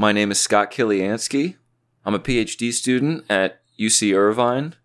[0.00, 1.56] My name is Scott Kiliansky.
[2.06, 4.76] I'm a PhD student at UC Irvine.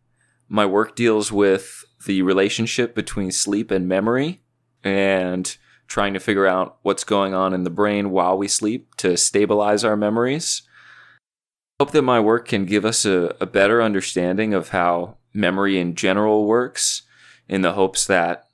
[0.50, 4.42] My work deals with the relationship between sleep and memory
[4.84, 5.56] and
[5.88, 9.86] trying to figure out what's going on in the brain while we sleep to stabilize
[9.86, 10.64] our memories.
[11.80, 15.80] I hope that my work can give us a, a better understanding of how memory
[15.80, 17.04] in general works
[17.48, 18.50] in the hopes that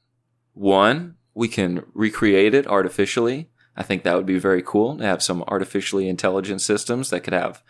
[0.53, 3.49] one, we can recreate it artificially.
[3.75, 7.33] I think that would be very cool to have some artificially intelligent systems that could
[7.33, 7.63] have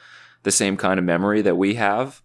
[0.43, 2.21] the same kind of memory that we have.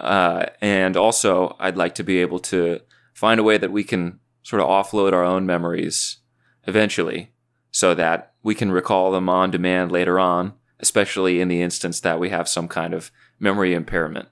[0.00, 2.80] Uh, and also, I'd like to be able to
[3.12, 6.18] find a way that we can sort of offload our own memories
[6.66, 7.32] eventually
[7.70, 12.18] so that we can recall them on demand later on, especially in the instance that
[12.18, 14.28] we have some kind of memory impairment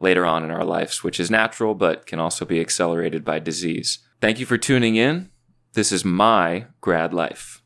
[0.00, 4.00] later on in our lives, which is natural but can also be accelerated by disease.
[4.20, 5.30] Thank you for tuning in.
[5.72, 7.62] This is my grad life.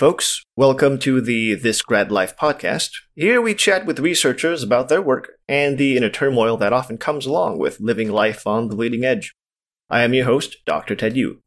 [0.00, 0.42] Folks.
[0.56, 2.88] Welcome to the This Grad Life podcast.
[3.14, 7.26] Here we chat with researchers about their work and the inner turmoil that often comes
[7.26, 9.34] along with living life on the leading edge.
[9.90, 10.96] I am your host, Dr.
[10.96, 11.42] Ted Yu.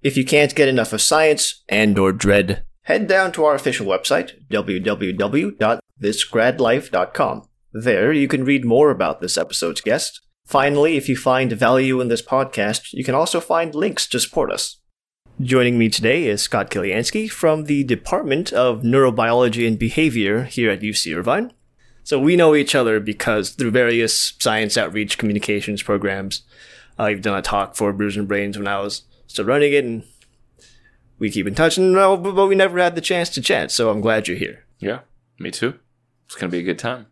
[0.00, 3.84] If you can't get enough of science and or dread, head down to our official
[3.84, 7.42] website, www.thisgradlife.com.
[7.74, 10.22] There you can read more about this episode's guest.
[10.46, 14.50] Finally, if you find value in this podcast, you can also find links to support
[14.50, 14.80] us.
[15.40, 20.80] Joining me today is Scott Kiliansky from the Department of Neurobiology and Behavior here at
[20.80, 21.52] UC Irvine.
[22.02, 26.42] So we know each other because through various science outreach communications programs,
[26.98, 30.02] I've done a talk for Bruising Brains when I was still running it, and
[31.20, 33.70] we keep in touch, and uh, but we never had the chance to chat.
[33.70, 34.64] So I'm glad you're here.
[34.80, 35.00] Yeah,
[35.38, 35.78] me too.
[36.26, 37.06] It's going to be a good time.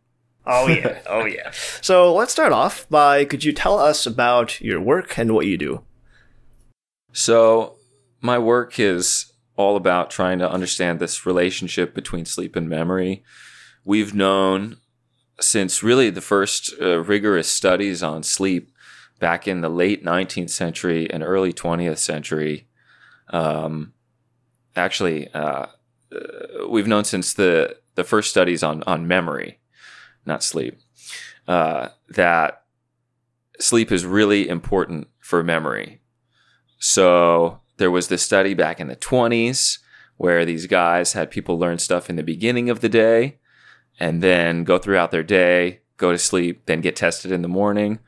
[0.45, 1.53] Oh yeah, oh yeah.
[1.81, 5.57] So let's start off by could you tell us about your work and what you
[5.57, 5.85] do?
[7.13, 7.76] So,
[8.27, 13.25] my work is all about trying to understand this relationship between sleep and memory.
[13.85, 14.79] We've known
[15.41, 18.71] since really the first uh, rigorous studies on sleep
[19.19, 22.69] back in the late 19th century and early 20th century.
[23.31, 23.95] Um,
[24.75, 25.67] actually, uh,
[26.15, 29.61] uh, we've known since the, the first studies on, on memory,
[30.27, 30.79] not sleep,
[31.49, 32.65] uh, that
[33.59, 36.01] sleep is really important for memory.
[36.79, 39.79] So there was this study back in the 20s
[40.17, 43.39] where these guys had people learn stuff in the beginning of the day
[44.01, 47.99] and then go throughout their day, go to sleep, then get tested in the morning,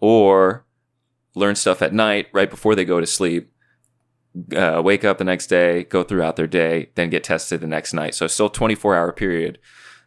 [0.00, 0.64] or
[1.34, 3.52] learn stuff at night right before they go to sleep,
[4.56, 7.92] uh, wake up the next day, go throughout their day, then get tested the next
[7.92, 8.14] night.
[8.14, 9.58] So still 24 hour period.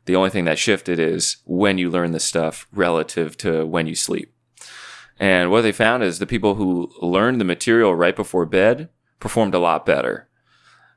[0.05, 3.95] The only thing that shifted is when you learn the stuff relative to when you
[3.95, 4.33] sleep.
[5.19, 8.89] And what they found is the people who learned the material right before bed
[9.19, 10.27] performed a lot better.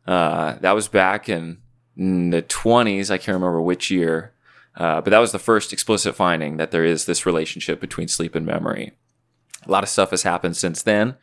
[0.07, 1.59] Uh, that was back in,
[1.97, 3.11] in, the 20s.
[3.11, 4.33] I can't remember which year,
[4.77, 8.35] uh, but that was the first explicit finding that there is this relationship between sleep
[8.35, 8.93] and memory.
[9.67, 11.17] A lot of stuff has happened since then.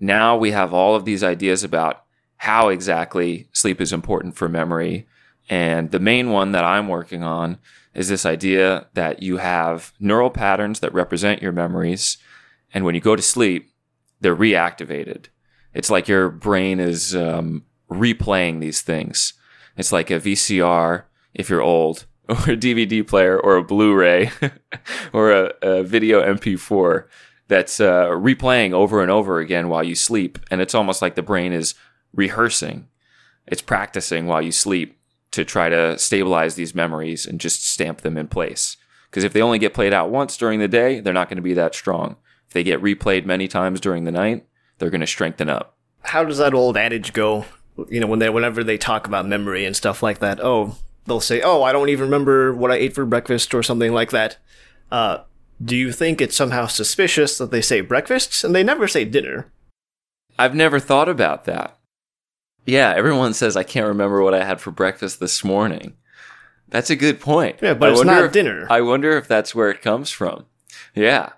[0.00, 2.04] Now we have all of these ideas about
[2.38, 5.06] how exactly sleep is important for memory.
[5.48, 7.58] And the main one that I'm working on
[7.94, 12.18] is this idea that you have neural patterns that represent your memories.
[12.72, 13.72] And when you go to sleep,
[14.20, 15.26] they're reactivated.
[15.74, 19.34] It's like your brain is um, replaying these things.
[19.76, 21.04] It's like a VCR
[21.34, 24.30] if you're old, or a DVD player, or a Blu-ray,
[25.12, 27.06] or a, a, video MP4
[27.48, 30.38] that's uh, replaying over and over again while you sleep.
[30.50, 31.74] And it's almost like the brain is
[32.14, 32.88] rehearsing.
[33.46, 34.98] It's practicing while you sleep
[35.32, 38.76] to try to stabilize these memories and just stamp them in place.
[39.10, 41.42] Because if they only get played out once during the day, they're not going to
[41.42, 42.16] be that strong.
[42.46, 44.46] If they get replayed many times during the night,
[44.78, 45.76] they're going to strengthen up.
[46.02, 47.46] How does that old adage go?
[47.88, 50.76] You know, when they whenever they talk about memory and stuff like that, oh,
[51.06, 54.10] they'll say, "Oh, I don't even remember what I ate for breakfast" or something like
[54.10, 54.36] that.
[54.92, 55.18] Uh,
[55.62, 59.50] do you think it's somehow suspicious that they say breakfast and they never say dinner?
[60.38, 61.78] I've never thought about that.
[62.66, 65.96] Yeah, everyone says I can't remember what I had for breakfast this morning.
[66.68, 67.58] That's a good point.
[67.62, 68.66] Yeah, but I it's not if, dinner.
[68.70, 70.46] I wonder if that's where it comes from.
[70.94, 71.30] Yeah.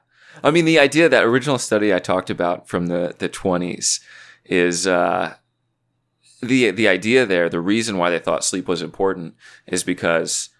[0.42, 4.00] I mean, the idea that original study I talked about from the the twenties
[4.44, 5.34] is uh,
[6.42, 7.48] the the idea there.
[7.48, 9.34] The reason why they thought sleep was important
[9.66, 10.50] is because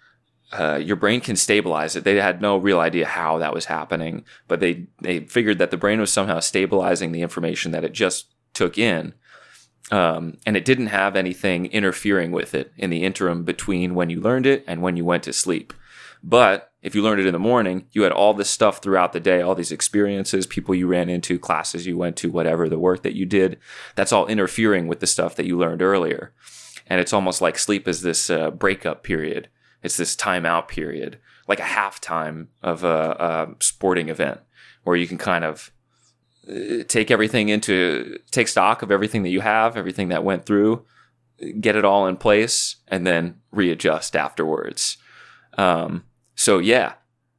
[0.53, 2.05] uh, your brain can stabilize it.
[2.05, 5.77] They had no real idea how that was happening, but they they figured that the
[5.77, 9.15] brain was somehow stabilizing the information that it just took in.
[9.93, 14.21] Um, and it didn't have anything interfering with it in the interim between when you
[14.21, 15.73] learned it and when you went to sleep.
[16.25, 19.19] But if you learned it in the morning, you had all this stuff throughout the
[19.19, 23.03] day, all these experiences, people you ran into, classes you went to, whatever, the work
[23.03, 23.59] that you did.
[23.97, 26.33] That's all interfering with the stuff that you learned earlier.
[26.87, 29.49] And it's almost like sleep is this uh, breakup period.
[29.83, 31.19] It's this timeout period,
[31.49, 34.39] like a halftime of a, a sporting event
[34.85, 35.73] where you can kind of
[36.49, 40.87] uh, take everything into, take stock of everything that you have, everything that went through,
[41.61, 44.99] get it all in place, and then readjust afterwards.
[45.59, 46.05] Um,
[46.37, 46.95] so yeah,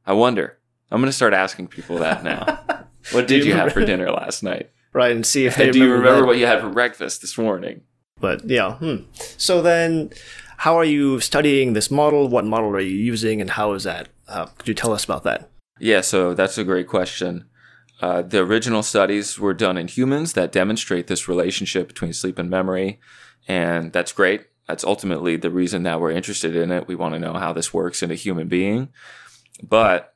[0.06, 0.58] I wonder.
[0.90, 2.60] I'm gonna start asking people that now.
[3.12, 4.70] what did you, you have for dinner last night?
[4.92, 6.26] Right, and see if they do you remember that.
[6.26, 7.82] what you had for breakfast this morning?
[8.20, 8.96] But yeah, hmm.
[9.36, 10.10] so then,
[10.58, 12.28] how are you studying this model?
[12.28, 14.08] What model are you using, and how is that?
[14.26, 15.50] Uh, could you tell us about that?
[15.78, 17.48] Yeah, so that's a great question.
[18.00, 22.48] Uh, the original studies were done in humans that demonstrate this relationship between sleep and
[22.48, 23.00] memory,
[23.46, 24.46] and that's great.
[24.68, 26.86] That's ultimately the reason that we're interested in it.
[26.86, 28.90] We want to know how this works in a human being.
[29.62, 30.14] But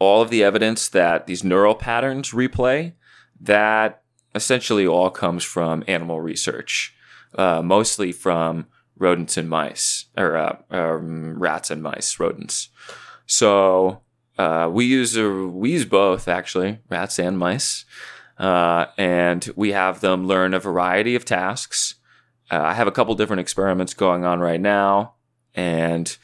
[0.00, 2.94] all of the evidence that these neural patterns replay,
[3.40, 4.02] that
[4.34, 6.94] essentially all comes from animal research,
[7.36, 8.66] uh, mostly from
[8.96, 12.68] rodents and mice, or uh, um, rats and mice, rodents.
[13.26, 14.02] So
[14.38, 17.84] uh, we use we use both actually, rats and mice,
[18.38, 21.94] uh, and we have them learn a variety of tasks
[22.50, 25.14] uh, I have a couple different experiments going on right now,
[25.54, 26.16] and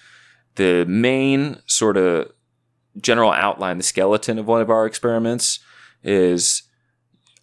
[0.55, 2.32] the main sort of
[3.00, 5.61] general outline, the skeleton of one of our experiments
[6.03, 6.62] is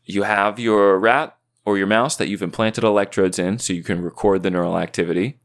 [0.06, 4.02] you have your rat or your mouse that you've implanted electrodes in so you can
[4.02, 5.40] record the neural activity.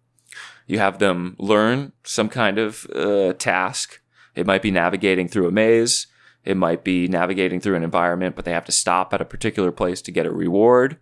[0.66, 4.00] You have them learn some kind of uh, task.
[4.34, 6.06] It might be navigating through a maze.
[6.44, 9.72] It might be navigating through an environment, but they have to stop at a particular
[9.72, 10.98] place to get a reward.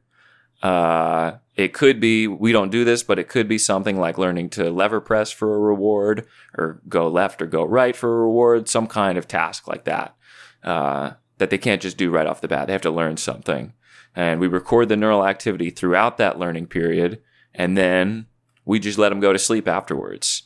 [0.63, 4.51] Uh, it could be, we don't do this, but it could be something like learning
[4.51, 8.69] to lever press for a reward or go left or go right for a reward,
[8.69, 10.17] some kind of task like that,
[10.65, 12.67] uh, that they can't just do right off the bat.
[12.67, 13.73] They have to learn something.
[14.17, 17.21] And we record the neural activity throughout that learning period.
[17.55, 18.27] And then
[18.65, 20.43] we just let them go to sleep afterwards,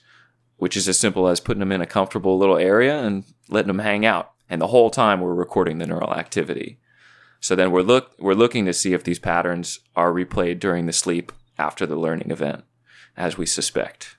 [0.56, 3.78] which is as simple as putting them in a comfortable little area and letting them
[3.78, 4.32] hang out.
[4.50, 6.80] And the whole time we're recording the neural activity.
[7.40, 10.92] So then we're look we're looking to see if these patterns are replayed during the
[10.92, 12.64] sleep after the learning event,
[13.16, 14.16] as we suspect.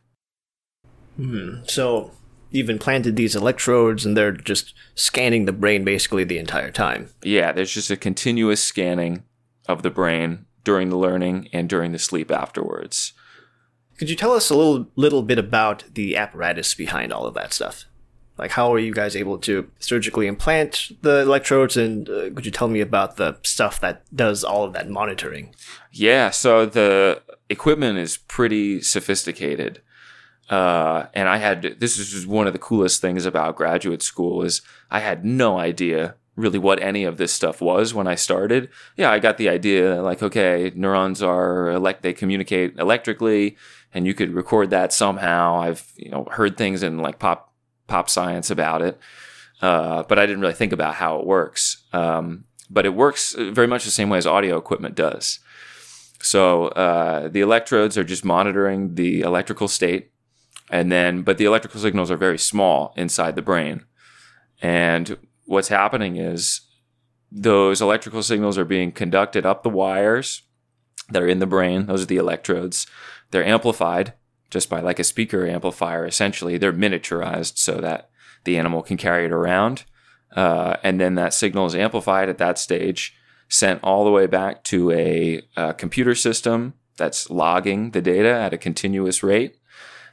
[1.18, 1.64] Hmm.
[1.66, 2.12] So
[2.50, 7.10] you've implanted these electrodes and they're just scanning the brain basically the entire time.
[7.24, 9.24] Yeah, there's just a continuous scanning
[9.68, 13.14] of the brain during the learning and during the sleep afterwards.
[13.98, 17.54] Could you tell us a little little bit about the apparatus behind all of that
[17.54, 17.86] stuff?
[18.40, 21.78] Like, how are you guys able to surgically implant the electrodes?
[21.78, 25.54] And uh, could you tell me about the stuff that does all of that monitoring?
[25.92, 29.82] Yeah, so the equipment is pretty sophisticated.
[30.50, 34.62] Uh, and I had this is one of the coolest things about graduate school is
[34.90, 38.70] I had no idea really what any of this stuff was when I started.
[38.96, 43.58] Yeah, I got the idea like okay, neurons are elect they communicate electrically
[43.94, 45.60] and you could record that somehow.
[45.60, 47.49] I've you know heard things in like pop
[47.90, 48.98] pop science about it,
[49.62, 51.84] uh, but I didn't really think about how it works.
[51.92, 55.40] Um, but it works very much the same way as audio equipment does.
[56.22, 60.12] So uh, the electrodes are just monitoring the electrical state,
[60.70, 63.86] and then but the electrical signals are very small inside the brain,
[64.62, 66.62] and what's happening is
[67.32, 70.44] those electrical signals are being conducted up the wires
[71.10, 71.86] that are in the brain.
[71.86, 72.86] Those are the electrodes.
[73.32, 74.14] They're amplified
[74.50, 76.06] just by like a speaker amplifier.
[76.06, 78.10] Essentially, they're miniaturized so that
[78.44, 79.84] the animal can carry it around.
[80.36, 83.16] Uh, and then that signal is amplified at that stage,
[83.48, 88.54] sent all the way back to a, a computer system that's logging the data at
[88.54, 89.58] a continuous rate.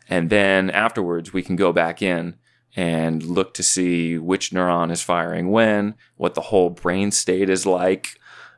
[0.09, 2.37] And then afterwards, we can go back in
[2.77, 7.67] and look to see which neuron is firing when, what the whole brain state is
[7.67, 8.09] like,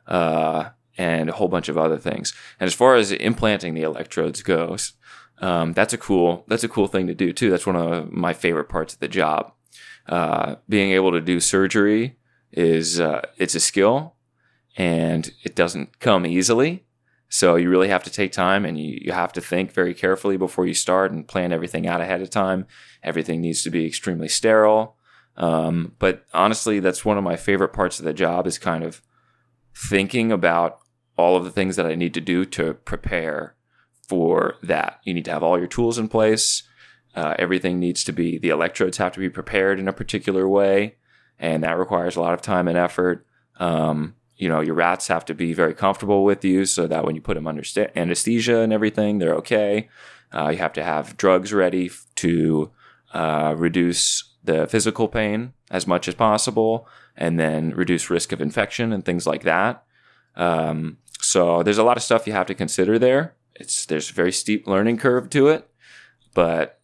[0.07, 2.33] uh, and a whole bunch of other things.
[2.59, 4.93] And as far as implanting the electrodes goes,
[5.41, 7.49] um, that's a cool that's a cool thing to do too.
[7.49, 9.53] That's one of my favorite parts of the job.
[10.07, 12.17] Uh, being able to do surgery
[12.51, 14.15] is uh, it's a skill,
[14.75, 16.85] and it doesn't come easily.
[17.31, 20.35] So you really have to take time, and you, you have to think very carefully
[20.35, 22.65] before you start and plan everything out ahead of time.
[23.03, 24.95] Everything needs to be extremely sterile.
[25.37, 29.01] Um, but honestly, that's one of my favorite parts of the job is kind of
[29.75, 30.79] thinking about
[31.17, 33.55] all of the things that I need to do to prepare
[34.09, 34.99] for that.
[35.03, 36.63] You need to have all your tools in place.
[37.15, 40.95] Uh, everything needs to be, the electrodes have to be prepared in a particular way,
[41.37, 43.25] and that requires a lot of time and effort.
[43.59, 47.15] Um, you know, your rats have to be very comfortable with you so that when
[47.15, 49.89] you put them under sta- anesthesia and everything, they're okay.
[50.33, 52.71] Uh, you have to have drugs ready to
[53.13, 58.93] uh, reduce the physical pain as much as possible and then reduce risk of infection
[58.93, 59.83] and things like that.
[60.35, 63.35] Um, so there's a lot of stuff you have to consider there.
[63.59, 65.69] It's there's a very steep learning curve to it,
[66.33, 66.79] but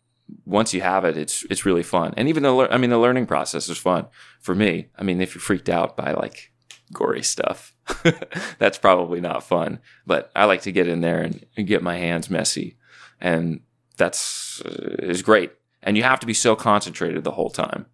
[0.46, 2.13] once you have it, it's it's really fun.
[2.17, 4.08] And even the lear- I mean the learning process is fun
[4.41, 4.89] for me.
[4.98, 6.51] I mean if you're freaked out by like
[6.91, 7.74] gory stuff,
[8.60, 9.79] that's probably not fun.
[10.05, 12.77] But I like to get in there and, and get my hands messy,
[13.20, 13.62] and
[13.98, 15.53] that's uh, is great.
[15.82, 17.86] And you have to be so concentrated the whole time,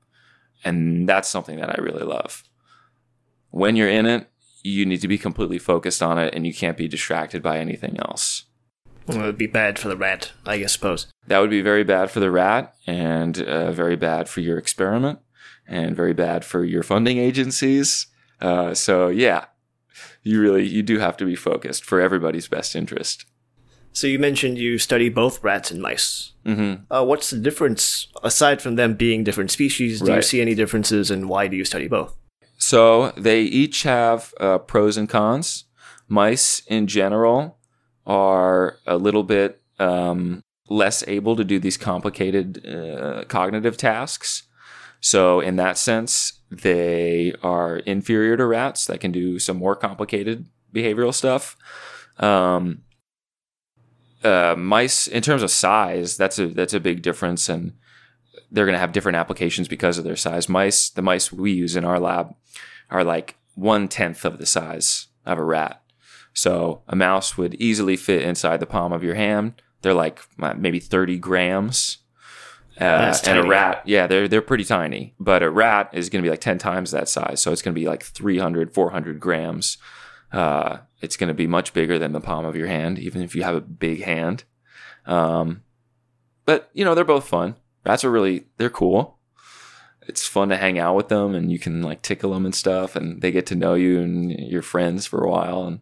[0.63, 2.43] and that's something that I really love.
[3.49, 4.29] When you're in it,
[4.63, 7.97] you need to be completely focused on it, and you can't be distracted by anything
[7.99, 8.45] else.
[9.07, 11.07] Well, it would be bad for the rat, I guess, suppose.
[11.27, 15.19] That would be very bad for the rat and uh, very bad for your experiment
[15.67, 18.07] and very bad for your funding agencies.
[18.39, 19.45] Uh, so yeah,
[20.23, 23.25] you really you do have to be focused for everybody's best interest.
[23.93, 26.31] So you mentioned you study both rats and mice.
[26.45, 30.01] hmm Uh, what's the difference, aside from them being different species?
[30.01, 32.15] Do you see any differences, and why do you study both?
[32.57, 35.65] So they each have uh, pros and cons.
[36.07, 37.57] Mice in general
[38.05, 44.43] are a little bit um, less able to do these complicated uh, cognitive tasks.
[44.99, 50.45] So, in that sense, they are inferior to rats that can do some more complicated
[50.73, 51.57] behavioral stuff.
[52.17, 52.83] Um,
[54.23, 57.73] uh, mice, in terms of size, that's a that's a big difference, and
[58.51, 60.47] they're going to have different applications because of their size.
[60.47, 62.35] Mice, the mice we use in our lab,
[62.89, 65.80] are like one tenth of the size of a rat.
[66.33, 69.61] So a mouse would easily fit inside the palm of your hand.
[69.81, 71.97] They're like maybe 30 grams.
[72.79, 75.13] Uh, and a rat, yeah, they're they're pretty tiny.
[75.19, 77.41] But a rat is going to be like 10 times that size.
[77.41, 79.77] So it's going to be like 300, 400 grams.
[80.31, 83.35] Uh, it's going to be much bigger than the palm of your hand, even if
[83.35, 84.45] you have a big hand.
[85.05, 85.63] Um,
[86.45, 87.55] but you know, they're both fun.
[87.85, 89.17] Rats are really they're cool.
[90.07, 92.95] It's fun to hang out with them, and you can like tickle them and stuff,
[92.95, 95.79] and they get to know you and your friends for a while, and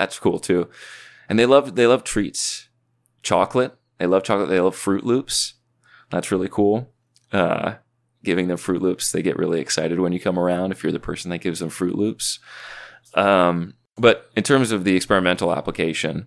[0.00, 0.68] that's cool too.
[1.28, 2.68] And they love they love treats,
[3.22, 3.76] chocolate.
[3.98, 4.48] They love chocolate.
[4.48, 5.54] They love Froot Loops.
[6.08, 6.90] That's really cool.
[7.32, 7.74] Uh,
[8.24, 10.72] giving them Froot Loops, they get really excited when you come around.
[10.72, 12.40] If you're the person that gives them Froot Loops,
[13.14, 16.26] um, but in terms of the experimental application,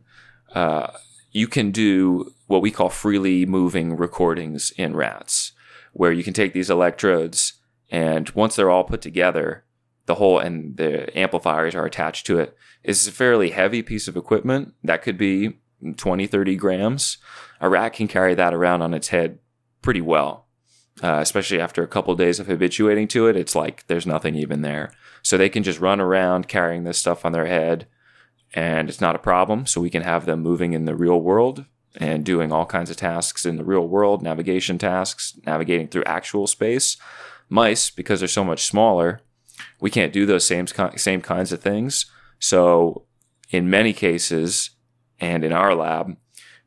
[0.53, 0.91] uh,
[1.31, 5.51] you can do what we call freely moving recordings in rats,
[5.93, 7.53] where you can take these electrodes
[7.89, 9.65] and once they're all put together,
[10.05, 12.55] the whole and the amplifiers are attached to it.
[12.83, 15.59] It's a fairly heavy piece of equipment that could be
[15.97, 17.17] 20, 30 grams.
[17.61, 19.39] A rat can carry that around on its head
[19.81, 20.47] pretty well,
[21.01, 23.35] uh, especially after a couple days of habituating to it.
[23.35, 24.91] It's like there's nothing even there.
[25.21, 27.87] So they can just run around carrying this stuff on their head
[28.53, 29.65] and it's not a problem.
[29.65, 32.97] So we can have them moving in the real world and doing all kinds of
[32.97, 36.97] tasks in the real world, navigation tasks, navigating through actual space.
[37.49, 39.21] Mice, because they're so much smaller,
[39.83, 42.05] we can't do those same same kinds of things.
[42.39, 43.05] So
[43.49, 44.69] in many cases,
[45.19, 46.15] and in our lab,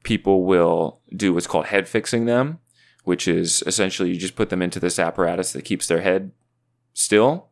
[0.02, 2.58] people will do what's called head fixing them,
[3.04, 6.32] which is essentially you just put them into this apparatus that keeps their head
[6.92, 7.48] still,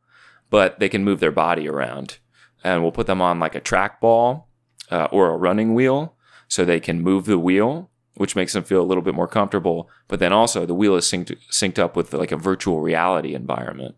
[0.51, 2.19] but they can move their body around.
[2.63, 4.45] And we'll put them on like a trackball
[4.91, 6.15] uh, or a running wheel
[6.47, 9.89] so they can move the wheel, which makes them feel a little bit more comfortable.
[10.09, 13.97] But then also the wheel is synced, synced up with like a virtual reality environment.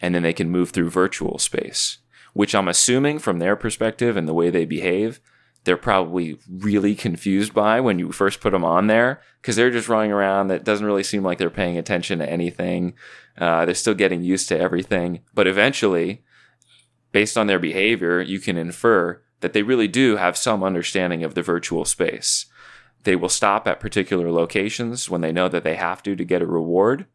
[0.00, 1.98] And then they can move through virtual space,
[2.32, 5.20] which I'm assuming from their perspective and the way they behave,
[5.64, 9.88] they're probably really confused by when you first put them on there because they're just
[9.88, 10.48] running around.
[10.48, 12.94] That doesn't really seem like they're paying attention to anything.
[13.36, 15.20] Uh, they're still getting used to everything.
[15.34, 16.22] But eventually,
[17.12, 21.34] based on their behavior, you can infer that they really do have some understanding of
[21.34, 22.46] the virtual space.
[23.04, 26.42] They will stop at particular locations when they know that they have to to get
[26.42, 27.06] a reward.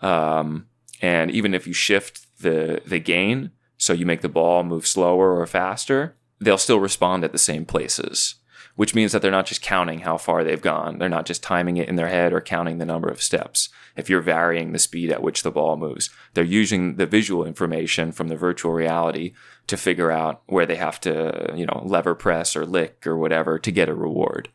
[0.00, 0.66] Um,
[1.00, 5.38] and even if you shift the the gain, so you make the ball move slower
[5.38, 8.36] or faster, they'll still respond at the same places.
[8.74, 10.98] Which means that they're not just counting how far they've gone.
[10.98, 13.68] They're not just timing it in their head or counting the number of steps.
[13.96, 18.12] If you're varying the speed at which the ball moves, they're using the visual information
[18.12, 19.34] from the virtual reality
[19.66, 23.58] to figure out where they have to, you know, lever press or lick or whatever
[23.58, 24.48] to get a reward.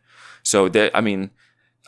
[0.48, 1.32] So that I mean,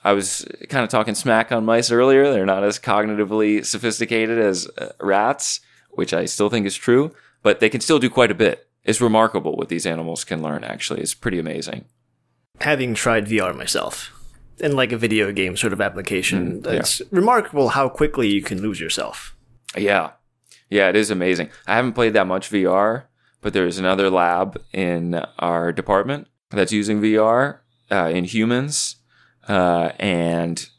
[0.03, 2.29] I was kind of talking smack on mice earlier.
[2.29, 5.61] They're not as cognitively sophisticated as uh, rats,
[5.91, 8.67] which I still think is true, but they can still do quite a bit.
[8.83, 10.99] It's remarkable what these animals can learn, actually.
[10.99, 11.85] It's pretty amazing.
[12.59, 14.11] Having tried VR myself,
[14.59, 16.79] in like a video game sort of application, Mm, yeah.
[16.79, 19.37] it's remarkable how quickly you can lose yourself.
[19.77, 20.11] Yeah.
[20.69, 21.49] Yeah, it is amazing.
[21.65, 23.03] I haven't played that much VR,
[23.41, 27.59] but there's another lab in our department that's using VR
[27.91, 28.97] uh, in humans,
[29.47, 30.69] uh, and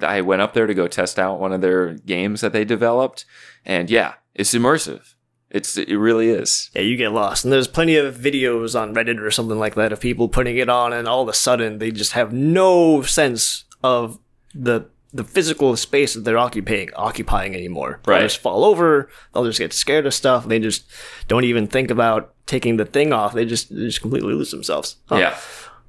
[0.00, 3.24] I went up there to go test out one of their games that they developed,
[3.64, 5.14] and yeah, it's immersive.
[5.50, 6.70] It's it really is.
[6.74, 7.44] Yeah, you get lost.
[7.44, 10.68] And there's plenty of videos on Reddit or something like that of people putting it
[10.68, 14.18] on and all of a sudden they just have no sense of
[14.54, 18.00] the the physical space that they're occupying occupying anymore.
[18.06, 18.18] Right.
[18.18, 20.84] They'll just fall over, they'll just get scared of stuff, they just
[21.28, 23.32] don't even think about taking the thing off.
[23.32, 24.96] They just they just completely lose themselves.
[25.06, 25.16] Huh.
[25.16, 25.38] Yeah,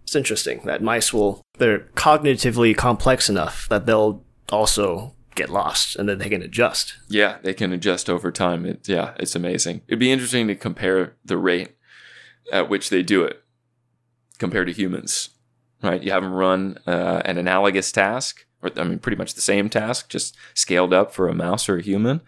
[0.07, 6.07] It's interesting that mice will they're cognitively complex enough that they'll also get lost and
[6.07, 6.95] then they can adjust.
[7.09, 8.65] yeah, they can adjust over time.
[8.65, 9.81] It, yeah, it's amazing.
[9.85, 11.75] It'd be interesting to compare the rate
[12.53, 13.43] at which they do it
[14.37, 15.29] compared to humans.
[15.83, 16.01] Right?
[16.01, 19.69] You have them run uh, an analogous task, or I mean, pretty much the same
[19.69, 22.21] task, just scaled up for a mouse or a human,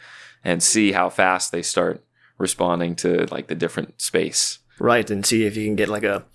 [0.43, 2.03] and see how fast they start
[2.37, 4.59] responding to like the different space.
[4.79, 6.25] Right, and see if you can get like a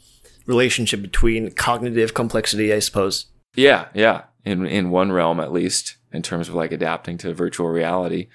[0.46, 3.26] relationship between cognitive complexity, I suppose.
[3.54, 4.22] Yeah, yeah.
[4.44, 8.28] In in one realm at least, in terms of like adapting to virtual reality.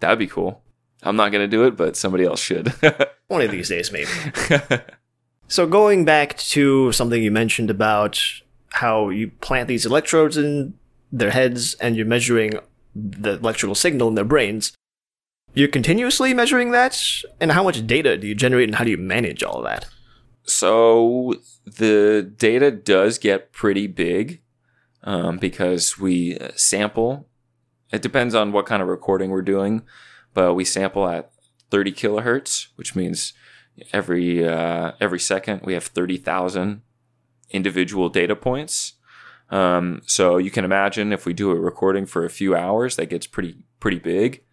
[0.00, 0.62] That'd be cool.
[1.02, 2.68] I'm not gonna do it, but somebody else should.
[3.28, 4.10] One of these days, maybe.
[5.50, 8.22] So going back to something you mentioned about
[8.70, 10.74] how you plant these electrodes in
[11.10, 12.52] their heads and you're measuring
[12.94, 14.72] the electrical signal in their brains,
[15.52, 17.02] you're continuously measuring that?
[17.40, 19.86] And how much data do you generate and how do you manage all that?
[20.44, 24.42] So the data does get pretty big
[25.02, 27.28] um, because we uh, sample.
[27.92, 29.82] It depends on what kind of recording we're doing,
[30.34, 31.32] but we sample at
[31.70, 33.32] 30 kilohertz, which means
[33.92, 36.82] every uh, every second we have 30,000
[37.50, 38.94] individual data points.
[39.50, 43.10] Um, so you can imagine if we do a recording for a few hours, that
[43.10, 44.44] gets pretty pretty big.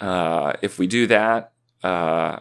[0.00, 2.38] Uh, if we do that uh,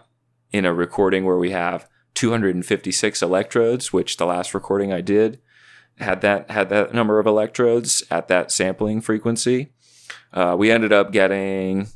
[0.51, 1.87] in a recording where we have
[2.17, 5.39] 256 electrodes, which the last recording I did
[5.99, 9.71] had that had that number of electrodes at that sampling frequency.
[10.33, 11.89] Uh, we ended up getting,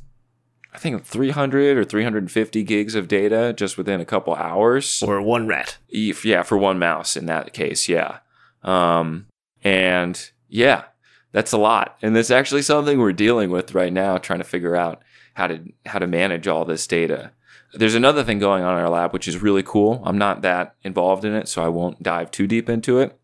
[0.72, 5.02] I think, 300 or 350 gigs of data just within a couple hours.
[5.02, 5.78] Or one rat?
[5.88, 8.18] If- yeah, for one mouse in that case, yeah.
[8.62, 9.26] Um,
[9.64, 10.84] and yeah,
[11.32, 11.96] that's a lot.
[12.00, 15.02] And that's actually something we're dealing with right now, trying to figure out
[15.34, 17.32] how to how to manage all this data.
[17.74, 20.02] There's another thing going on in our lab, which is really cool.
[20.04, 23.18] I'm not that involved in it, so I won't dive too deep into it.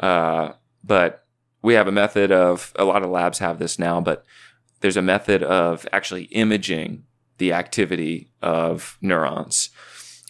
[0.00, 0.52] Uh,
[0.82, 1.26] but
[1.62, 4.24] we have a method of a lot of labs have this now, but
[4.80, 7.04] there's a method of actually imaging
[7.38, 9.70] the activity of neurons.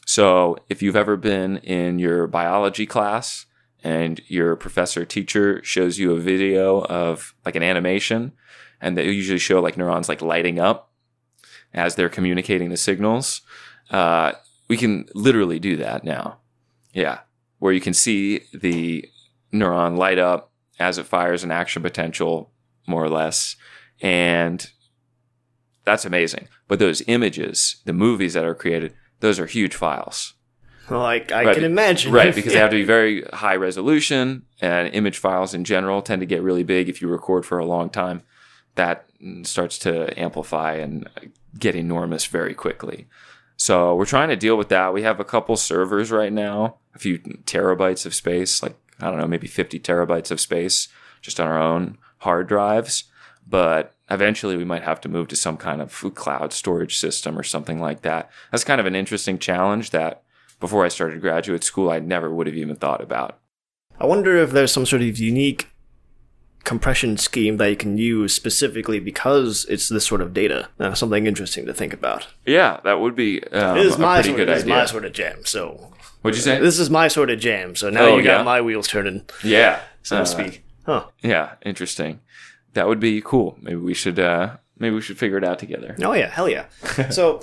[0.07, 3.47] So if you've ever been in your biology class
[3.83, 8.33] and your professor teacher shows you a video of like an animation,
[8.81, 10.91] and they usually show like neurons like lighting up
[11.73, 13.41] as they're communicating the signals,
[13.93, 14.33] uh,
[14.69, 16.39] we can literally do that now.
[16.93, 17.21] Yeah,
[17.59, 19.09] where you can see the
[19.53, 22.51] neuron light up as it fires an action potential,
[22.87, 23.57] more or less,
[24.01, 24.69] and
[25.85, 26.49] that's amazing.
[26.69, 30.35] But those images, the movies that are created, those are huge files.
[30.91, 31.55] Well, I, I Right.
[31.55, 32.13] can imagine.
[32.13, 36.21] Right, because they have to be very high resolution, and image files in general tend
[36.21, 38.23] to get really big if you record for a long time.
[38.75, 39.07] That
[39.45, 41.09] starts to amplify and
[41.59, 43.07] get enormous very quickly.
[43.57, 44.93] So we're trying to deal with that.
[44.93, 49.19] We have a couple servers right now, a few terabytes of space, like I don't
[49.19, 50.89] know, maybe 50 terabytes of space
[51.21, 53.05] just on our own hard drives.
[53.47, 57.43] But eventually we might have to move to some kind of cloud storage system or
[57.43, 58.31] something like that.
[58.51, 60.23] That's kind of an interesting challenge that
[60.61, 63.39] before I started graduate school, I never would have even thought about.
[63.99, 65.69] I wonder if there's some sort of unique
[66.65, 70.69] compression scheme that you can use specifically because it's this sort of data.
[70.79, 72.27] Uh, something interesting to think about.
[72.47, 74.75] Yeah, that would be um, This is a my pretty sort, good this is idea.
[74.77, 75.45] my sort of jam.
[75.45, 76.59] So What'd you say?
[76.61, 77.75] this is my sort of jam.
[77.77, 78.43] So now Oh, you got yeah?
[78.43, 80.65] my wheels turning, yeah, so uh, to speak.
[80.87, 81.07] Huh?
[81.23, 82.21] Yeah, interesting.
[82.75, 83.57] That would be cool.
[83.61, 84.19] Maybe we should.
[84.19, 85.95] Uh, maybe we should figure it out together.
[86.03, 86.67] Oh yeah, hell yeah.
[87.11, 87.43] so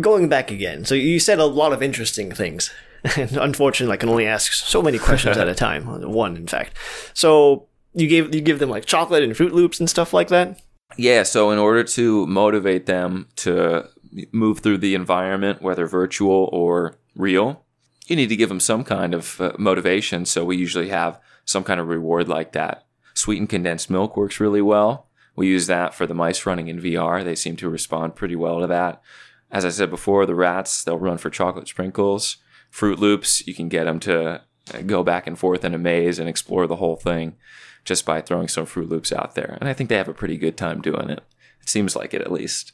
[0.00, 0.84] going back again.
[0.84, 2.70] So you said a lot of interesting things.
[3.16, 5.86] And unfortunately, I can only ask so many questions at a time.
[6.12, 6.76] One, in fact.
[7.14, 10.60] So you gave you give them like chocolate and Froot Loops and stuff like that.
[10.96, 11.22] Yeah.
[11.22, 13.88] So in order to motivate them to
[14.32, 17.64] move through the environment, whether virtual or real,
[18.06, 20.24] you need to give them some kind of uh, motivation.
[20.24, 22.86] So we usually have some kind of reward like that.
[23.14, 25.08] Sweetened condensed milk works really well.
[25.34, 27.24] We use that for the mice running in VR.
[27.24, 29.02] They seem to respond pretty well to that.
[29.50, 32.38] As I said before, the rats, they'll run for chocolate sprinkles.
[32.70, 36.18] Froot Loops, you can get them to uh, go back and forth in a maze
[36.18, 37.36] and explore the whole thing
[37.84, 39.58] just by throwing some Froot Loops out there.
[39.60, 41.22] And I think they have a pretty good time doing it.
[41.60, 42.72] It seems like it at least.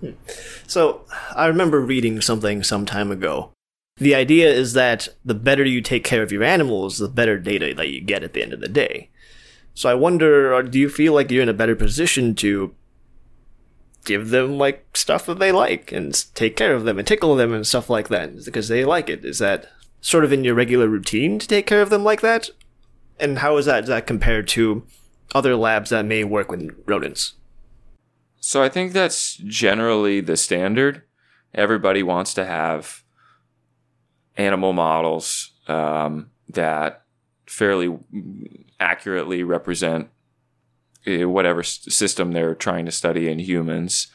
[0.00, 0.12] Hmm.
[0.66, 3.52] So, I remember reading something some time ago.
[3.96, 7.74] The idea is that the better you take care of your animals, the better data
[7.74, 9.10] that you get at the end of the day.
[9.74, 12.74] So, I wonder do you feel like you're in a better position to
[14.04, 17.52] give them like stuff that they like and take care of them and tickle them
[17.52, 19.24] and stuff like that because they like it?
[19.24, 19.68] Is that
[20.00, 22.50] sort of in your regular routine to take care of them like that?
[23.20, 24.86] And how is that, is that compared to
[25.34, 27.34] other labs that may work with rodents?
[28.40, 31.02] So I think that's generally the standard.
[31.54, 33.02] Everybody wants to have
[34.36, 37.04] animal models um, that
[37.46, 37.98] fairly
[38.78, 40.08] accurately represent
[41.06, 44.08] eh, whatever system they're trying to study in humans.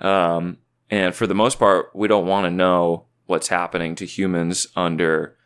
[0.00, 0.58] Um,
[0.90, 5.36] and for the most part, we don't want to know what's happening to humans under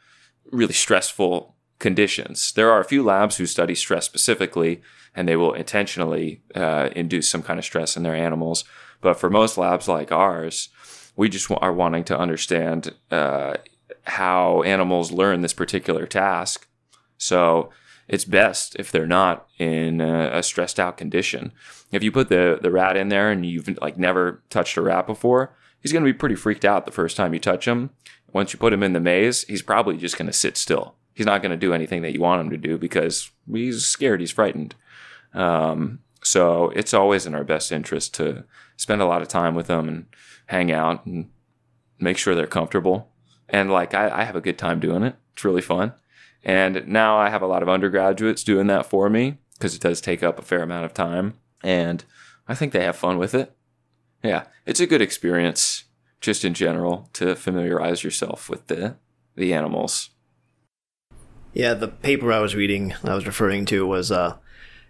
[0.52, 1.51] really stressful
[1.82, 2.52] conditions.
[2.52, 4.80] There are a few labs who study stress specifically,
[5.14, 8.64] and they will intentionally uh, induce some kind of stress in their animals.
[9.02, 10.70] But for most labs like ours,
[11.16, 13.54] we just are wanting to understand uh,
[14.04, 16.68] how animals learn this particular task.
[17.18, 17.70] So
[18.08, 21.52] it's best if they're not in a, a stressed out condition.
[21.90, 25.06] If you put the the rat in there and you've like never touched a rat
[25.06, 27.90] before, he's going to be pretty freaked out the first time you touch him.
[28.32, 30.94] Once you put him in the maze, he's probably just going to sit still.
[31.14, 34.20] He's not going to do anything that you want him to do because he's scared,
[34.20, 34.74] he's frightened.
[35.34, 38.44] Um, so it's always in our best interest to
[38.76, 40.06] spend a lot of time with them and
[40.46, 41.30] hang out and
[41.98, 43.08] make sure they're comfortable.
[43.48, 45.16] And like I, I have a good time doing it.
[45.34, 45.92] It's really fun.
[46.44, 50.00] And now I have a lot of undergraduates doing that for me because it does
[50.00, 51.34] take up a fair amount of time.
[51.62, 52.04] And
[52.48, 53.54] I think they have fun with it.
[54.22, 55.84] Yeah, it's a good experience
[56.20, 58.96] just in general to familiarize yourself with the
[59.34, 60.10] the animals.
[61.54, 64.36] Yeah, the paper I was reading, I was referring to, was uh,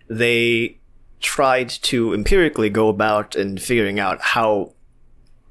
[0.09, 0.79] they
[1.21, 4.73] tried to empirically go about and figuring out how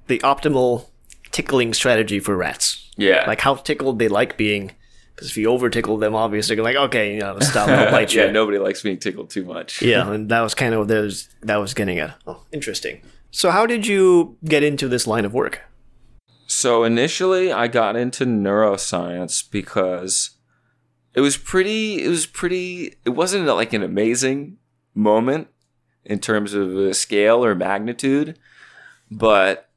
[0.07, 0.87] the optimal
[1.31, 2.89] tickling strategy for rats.
[2.97, 3.25] Yeah.
[3.27, 4.71] Like how tickled they like being.
[5.15, 8.13] Because if you over tickle them, obviously they're like, okay, you know, stop, I'll bite
[8.13, 8.21] you.
[8.21, 9.81] yeah, nobody likes being tickled too much.
[9.81, 12.15] yeah, and that was kind of there's that was getting at.
[12.25, 13.01] Oh, interesting.
[13.29, 15.61] So how did you get into this line of work?
[16.47, 20.31] So initially I got into neuroscience because
[21.13, 24.57] it was pretty it was pretty it wasn't like an amazing
[24.93, 25.47] moment
[26.03, 28.37] in terms of uh, scale or magnitude,
[29.09, 29.69] but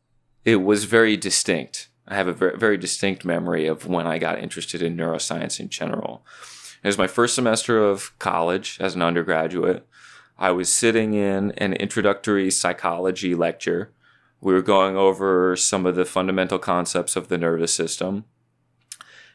[0.45, 1.89] it was very distinct.
[2.07, 5.69] I have a very, very distinct memory of when I got interested in neuroscience in
[5.71, 6.25] general.
[6.83, 9.87] It was my first semester of college as an undergraduate.
[10.39, 13.93] I was sitting in an introductory psychology lecture.
[14.41, 18.25] We were going over some of the fundamental concepts of the nervous system.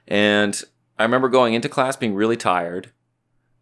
[0.07, 0.61] And
[0.99, 2.91] I remember going into class being really tired.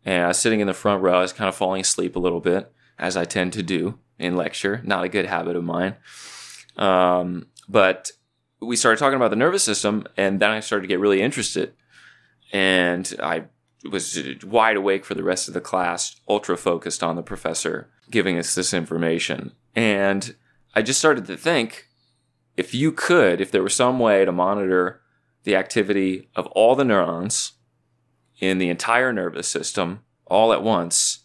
[0.04, 1.20] And I was sitting in the front row.
[1.20, 4.36] I was kind of falling asleep a little bit, as I tend to do in
[4.36, 4.82] lecture.
[4.84, 5.96] Not a good habit of mine.
[6.78, 8.12] Um, but
[8.62, 11.74] we started talking about the nervous system, and then I started to get really interested.
[12.52, 13.46] And I
[13.90, 18.38] was wide awake for the rest of the class, ultra focused on the professor giving
[18.38, 19.52] us this information.
[19.76, 20.36] And
[20.74, 21.88] I just started to think
[22.56, 25.02] if you could, if there was some way to monitor
[25.48, 27.54] the activity of all the neurons
[28.42, 31.20] in the entire nervous system all at once,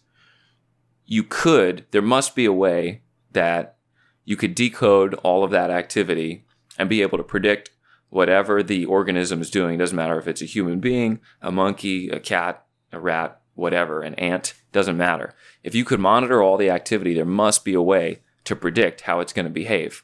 [1.05, 3.01] you could, there must be a way
[3.33, 3.75] that
[4.23, 6.45] you could decode all of that activity
[6.79, 7.71] and be able to predict
[8.07, 9.77] whatever the organism is doing.
[9.77, 14.13] Doesn't matter if it's a human being, a monkey, a cat, a rat, whatever, an
[14.13, 15.35] ant, doesn't matter.
[15.63, 19.19] If you could monitor all the activity, there must be a way to predict how
[19.19, 20.01] it's going to behave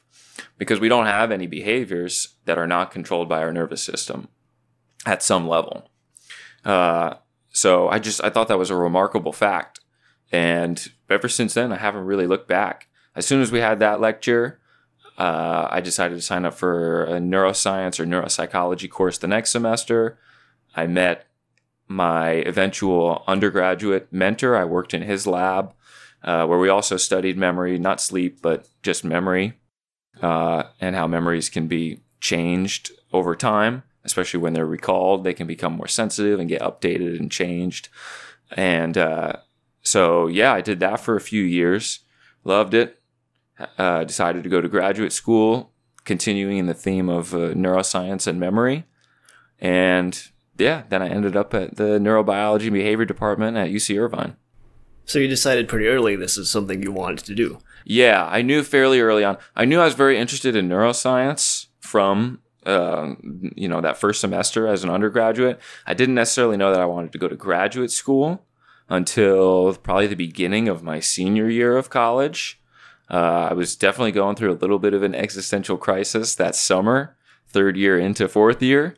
[0.60, 4.28] because we don't have any behaviors that are not controlled by our nervous system
[5.06, 5.90] at some level.
[6.66, 7.14] Uh,
[7.48, 9.80] so I just I thought that was a remarkable fact,
[10.30, 12.88] and ever since then I haven't really looked back.
[13.16, 14.60] As soon as we had that lecture,
[15.16, 20.18] uh, I decided to sign up for a neuroscience or neuropsychology course the next semester.
[20.76, 21.26] I met
[21.88, 24.56] my eventual undergraduate mentor.
[24.56, 25.72] I worked in his lab,
[26.22, 29.54] uh, where we also studied memory, not sleep, but just memory,
[30.22, 35.24] uh, and how memories can be changed over time, especially when they're recalled.
[35.24, 37.88] They can become more sensitive and get updated and changed.
[38.52, 39.34] And uh,
[39.82, 42.00] so, yeah, I did that for a few years,
[42.44, 42.98] loved it.
[43.76, 45.72] Uh, decided to go to graduate school,
[46.04, 48.86] continuing in the theme of uh, neuroscience and memory.
[49.58, 50.18] And
[50.56, 54.36] yeah, then I ended up at the neurobiology and behavior department at UC Irvine.
[55.04, 57.58] So you decided pretty early this is something you wanted to do.
[57.84, 59.38] Yeah, I knew fairly early on.
[59.56, 63.14] I knew I was very interested in neuroscience from uh,
[63.54, 65.60] you know that first semester as an undergraduate.
[65.86, 68.44] I didn't necessarily know that I wanted to go to graduate school
[68.88, 72.60] until probably the beginning of my senior year of college.
[73.08, 77.16] Uh, I was definitely going through a little bit of an existential crisis that summer,
[77.48, 78.96] third year into fourth year.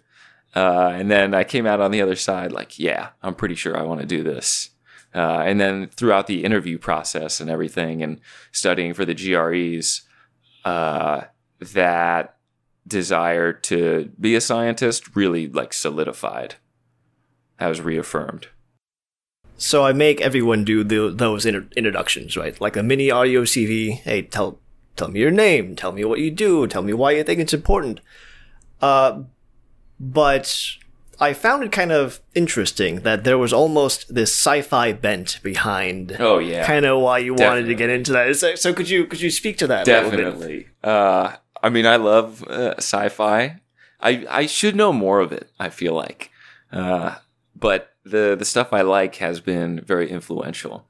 [0.54, 3.76] Uh, and then I came out on the other side like, yeah, I'm pretty sure
[3.76, 4.70] I want to do this.
[5.14, 8.20] Uh, and then throughout the interview process and everything and
[8.50, 10.02] studying for the GREs,
[10.64, 11.22] uh,
[11.60, 12.36] that
[12.86, 16.56] desire to be a scientist really like solidified.
[17.58, 18.48] I was reaffirmed.
[19.56, 22.60] So I make everyone do the, those inter- introductions, right?
[22.60, 23.92] Like a mini audio CV.
[23.92, 24.58] Hey, tell
[24.96, 25.76] tell me your name.
[25.76, 26.66] Tell me what you do.
[26.66, 28.00] Tell me why you think it's important.
[28.80, 29.22] Uh,
[30.00, 30.76] but
[31.22, 36.16] I found it kind of interesting that there was almost this sci-fi bent behind.
[36.18, 38.34] Oh yeah, kind of why you wanted to get into that.
[38.34, 39.86] So, so could you could you speak to that?
[39.86, 40.66] Definitely.
[40.82, 43.60] Uh, I mean, I love uh, sci-fi.
[44.00, 45.48] I I should know more of it.
[45.60, 46.32] I feel like,
[46.72, 47.14] uh,
[47.54, 50.86] but the the stuff I like has been very influential.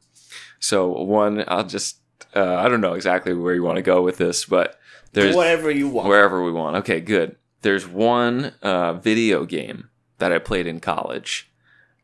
[0.61, 1.99] So one, I'll just
[2.35, 4.81] uh, I don't know exactly where you want to go with this, but
[5.12, 6.77] there's whatever you want, wherever we want.
[6.77, 7.37] Okay, good.
[7.61, 9.90] There's one uh, video game
[10.22, 11.50] that I played in college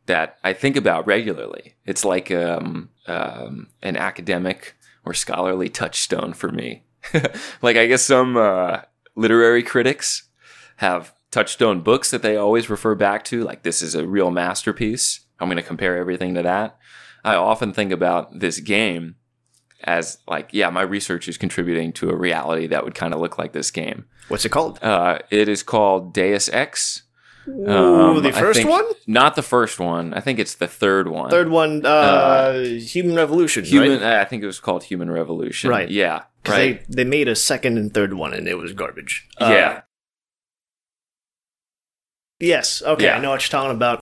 [0.07, 1.76] that I think about regularly.
[1.87, 6.83] It's like um, um, an academic or scholarly touchstone for me.
[7.62, 8.81] like I guess some uh,
[9.14, 10.24] literary critics
[10.78, 15.20] have touchstone books that they always refer back to, like this is a real masterpiece.
[15.38, 16.76] I'm going to compare everything to that.
[17.24, 19.14] I often think about this game
[19.85, 23.38] as like, yeah, my research is contributing to a reality that would kind of look
[23.38, 24.07] like this game.
[24.26, 24.83] What's it called?
[24.83, 27.04] Uh, it is called Deus Ex.
[27.49, 28.85] Ooh, um, the first one?
[29.07, 30.15] Not the first one.
[30.15, 31.31] I think it's the third one.
[31.31, 33.65] Third one, uh, uh, Human Revolution.
[33.65, 34.01] Human.
[34.01, 34.21] Right?
[34.21, 35.71] I think it was called Human Revolution.
[35.71, 35.91] Right.
[35.91, 36.25] Yeah.
[36.47, 36.87] Right.
[36.89, 39.27] They they made a second and third one, and it was garbage.
[39.41, 39.47] Yeah.
[39.47, 39.81] Uh,
[42.41, 42.83] yes.
[42.83, 43.05] Okay.
[43.05, 43.17] Yeah.
[43.17, 44.01] I know what you're talking about.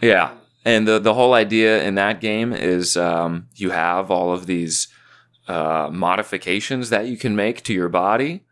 [0.00, 0.32] Yeah.
[0.64, 4.88] And the the whole idea in that game is um, you have all of these
[5.46, 8.44] uh, modifications that you can make to your body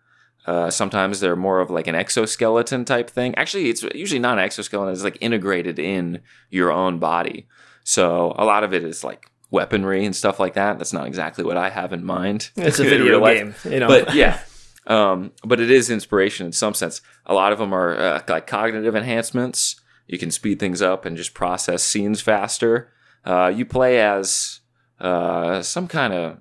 [0.47, 3.35] uh, sometimes they're more of like an exoskeleton type thing.
[3.35, 4.93] Actually, it's usually not an exoskeleton.
[4.93, 7.49] It's like integrated in your own body.
[7.85, 10.79] So a lot of it is like weaponry and stuff like that.
[10.79, 12.51] That's not exactly what I have in mind.
[12.57, 13.89] It's a video game, you know.
[13.89, 14.41] But yeah,
[14.87, 17.01] um, but it is inspiration in some sense.
[17.27, 19.81] A lot of them are uh, like cognitive enhancements.
[20.07, 22.93] You can speed things up and just process scenes faster.
[23.25, 24.61] Uh, you play as
[25.01, 26.39] uh, some kind of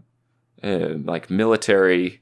[0.63, 2.21] uh, like military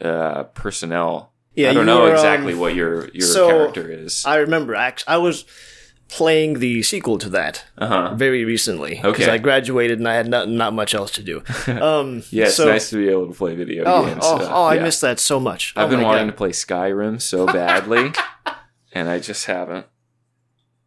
[0.00, 1.32] uh, personnel.
[1.54, 4.24] Yeah, I don't know exactly um, what your your so character is.
[4.24, 4.74] I remember.
[4.74, 5.44] Actually, I was
[6.10, 8.14] playing the sequel to that uh-huh.
[8.16, 9.30] very recently because okay.
[9.30, 11.42] I graduated and I had not not much else to do.
[11.80, 14.20] Um, yeah, it's so, nice to be able to play video oh, games.
[14.22, 15.72] Oh, oh I miss that so much.
[15.76, 16.32] I've oh been wanting God.
[16.32, 18.12] to play Skyrim so badly,
[18.92, 19.86] and I just haven't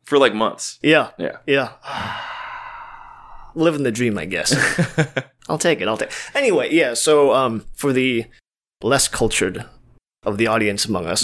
[0.04, 0.78] for like months.
[0.82, 1.74] Yeah, yeah, yeah.
[3.56, 4.54] Living the dream, I guess.
[5.50, 5.88] I'll take it.
[5.88, 6.10] I'll take.
[6.10, 6.32] It.
[6.36, 6.94] Anyway, yeah.
[6.96, 8.26] So, um, for the
[8.84, 9.66] less cultured
[10.24, 11.24] of the audience among us.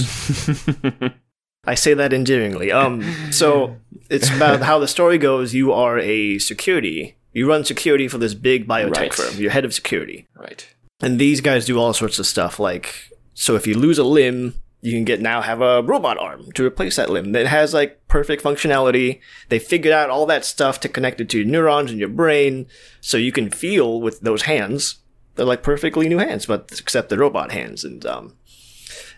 [1.66, 2.72] I say that endearingly.
[2.72, 3.78] Um, so
[4.10, 5.54] it's about how the story goes.
[5.54, 7.16] You are a security.
[7.34, 9.14] You run security for this big biotech right.
[9.14, 9.36] firm.
[9.36, 10.28] You're head of security.
[10.36, 10.68] Right.
[11.02, 12.60] And these guys do all sorts of stuff.
[12.60, 16.52] Like, so if you lose a limb, you can get now have a robot arm
[16.54, 19.20] to replace that limb that has like perfect functionality.
[19.50, 22.68] They figured out all that stuff to connect it to your neurons in your brain,
[23.02, 24.99] so you can feel with those hands
[25.40, 27.86] they're like perfectly new hands, but except the robot hands.
[27.86, 28.36] And um,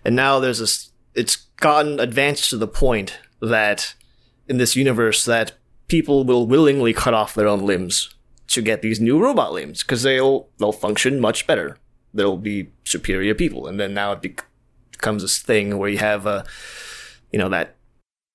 [0.05, 0.91] and now there's this.
[1.15, 3.95] It's gotten advanced to the point that
[4.47, 5.53] in this universe that
[5.87, 8.13] people will willingly cut off their own limbs
[8.49, 11.77] to get these new robot limbs because they'll they'll function much better.
[12.13, 16.45] They'll be superior people, and then now it becomes this thing where you have a,
[17.31, 17.77] you know, that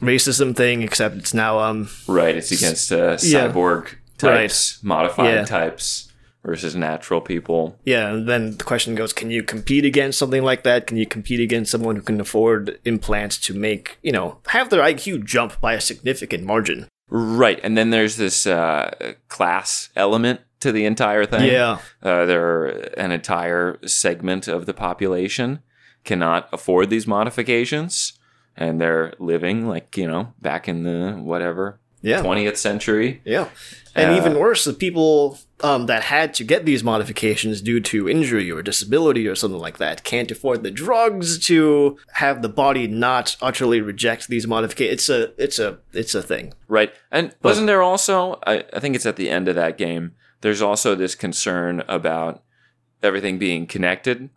[0.03, 2.35] racism thing, except it's now um right.
[2.35, 4.89] It's against uh, cyborg yeah, types, right.
[4.89, 5.45] modified yeah.
[5.45, 6.07] types
[6.47, 7.77] versus natural people.
[7.85, 10.87] Yeah, and then the question goes, can you compete against something like that?
[10.87, 14.81] Can you compete against someone who can afford implants to make, you know, have their
[14.81, 16.87] IQ jump by a significant margin?
[17.11, 17.59] Right.
[17.63, 21.51] And then there's this uh, class element to the entire thing.
[21.51, 21.79] Yeah.
[22.03, 22.67] Uh, there
[22.99, 25.61] an entire segment of the population
[26.05, 28.13] cannot afford these modifications
[28.57, 32.23] and they're living like, you know, back in the whatever yeah.
[32.23, 33.21] 20th century.
[33.25, 33.49] Yeah.
[33.95, 38.09] And uh, even worse, the people um, that had to get these modifications due to
[38.09, 42.87] injury or disability or something like that can't afford the drugs to have the body
[42.87, 44.93] not utterly reject these modifications.
[44.93, 46.53] It's a, it's a, it's a thing.
[46.69, 46.93] Right.
[47.11, 50.15] And but, wasn't there also, I, I think it's at the end of that game,
[50.43, 52.43] there's also this concern about
[53.03, 54.29] everything being connected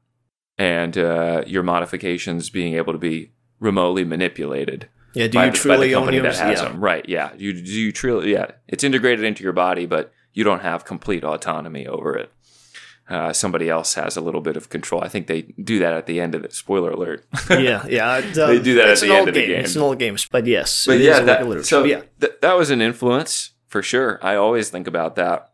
[0.58, 4.88] and uh, your modifications being able to be remotely manipulated.
[5.13, 6.38] Yeah, do you truly own yours?
[6.38, 6.69] That has yeah.
[6.69, 6.80] them.
[6.80, 7.08] Right.
[7.08, 7.32] Yeah.
[7.38, 8.32] You do you truly?
[8.34, 12.32] Yeah, it's integrated into your body, but you don't have complete autonomy over it.
[13.10, 15.04] uh, somebody else has a little bit of control.
[15.04, 16.54] I think they do that at the end of it.
[16.54, 17.26] Spoiler alert.
[17.50, 18.13] yeah, yeah.
[18.17, 19.50] um, They do that at it's the end of the game.
[19.50, 19.60] game.
[19.62, 22.82] It's an old game, but yes, but yeah, that, so yeah, th- that was an
[22.82, 24.19] influence for sure.
[24.22, 25.50] I always think about that.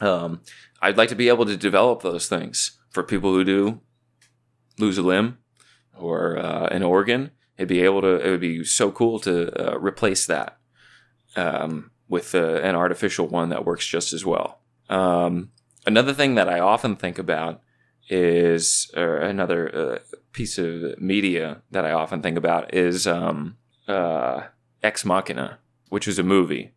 [0.00, 0.40] Um,
[0.80, 3.80] I'd like to be able to develop those things for people who do
[4.78, 5.38] lose a limb
[5.96, 7.30] or uh, an organ.
[7.58, 8.16] It'd be able to.
[8.16, 10.58] It would be so cool to uh, replace that
[11.36, 14.60] um, with uh, an artificial one that works just as well.
[14.88, 15.50] Um,
[15.86, 17.60] another thing that I often think about
[18.08, 19.98] is or another uh,
[20.32, 23.56] piece of media that I often think about is um,
[23.88, 24.42] uh,
[24.82, 26.72] Ex Machina, which was a movie.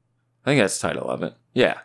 [0.45, 1.33] I think that's the title of it.
[1.53, 1.79] Yeah,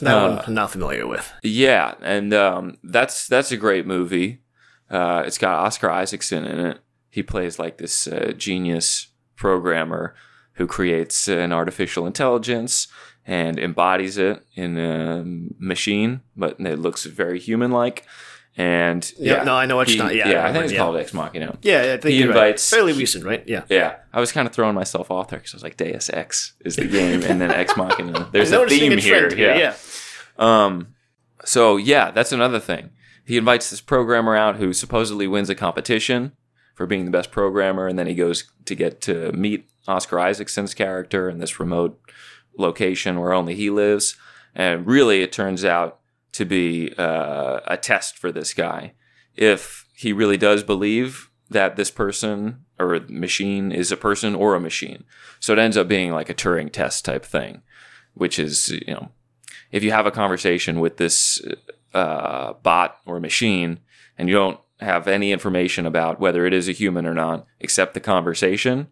[0.00, 1.32] that uh, one I'm not familiar with.
[1.42, 4.42] yeah, and um, that's that's a great movie.
[4.90, 6.80] Uh, it's got Oscar Isaacson in it.
[7.16, 10.14] He plays like this uh, genius programmer
[10.58, 12.88] who creates an artificial intelligence
[13.26, 15.24] and embodies it in a
[15.58, 18.04] machine, but it looks very human-like.
[18.58, 20.72] And Yeah, yeah, no, I know what he- you're talking- yeah, yeah, I think it's
[20.74, 20.78] yeah.
[20.78, 21.56] called Ex Machina.
[21.62, 22.48] Yeah, I think he you're right.
[22.48, 23.42] invites- fairly recent, right?
[23.46, 23.62] Yeah.
[23.70, 26.52] Yeah, I was kind of throwing myself off there because I was like, Deus Ex
[26.66, 28.28] is the game, and then Ex Machina.
[28.32, 29.28] There's a theme here.
[29.28, 29.56] trend Yeah.
[29.58, 29.74] yeah.
[30.38, 30.88] Um,
[31.46, 32.90] so yeah, that's another thing.
[33.24, 36.32] He invites this programmer out who supposedly wins a competition
[36.76, 40.74] for being the best programmer, and then he goes to get to meet Oscar Isaacson's
[40.74, 41.98] character in this remote
[42.56, 44.16] location where only he lives.
[44.54, 46.00] And really, it turns out
[46.32, 48.92] to be uh, a test for this guy.
[49.34, 54.60] If he really does believe that this person or machine is a person or a
[54.60, 55.04] machine,
[55.40, 57.62] so it ends up being like a Turing test type thing,
[58.14, 59.10] which is you know
[59.72, 61.40] if you have a conversation with this
[61.94, 63.80] uh, bot or machine
[64.18, 67.94] and you don't have any information about whether it is a human or not, except
[67.94, 68.88] the conversation,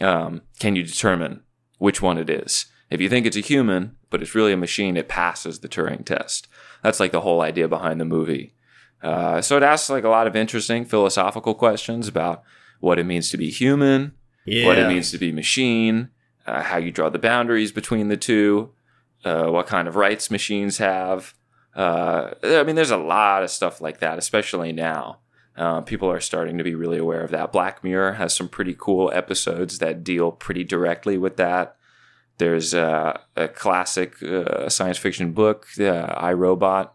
[0.00, 1.42] um, can you determine
[1.78, 2.66] which one it is?
[2.90, 6.04] If you think it's a human, but it's really a machine, it passes the Turing
[6.06, 6.48] test.
[6.82, 8.54] That's like the whole idea behind the movie.
[9.02, 12.42] Uh, so it asks like a lot of interesting philosophical questions about
[12.80, 14.12] what it means to be human,
[14.46, 14.66] Yeah.
[14.66, 16.08] what it means to be machine,
[16.46, 18.70] uh, how you draw the boundaries between the two,
[19.24, 21.34] uh, what kind of rights machines have.
[21.78, 25.18] Uh, I mean, there's a lot of stuff like that, especially now.
[25.56, 27.52] Uh, people are starting to be really aware of that.
[27.52, 31.76] Black Mirror has some pretty cool episodes that deal pretty directly with that.
[32.38, 36.94] There's uh, a classic uh, science fiction book, uh, I Robot,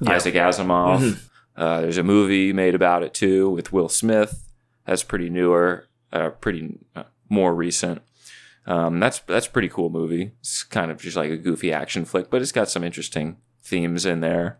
[0.00, 0.12] Yeah.
[0.12, 1.28] Isaac Asimov.
[1.56, 4.44] Uh, there's a movie made about it too with Will Smith.
[4.86, 8.02] That's pretty newer, uh, pretty uh, more recent.
[8.66, 10.32] Um, that's that's a pretty cool movie.
[10.40, 14.06] It's kind of just like a goofy action flick, but it's got some interesting themes
[14.06, 14.58] in there.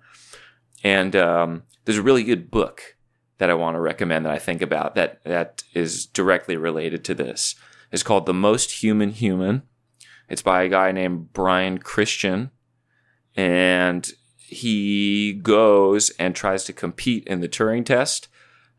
[0.83, 2.97] And um, there's a really good book
[3.39, 7.15] that I want to recommend that I think about that that is directly related to
[7.15, 7.55] this.
[7.91, 9.63] It's called The Most Human Human.
[10.29, 12.51] It's by a guy named Brian Christian,
[13.37, 18.29] and he goes and tries to compete in the Turing test,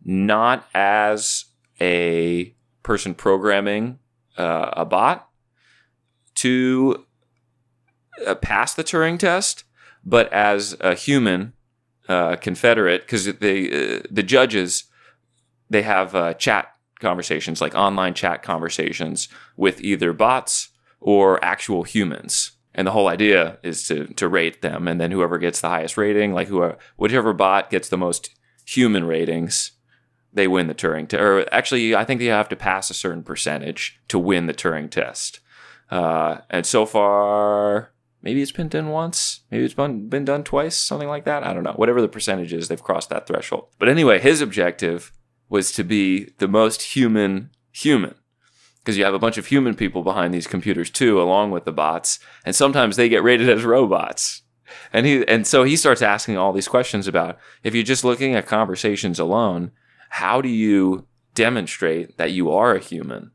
[0.04, 1.46] not as
[1.80, 4.00] a person programming
[4.38, 5.30] uh, a bot
[6.36, 7.06] to
[8.26, 9.65] uh, pass the Turing test,
[10.06, 11.54] but as a human
[12.08, 14.86] uh, confederate, because they uh, the judges
[15.70, 16.68] they have uh, chat
[17.00, 22.52] conversations, like online chat conversations with either bots or actual humans.
[22.74, 25.98] And the whole idea is to to rate them, and then whoever gets the highest
[25.98, 28.30] rating, like whoever whichever bot gets the most
[28.66, 29.72] human ratings,
[30.34, 31.22] they win the Turing test.
[31.22, 34.92] Or actually, I think they have to pass a certain percentage to win the Turing
[34.92, 35.40] test.
[35.90, 37.94] Uh, and so far,
[38.26, 41.44] maybe it's been done once, maybe it's been, been done twice, something like that.
[41.44, 41.74] I don't know.
[41.74, 43.68] Whatever the percentage is, they've crossed that threshold.
[43.80, 45.14] But anyway, his objective
[45.48, 48.16] was to be the most human human.
[48.80, 51.72] Because you have a bunch of human people behind these computers too, along with the
[51.72, 54.44] bots, and sometimes they get rated as robots.
[54.94, 58.36] And he and so he starts asking all these questions about if you're just looking
[58.36, 59.72] at conversations alone,
[60.10, 63.32] how do you demonstrate that you are a human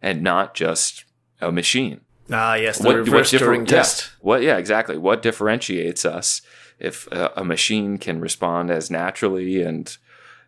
[0.00, 1.04] and not just
[1.40, 2.00] a machine?
[2.30, 4.02] Ah, yes, the reverse differ- Turing test.
[4.04, 4.42] Yeah, what?
[4.42, 4.98] Yeah, exactly.
[4.98, 6.42] What differentiates us
[6.78, 9.96] if a, a machine can respond as naturally and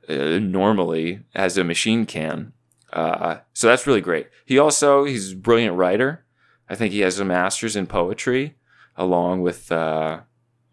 [0.08, 2.52] uh, normally as a machine can?
[2.92, 4.28] Uh, so that's really great.
[4.44, 6.24] He also he's a brilliant writer.
[6.68, 8.56] I think he has a master's in poetry,
[8.96, 10.20] along with uh,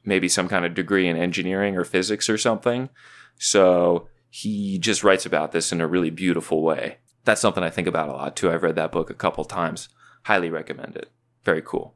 [0.03, 2.89] maybe some kind of degree in engineering or physics or something.
[3.37, 6.97] So he just writes about this in a really beautiful way.
[7.25, 8.51] That's something I think about a lot too.
[8.51, 9.89] I've read that book a couple times.
[10.25, 11.11] Highly recommend it.
[11.43, 11.93] Very cool.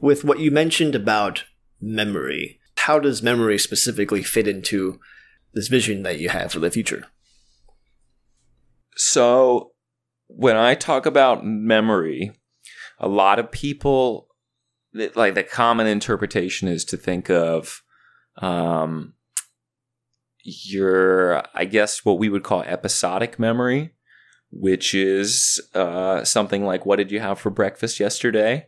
[0.00, 1.44] With what you mentioned about
[1.82, 4.98] memory, how does memory specifically fit into
[5.52, 7.04] this vision that you have for the future?
[8.96, 9.72] So,
[10.28, 12.32] when I talk about memory,
[12.98, 14.28] a lot of people,
[15.14, 17.82] like the common interpretation is to think of
[18.38, 19.12] um,
[20.42, 23.92] your, I guess, what we would call episodic memory,
[24.50, 28.66] which is uh, something like what did you have for breakfast yesterday?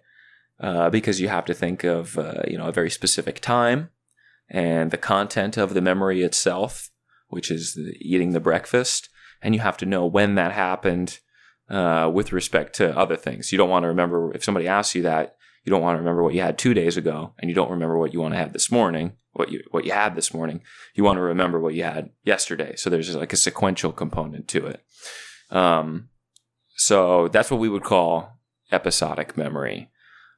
[0.60, 3.90] Uh, because you have to think of uh, you know a very specific time
[4.50, 6.90] and the content of the memory itself,
[7.28, 9.08] which is the, eating the breakfast,
[9.40, 11.20] and you have to know when that happened
[11.70, 13.52] uh, with respect to other things.
[13.52, 15.36] You don't want to remember if somebody asks you that.
[15.64, 17.98] You don't want to remember what you had two days ago, and you don't remember
[17.98, 19.12] what you want to have this morning.
[19.32, 20.62] What you what you had this morning.
[20.94, 22.76] You want to remember what you had yesterday.
[22.76, 24.84] So there's like a sequential component to it.
[25.50, 26.08] Um,
[26.76, 28.38] so that's what we would call
[28.72, 29.90] episodic memory.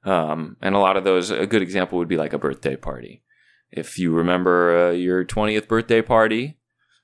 [0.04, 3.22] Um, and a lot of those, a good example would be like a birthday party.
[3.70, 6.58] If you remember uh, your 20th birthday party,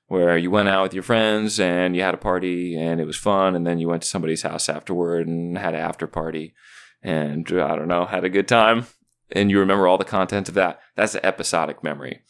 [0.07, 3.15] where you went out with your friends and you had a party and it was
[3.15, 6.53] fun, and then you went to somebody's house afterward and had an after party,
[7.01, 8.87] and I don't know, had a good time,
[9.31, 10.79] and you remember all the content of that.
[10.95, 12.21] That's an episodic memory.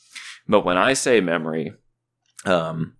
[0.48, 1.74] But when I say memory,
[2.46, 2.98] um,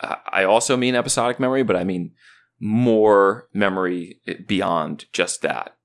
[0.00, 2.12] I also mean episodic memory, but I mean
[2.58, 5.76] more memory beyond just that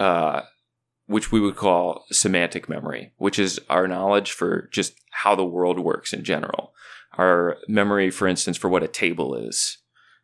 [0.00, 0.42] uh,
[1.06, 5.78] which we would call semantic memory, which is our knowledge for just how the world
[5.78, 6.72] works in general.
[7.18, 9.78] Our memory, for instance, for what a table is,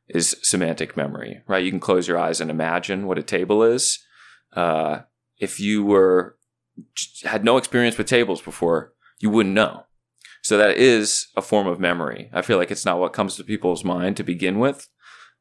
[0.08, 1.64] is semantic memory, right?
[1.64, 3.98] You can close your eyes and imagine what a table is.
[4.54, 5.00] Uh,
[5.38, 6.36] if you were
[7.24, 9.84] had no experience with tables before, you wouldn't know.
[10.46, 12.30] So that is a form of memory.
[12.32, 14.88] I feel like it's not what comes to people's mind to begin with,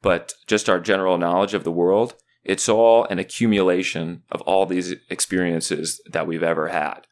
[0.01, 4.93] but just our general knowledge of the world it's all an accumulation of all these
[5.09, 7.07] experiences that we've ever had.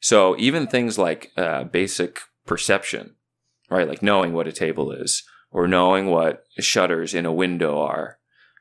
[0.00, 3.16] So even things like uh, basic perception,
[3.70, 3.88] right?
[3.88, 8.18] Like knowing what a table is or knowing what shutters in a window are.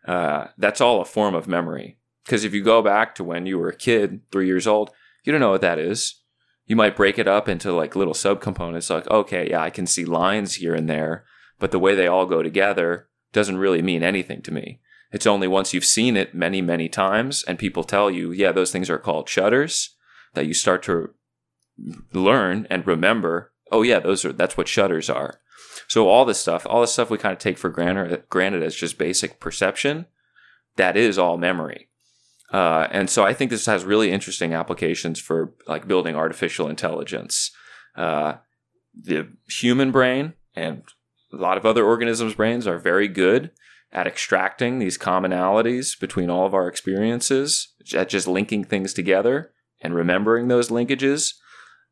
[0.07, 1.97] Uh, that's all a form of memory.
[2.23, 4.91] Because if you go back to when you were a kid, three years old,
[5.25, 6.21] you don't know what that is.
[6.65, 10.05] You might break it up into like little subcomponents, like, okay, yeah, I can see
[10.05, 11.25] lines here and there,
[11.59, 14.79] but the way they all go together doesn't really mean anything to me.
[15.11, 18.71] It's only once you've seen it many, many times and people tell you, yeah, those
[18.71, 19.95] things are called shutters,
[20.33, 21.13] that you start to
[22.13, 25.39] learn and remember, oh yeah, those are that's what shutters are.
[25.87, 28.75] So all this stuff, all this stuff we kind of take for granted, granted as
[28.75, 30.05] just basic perception,
[30.77, 31.89] that is all memory.
[32.51, 37.51] Uh, and so I think this has really interesting applications for like building artificial intelligence.
[37.95, 38.35] Uh,
[38.93, 40.83] the human brain and
[41.33, 43.51] a lot of other organisms' brains are very good
[43.91, 49.95] at extracting these commonalities between all of our experiences, at just linking things together and
[49.95, 51.33] remembering those linkages.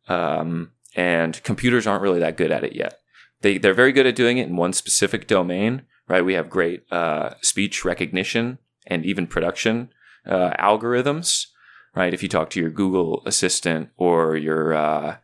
[0.07, 2.99] Um, and computers aren't really that good at it yet.
[3.41, 6.23] They, they're very good at doing it in one specific domain, right?
[6.23, 9.89] We have great uh, speech recognition and even production
[10.25, 11.47] uh, algorithms,
[11.95, 12.13] right?
[12.13, 15.17] If you talk to your Google Assistant or your uh,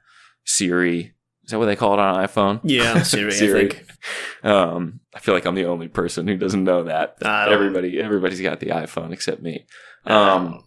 [0.45, 2.60] Siri, is that what they call it on iPhone?
[2.64, 3.32] Yeah, Siri.
[3.34, 3.66] Siri.
[3.66, 3.86] I think.
[4.43, 7.18] Um, I feel like I'm the only person who doesn't know that.
[7.52, 9.66] Everybody, everybody's got the iPhone except me.
[10.06, 10.64] Um,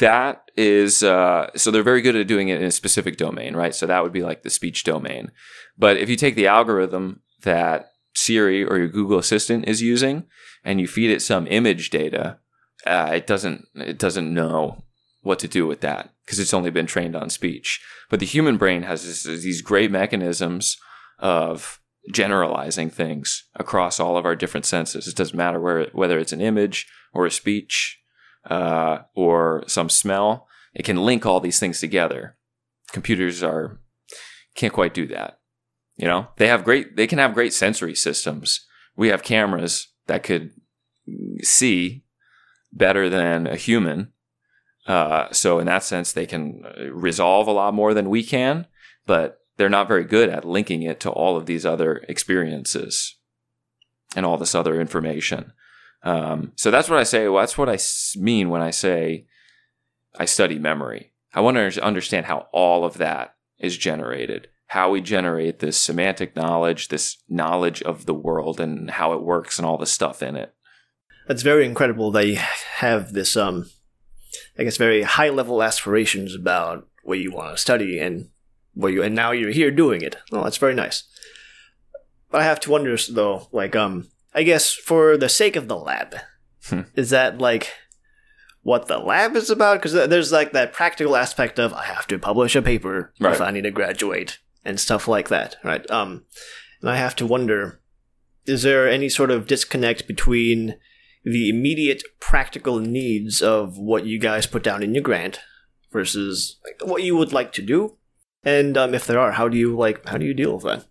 [0.00, 3.74] that is uh, so they're very good at doing it in a specific domain, right?
[3.74, 5.30] So that would be like the speech domain.
[5.78, 10.24] But if you take the algorithm that Siri or your Google Assistant is using,
[10.64, 12.38] and you feed it some image data,
[12.88, 14.84] uh, it doesn't it doesn't know
[15.22, 17.80] what to do with that because it's only been trained on speech.
[18.08, 20.76] But the human brain has this, these great mechanisms
[21.18, 21.80] of
[22.12, 25.06] generalizing things across all of our different senses.
[25.06, 28.00] It doesn't matter where, whether it's an image or a speech
[28.48, 30.46] uh, or some smell.
[30.74, 32.36] It can link all these things together.
[32.92, 33.80] Computers are
[34.54, 35.38] can't quite do that.
[35.96, 36.96] You know, they have great.
[36.96, 38.66] They can have great sensory systems.
[38.96, 40.52] We have cameras that could
[41.42, 42.04] see
[42.72, 44.12] better than a human
[44.88, 48.66] uh, so in that sense, they can uh, resolve a lot more than we can,
[49.06, 53.16] but they're not very good at linking it to all of these other experiences
[54.16, 55.52] and all this other information.
[56.02, 57.28] Um, so that's what I say.
[57.28, 57.78] Well, that's what I
[58.16, 59.26] mean when I say
[60.18, 61.12] I study memory.
[61.34, 66.34] I want to understand how all of that is generated, how we generate this semantic
[66.34, 70.34] knowledge, this knowledge of the world and how it works and all the stuff in
[70.34, 70.54] it.
[71.28, 72.34] That's very incredible They
[72.76, 73.70] have this um
[74.58, 78.30] I guess very high level aspirations about what you want to study and
[78.74, 80.16] what you and now you're here doing it.
[80.32, 81.04] Oh, that's very nice.
[82.30, 85.76] But I have to wonder though, like um I guess for the sake of the
[85.76, 86.16] lab,
[86.64, 86.82] hmm.
[86.94, 87.72] is that like
[88.62, 89.80] what the lab is about?
[89.80, 93.34] Because there's like that practical aspect of I have to publish a paper right.
[93.34, 95.88] if I need to graduate and stuff like that, right?
[95.90, 96.24] Um,
[96.80, 97.80] and I have to wonder,
[98.44, 100.76] is there any sort of disconnect between
[101.24, 105.40] the immediate practical needs of what you guys put down in your grant
[105.92, 107.96] versus like, what you would like to do
[108.44, 110.86] And um, if there are, how do you like how do you deal with that?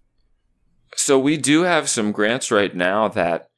[0.96, 3.50] So we do have some grants right now that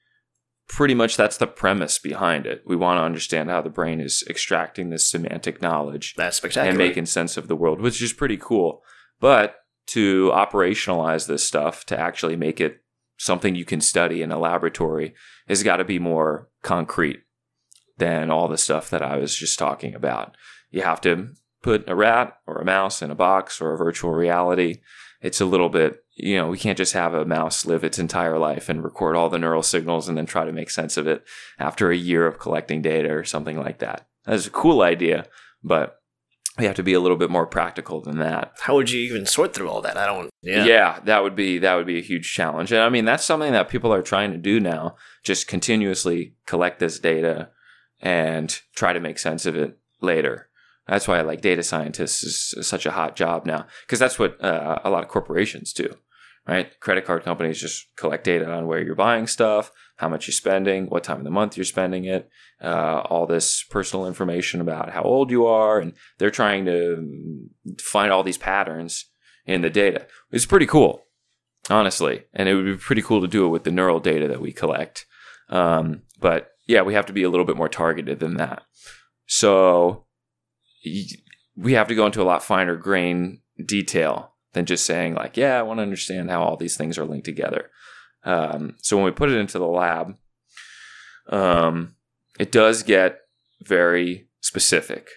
[0.68, 2.62] pretty much that's the premise behind it.
[2.66, 6.70] We want to understand how the brain is extracting this semantic knowledge That's spectacular.
[6.70, 8.84] and making sense of the world, which is pretty cool.
[9.20, 9.56] But
[9.88, 12.84] to operationalize this stuff, to actually make it
[13.20, 15.14] something you can study in a laboratory,
[15.48, 17.20] has got to be more concrete
[17.98, 20.36] than all the stuff that I was just talking about.
[20.72, 21.28] You have to
[21.62, 24.78] put a rat or a mouse in a box or a virtual reality.
[25.22, 28.40] It's a little bit, you know, we can't just have a mouse live its entire
[28.40, 31.26] life and record all the neural signals and then try to make sense of it
[31.60, 34.08] after a year of collecting data or something like that.
[34.24, 35.26] That's a cool idea,
[35.62, 35.99] but
[36.60, 38.54] we have to be a little bit more practical than that.
[38.60, 39.98] how would you even sort through all that?
[39.98, 40.30] I don't.
[40.42, 40.66] Yeah.
[40.66, 41.00] Yeah.
[41.06, 42.72] that would be that would be a huge challenge.
[42.72, 46.80] And I mean, that's something that people are trying to do now, just continuously collect
[46.80, 47.50] this data
[48.02, 50.50] and try to make sense of it later.
[50.88, 52.24] That's why like data scientists
[52.56, 55.94] is such a hot job now because that's what uh, a lot of corporations do.
[56.48, 56.80] Right?
[56.80, 60.86] Credit card companies just collect data on where you're buying stuff, how much you're spending,
[60.86, 62.30] what time of the month you're spending it,
[62.64, 67.50] uh, all this personal information about how old you are, and they're trying to
[67.82, 69.06] find all these patterns
[69.46, 70.08] in the data.
[70.32, 71.04] It's pretty cool,
[71.70, 74.40] honestly, and it would be pretty cool to do it with the neural data that
[74.40, 75.06] we collect.
[75.50, 78.64] Um, but yeah, we have to be a little bit more targeted than that.
[79.26, 80.06] So
[81.58, 85.60] we have to go into a lot finer grain detail than just saying like, yeah,
[85.60, 87.70] I want to understand how all these things are linked together.
[88.24, 90.16] Um, so when we put it into the lab,
[91.30, 91.96] um,
[92.40, 93.20] it does get
[93.62, 95.10] very specific.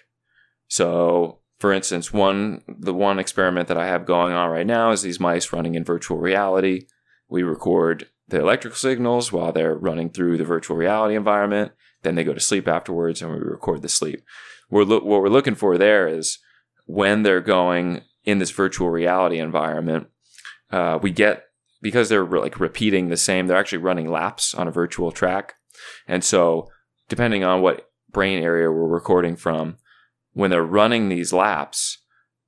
[0.67, 5.01] So, for instance, one the one experiment that I have going on right now is
[5.01, 6.87] these mice running in virtual reality.
[7.29, 11.71] We record the electrical signals while they're running through the virtual reality environment.
[12.03, 14.23] Then they go to sleep afterwards, and we record the sleep.
[14.69, 16.39] We're lo- what we're looking for there is
[16.85, 20.07] when they're going in this virtual reality environment.
[20.69, 21.45] Uh, we get
[21.83, 23.45] because they're like repeating the same.
[23.45, 25.53] They're actually running laps on a virtual track,
[26.07, 26.69] and so
[27.09, 29.77] depending on what brain area we're recording from,
[30.31, 31.99] when they're running these laps,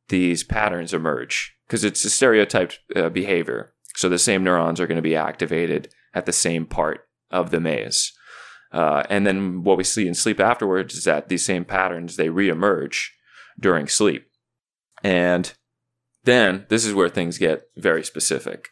[0.07, 3.73] these patterns emerge because it's a stereotyped uh, behavior.
[3.95, 7.59] So the same neurons are going to be activated at the same part of the
[7.59, 8.13] maze.
[8.71, 12.27] Uh, and then what we see in sleep afterwards is that these same patterns they
[12.27, 13.07] reemerge
[13.59, 14.27] during sleep.
[15.03, 15.53] And
[16.23, 18.69] then this is where things get very specific.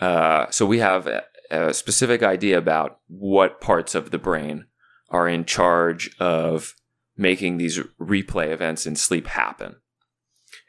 [0.00, 4.66] Uh, so we have a, a specific idea about what parts of the brain
[5.10, 6.74] are in charge of
[7.16, 9.76] making these replay events in sleep happen.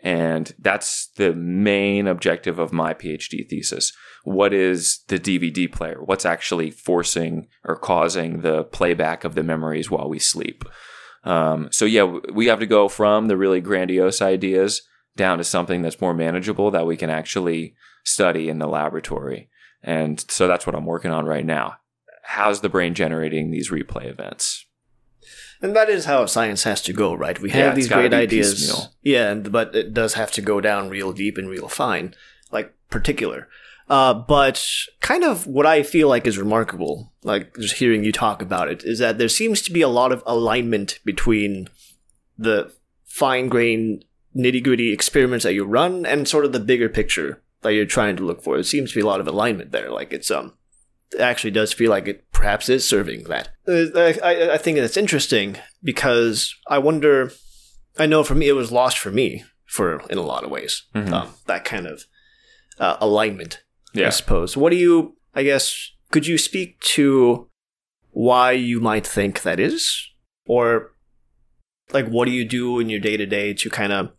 [0.03, 3.93] And that's the main objective of my PhD thesis.
[4.23, 6.03] What is the DVD player?
[6.03, 10.63] What's actually forcing or causing the playback of the memories while we sleep?
[11.23, 14.81] Um, so, yeah, we have to go from the really grandiose ideas
[15.15, 17.75] down to something that's more manageable that we can actually
[18.07, 19.49] study in the laboratory.
[19.83, 21.77] And so that's what I'm working on right now.
[22.23, 24.65] How's the brain generating these replay events?
[25.61, 27.39] And that is how science has to go, right?
[27.39, 28.53] We have it's these great ideas.
[28.53, 28.93] piecemeal.
[29.01, 32.13] Yeah, but it does have to go down real deep and real fine,
[32.51, 33.49] like particular.
[33.89, 34.65] Uh, but
[34.99, 38.83] kind of what I feel like is remarkable, like just hearing you talk about it,
[38.83, 41.69] is that there seems to be a lot of alignment between
[42.37, 42.71] the
[43.05, 44.05] fine grained,
[44.35, 48.15] nitty gritty experiments that you run and sort of the bigger picture that you're trying
[48.17, 48.57] to look for.
[48.57, 49.91] It seems to be a lot of alignment there.
[49.91, 50.53] Like it's um,
[51.13, 53.49] it actually does feel like it perhaps is serving that.
[53.67, 57.31] Uh, I, I, I think that's interesting because I wonder.
[57.99, 60.83] I know for me, it was lost for me for in a lot of ways.
[60.95, 61.11] Mhm.
[61.11, 62.05] Um, that kind of
[62.79, 63.63] uh, alignment,
[63.93, 64.07] yeah.
[64.07, 64.55] I suppose.
[64.55, 65.17] What do you?
[65.33, 67.49] I guess could you speak to
[68.11, 70.09] why you might think that is,
[70.45, 70.93] or
[71.91, 74.11] like what do you do in your day to day to kind of,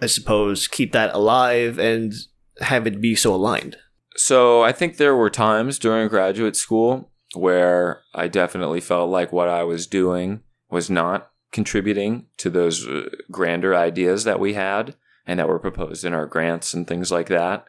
[0.00, 2.12] I suppose, keep that alive and
[2.60, 3.76] have it be so aligned?
[4.16, 9.48] So I think there were times during graduate school where I definitely felt like what
[9.48, 10.40] I was doing
[10.70, 14.96] was not contributing to those uh, grander ideas that we had
[15.26, 17.66] and that were proposed in our grants and things like that.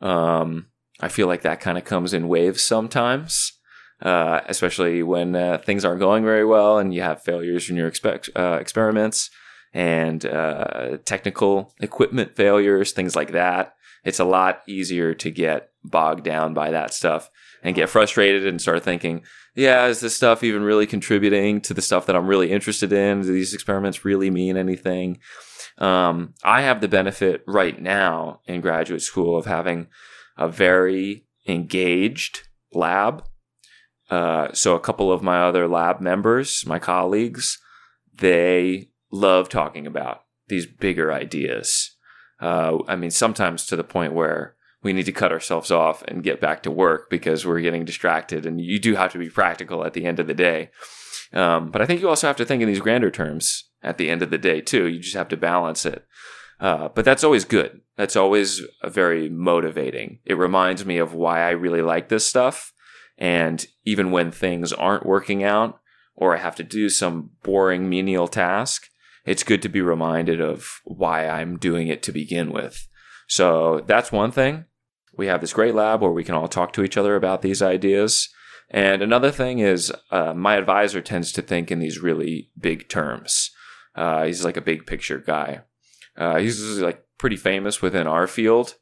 [0.00, 0.66] Um,
[1.00, 3.52] I feel like that kind of comes in waves sometimes,
[4.02, 7.88] uh, especially when uh, things aren't going very well and you have failures in your
[7.88, 9.30] expect, uh, experiments
[9.72, 13.74] and uh, technical equipment failures, things like that
[14.04, 17.30] it's a lot easier to get bogged down by that stuff
[17.62, 19.22] and get frustrated and start thinking,
[19.54, 23.22] yeah, is this stuff even really contributing to the stuff that I'm really interested in?
[23.22, 25.18] Do these experiments really mean anything?
[25.78, 29.88] Um, I have the benefit right now in graduate school of having
[30.36, 33.24] a very engaged lab.
[34.10, 37.58] Uh, so a couple of my other lab members, my colleagues,
[38.14, 41.93] they love talking about these bigger ideas
[42.44, 46.22] Uh, I mean, sometimes to the point where we need to cut ourselves off and
[46.22, 48.44] get back to work because we're getting distracted.
[48.44, 50.70] And you do have to be practical at the end of the day.
[51.32, 54.10] Um, but I think you also have to think in these grander terms at the
[54.10, 54.86] end of the day too.
[54.86, 56.06] You just have to balance it.
[56.60, 57.80] Uh, but that's always good.
[57.96, 60.18] That's always very motivating.
[60.26, 62.74] It reminds me of why I really like this stuff.
[63.16, 65.80] And even when things aren't working out
[66.14, 68.90] or I have to do some boring menial task,
[69.24, 72.86] it's good to be reminded of why I'm doing it to begin with.
[73.26, 74.66] So that's one thing.
[75.16, 77.62] We have this great lab where we can all talk to each other about these
[77.62, 78.28] ideas.
[78.70, 83.50] And another thing is, uh, my advisor tends to think in these really big terms.
[83.94, 85.60] Uh, he's like a big picture guy.
[86.16, 88.74] Uh, he's like pretty famous within our field,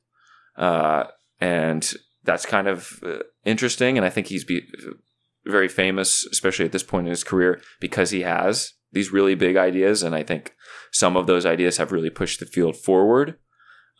[0.56, 1.04] uh,
[1.40, 3.96] and that's kind of uh, interesting.
[3.96, 4.66] And I think he's be-
[5.44, 9.56] very famous, especially at this point in his career, because he has these really big
[9.56, 10.02] ideas.
[10.02, 10.54] And I think
[10.90, 13.36] some of those ideas have really pushed the field forward.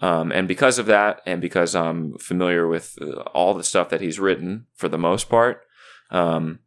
[0.01, 4.01] Um, and because of that, and because I'm familiar with uh, all the stuff that
[4.01, 5.63] he's written for the most part,
[6.11, 6.59] um,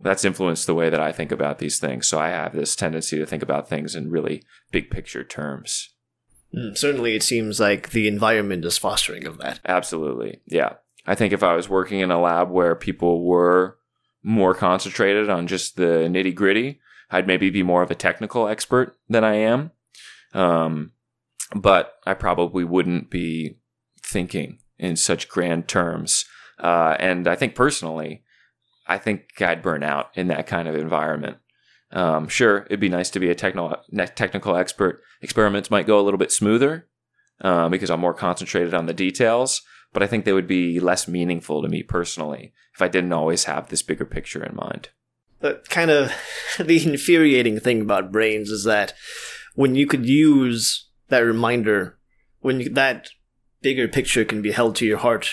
[0.00, 2.06] that's influenced the way that I think about these things.
[2.06, 5.90] So I have this tendency to think about things in really big picture terms.
[6.56, 9.60] Mm, certainly, it seems like the environment is fostering of that.
[9.66, 10.40] Absolutely.
[10.46, 10.74] Yeah.
[11.06, 13.78] I think if I was working in a lab where people were
[14.22, 16.80] more concentrated on just the nitty gritty,
[17.10, 19.72] I'd maybe be more of a technical expert than I am.
[20.34, 20.92] Um,
[21.54, 23.58] but I probably wouldn't be
[24.02, 26.24] thinking in such grand terms.
[26.58, 28.24] Uh, and I think personally,
[28.86, 31.38] I think I'd burn out in that kind of environment.
[31.90, 33.76] Um, sure, it'd be nice to be a technical
[34.14, 35.02] technical expert.
[35.22, 36.88] Experiments might go a little bit smoother
[37.40, 39.62] uh, because I'm more concentrated on the details.
[39.92, 43.44] But I think they would be less meaningful to me personally if I didn't always
[43.44, 44.90] have this bigger picture in mind.
[45.40, 46.12] The kind of
[46.58, 48.94] the infuriating thing about brains is that
[49.54, 51.98] when you could use that reminder
[52.40, 53.08] when you, that
[53.62, 55.30] bigger picture can be held to your heart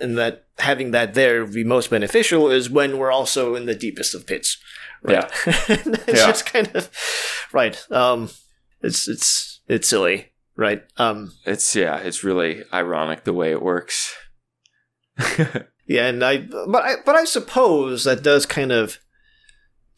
[0.00, 3.74] and that having that there would be most beneficial is when we're also in the
[3.74, 4.58] deepest of pits
[5.02, 5.52] right Yeah.
[5.68, 6.26] it's Yeah.
[6.26, 6.90] just kind of
[7.52, 8.30] right um
[8.82, 14.14] it's it's it's silly right um It's yeah, it's really ironic the way it works.
[15.86, 18.98] yeah and i but i but i suppose that does kind of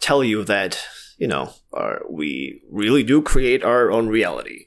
[0.01, 0.83] tell you that
[1.19, 4.67] you know our, we really do create our own reality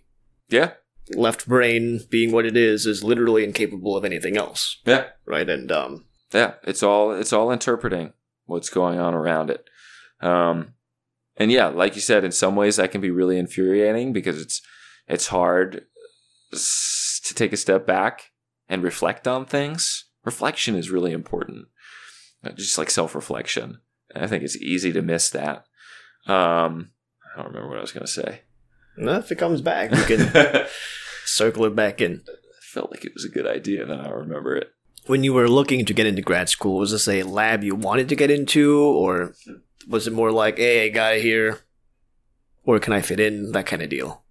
[0.50, 0.72] yeah,
[1.16, 5.72] left brain being what it is is literally incapable of anything else yeah, right and
[5.72, 6.54] um yeah.
[6.64, 8.14] It's all it's all interpreting
[8.46, 9.66] what's going on around it.
[10.22, 10.74] Um,
[11.38, 14.62] and yeah, like you said, in some ways that can be really infuriating because it's
[15.08, 15.86] it's hard
[16.52, 18.32] to take a step back
[18.68, 20.06] and reflect on things.
[20.24, 21.68] Reflection is really important,
[22.56, 23.80] just like self reflection.
[24.16, 25.66] I think it's easy to miss that.
[26.28, 26.92] Um,
[27.34, 28.42] I don't remember what I was going to say.
[28.98, 30.66] well, if it comes back we can
[31.26, 32.22] circle it back in
[32.62, 34.72] felt like it was a good idea, and I don't remember it.
[35.08, 38.08] when you were looking to get into grad school was this a lab you wanted
[38.10, 39.34] to get into or
[39.88, 41.60] was it more like hey i got here
[42.64, 44.24] where can i fit in that kind of deal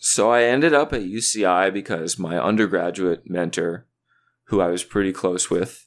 [0.00, 3.86] So I ended up at UCI because my undergraduate mentor,
[4.44, 5.86] who I was pretty close with,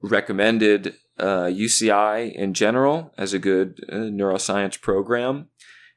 [0.00, 5.48] recommended uh, UCI in general as a good uh, neuroscience program,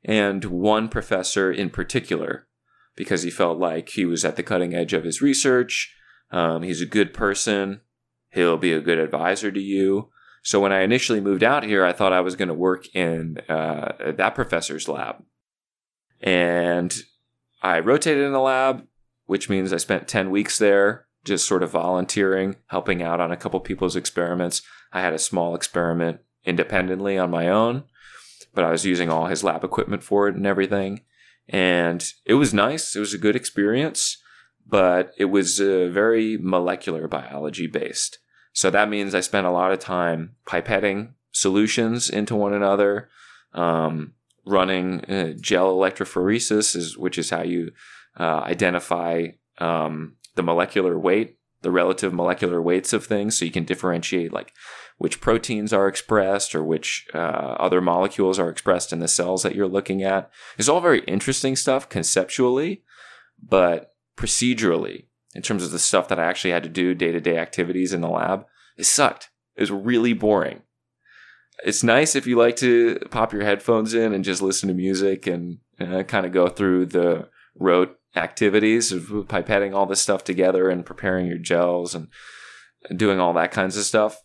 [0.03, 2.47] and one professor in particular
[2.95, 5.95] because he felt like he was at the cutting edge of his research.
[6.31, 7.81] Um, he's a good person.
[8.31, 10.09] He'll be a good advisor to you.
[10.43, 13.37] So when I initially moved out here, I thought I was going to work in
[13.47, 15.23] uh, that professor's lab.
[16.21, 16.93] And
[17.61, 18.85] I rotated in the lab,
[19.25, 23.37] which means I spent 10 weeks there, just sort of volunteering, helping out on a
[23.37, 24.61] couple people's experiments.
[24.91, 27.83] I had a small experiment independently on my own,
[28.53, 31.01] but I was using all his lab equipment for it and everything.
[31.47, 32.95] And it was nice.
[32.95, 34.17] It was a good experience,
[34.65, 38.19] but it was uh, very molecular biology based.
[38.53, 43.09] So that means I spent a lot of time pipetting solutions into one another,
[43.53, 44.13] um,
[44.45, 47.71] running uh, gel electrophoresis, is, which is how you
[48.19, 53.63] uh, identify um, the molecular weight, the relative molecular weights of things, so you can
[53.63, 54.53] differentiate like
[54.97, 59.55] which proteins are expressed or which uh, other molecules are expressed in the cells that
[59.55, 60.29] you're looking at.
[60.57, 62.83] It's all very interesting stuff conceptually,
[63.41, 67.19] but procedurally, in terms of the stuff that I actually had to do day to
[67.19, 68.45] day activities in the lab,
[68.77, 69.29] it sucked.
[69.55, 70.61] It was really boring.
[71.63, 75.27] It's nice if you like to pop your headphones in and just listen to music
[75.27, 80.69] and uh, kind of go through the rote activities of pipetting all this stuff together
[80.69, 82.07] and preparing your gels and
[82.95, 84.21] doing all that kinds of stuff.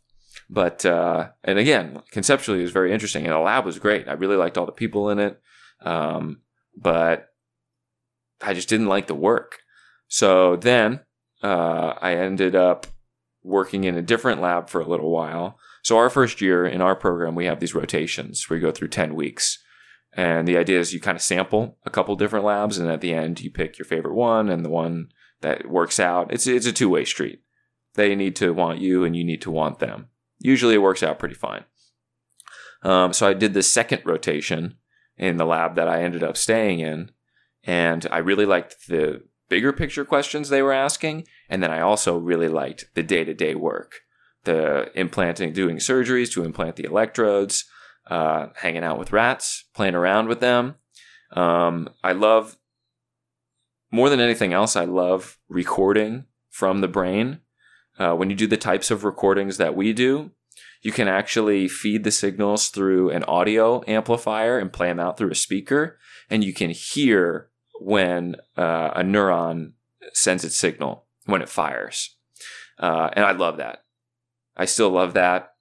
[0.50, 4.08] But uh, and again, conceptually, it was very interesting, and the lab was great.
[4.08, 5.40] I really liked all the people in it.
[5.82, 6.40] Um,
[6.76, 7.28] but
[8.40, 9.58] I just didn't like the work.
[10.06, 11.00] So then
[11.42, 12.86] uh, I ended up
[13.42, 15.58] working in a different lab for a little while.
[15.82, 19.14] So our first year in our program, we have these rotations you go through 10
[19.14, 19.58] weeks.
[20.14, 23.12] And the idea is you kind of sample a couple different labs, and at the
[23.12, 25.10] end, you pick your favorite one and the one
[25.42, 26.32] that works out.
[26.32, 27.42] It's, it's a two way street.
[27.94, 30.08] They need to want you, and you need to want them.
[30.40, 31.64] Usually, it works out pretty fine.
[32.82, 34.76] Um, so I did the second rotation
[35.16, 37.10] in the lab that I ended up staying in,
[37.64, 42.16] and I really liked the bigger picture questions they were asking, and then I also
[42.16, 44.00] really liked the day to day work,
[44.44, 47.64] the implanting, doing surgeries to implant the electrodes,
[48.08, 50.76] uh, hanging out with rats, playing around with them.
[51.32, 52.56] Um, I love
[53.90, 54.76] more than anything else.
[54.76, 57.40] I love recording from the brain.
[57.98, 60.30] Uh, when you do the types of recordings that we do,
[60.82, 65.30] you can actually feed the signals through an audio amplifier and play them out through
[65.30, 65.98] a speaker,
[66.30, 67.50] and you can hear
[67.80, 69.72] when uh, a neuron
[70.12, 72.16] sends its signal when it fires.
[72.78, 73.84] Uh, and I love that.
[74.56, 75.54] I still love that.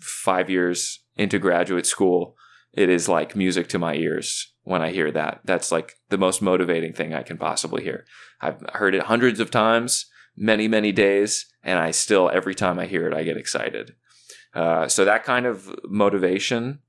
[0.00, 2.36] Five years into graduate school,
[2.72, 5.40] it is like music to my ears when I hear that.
[5.44, 8.04] That's like the most motivating thing I can possibly hear.
[8.40, 10.06] I've heard it hundreds of times,
[10.36, 13.94] many, many days, and I still, every time I hear it, I get excited.
[14.54, 16.80] Uh, so that kind of motivation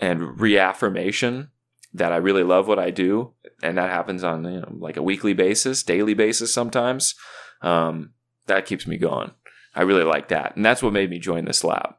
[0.00, 1.50] and reaffirmation
[1.92, 5.02] that I really love what I do, and that happens on you know, like a
[5.02, 7.14] weekly basis, daily basis sometimes.
[7.62, 8.10] Um,
[8.46, 9.30] that keeps me going.
[9.74, 11.94] I really like that, and that's what made me join this lab.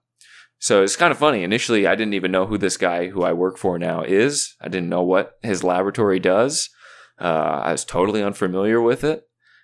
[0.60, 1.44] So it's kind of funny.
[1.44, 4.56] Initially, I didn't even know who this guy who I work for now is.
[4.62, 6.70] I didn't know what his laboratory does.
[7.20, 9.24] Uh, I was totally unfamiliar with it,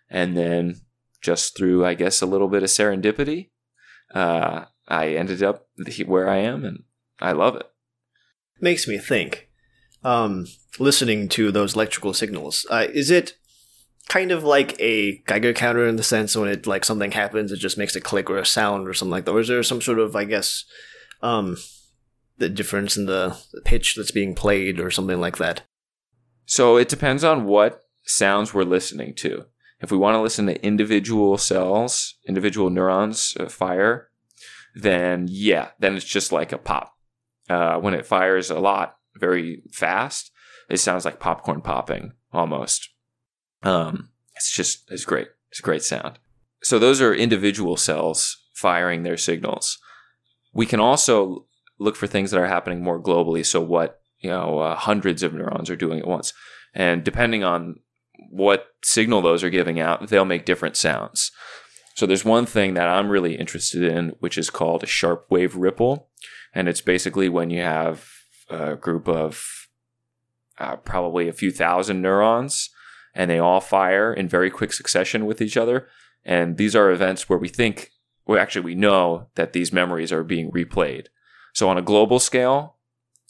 [0.09, 0.81] and then
[1.21, 3.49] just through, I guess, a little bit of serendipity,
[4.13, 5.67] uh, I ended up
[6.05, 6.83] where I am, and
[7.19, 7.69] I love it.
[8.59, 9.49] Makes me think.
[10.03, 10.47] Um,
[10.79, 13.35] listening to those electrical signals, uh, is it
[14.09, 17.57] kind of like a Geiger counter in the sense when it like something happens, it
[17.57, 19.31] just makes a click or a sound or something like that?
[19.31, 20.65] Or is there some sort of, I guess,
[21.21, 21.57] um,
[22.37, 25.63] the difference in the, pitch that's being played or something like that?
[26.45, 29.45] So it depends on what sounds we're listening to.
[29.79, 34.09] If we want to listen to individual cells, individual neurons uh, fire,
[34.75, 36.93] then yeah, then it's just like a pop.
[37.49, 40.31] Uh, when it fires a lot, very fast,
[40.69, 42.89] it sounds like popcorn popping almost.
[43.63, 45.27] Um, it's just it's great.
[45.49, 46.19] It's a great sound.
[46.63, 49.79] So those are individual cells firing their signals.
[50.53, 51.45] We can also
[51.79, 53.45] look for things that are happening more globally.
[53.45, 56.33] So what you know, uh, hundreds of neurons are doing at once,
[56.73, 57.79] and depending on
[58.29, 61.31] what signal those are giving out, they'll make different sounds.
[61.95, 65.55] So there's one thing that I'm really interested in, which is called a sharp wave
[65.55, 66.09] ripple.
[66.53, 68.07] And it's basically when you have
[68.49, 69.67] a group of
[70.57, 72.69] uh, probably a few thousand neurons
[73.13, 75.87] and they all fire in very quick succession with each other.
[76.23, 77.91] And these are events where we think,
[78.25, 81.07] well, actually, we know that these memories are being replayed.
[81.53, 82.77] So on a global scale,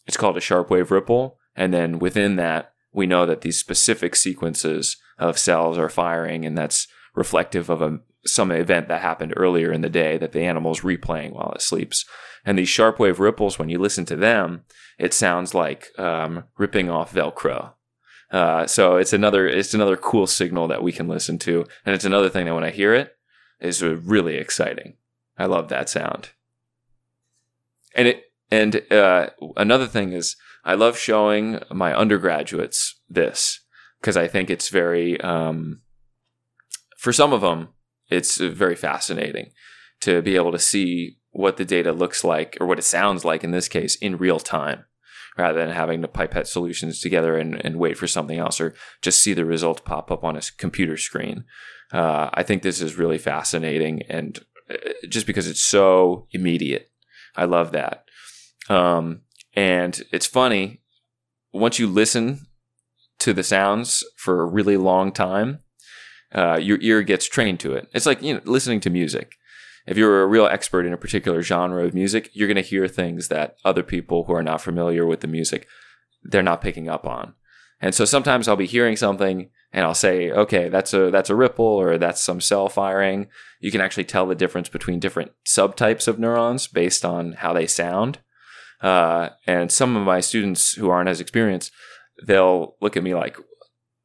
[0.05, 1.38] it's called a sharp wave ripple.
[1.55, 6.57] And then within that, we know that these specific sequences of cells are firing, and
[6.57, 10.82] that's reflective of a some event that happened earlier in the day that the animal's
[10.82, 12.05] replaying while it sleeps.
[12.45, 14.63] And these sharp wave ripples, when you listen to them,
[14.99, 17.73] it sounds like um, ripping off Velcro.
[18.32, 22.05] Uh, so it's another it's another cool signal that we can listen to, and it's
[22.05, 23.17] another thing that when I hear it
[23.59, 24.95] is really exciting.
[25.38, 26.29] I love that sound.
[27.93, 33.61] And it and uh, another thing is I love showing my undergraduates this
[33.99, 35.82] because I think it's very um,
[36.97, 37.69] for some of them
[38.09, 39.51] it's very fascinating
[40.01, 43.43] to be able to see what the data looks like or what it sounds like
[43.43, 44.86] in this case in real time
[45.38, 49.21] rather than having to pipette solutions together and, and wait for something else or just
[49.21, 51.45] see the result pop up on a computer screen.
[51.91, 54.75] Uh, I think this is really fascinating and uh,
[55.09, 56.89] just because it's so immediate.
[57.36, 58.05] I love that.
[58.69, 59.21] Um,
[59.55, 60.82] and it's funny,
[61.53, 62.47] once you listen
[63.19, 65.59] to the sounds for a really long time,
[66.34, 67.88] uh, your ear gets trained to it.
[67.93, 69.36] It's like you know listening to music.
[69.88, 72.88] If you're a real expert in a particular genre of music, you're going to hear
[72.88, 75.67] things that other people who are not familiar with the music
[76.23, 77.34] they're not picking up on.
[77.79, 81.36] And so sometimes I'll be hearing something and I'll say, okay, that's a that's a
[81.36, 83.27] ripple or that's some cell firing.
[83.59, 87.65] You can actually tell the difference between different subtypes of neurons based on how they
[87.65, 88.19] sound.
[88.82, 91.71] Uh, and some of my students who aren't as experienced,
[92.25, 93.38] they'll look at me like,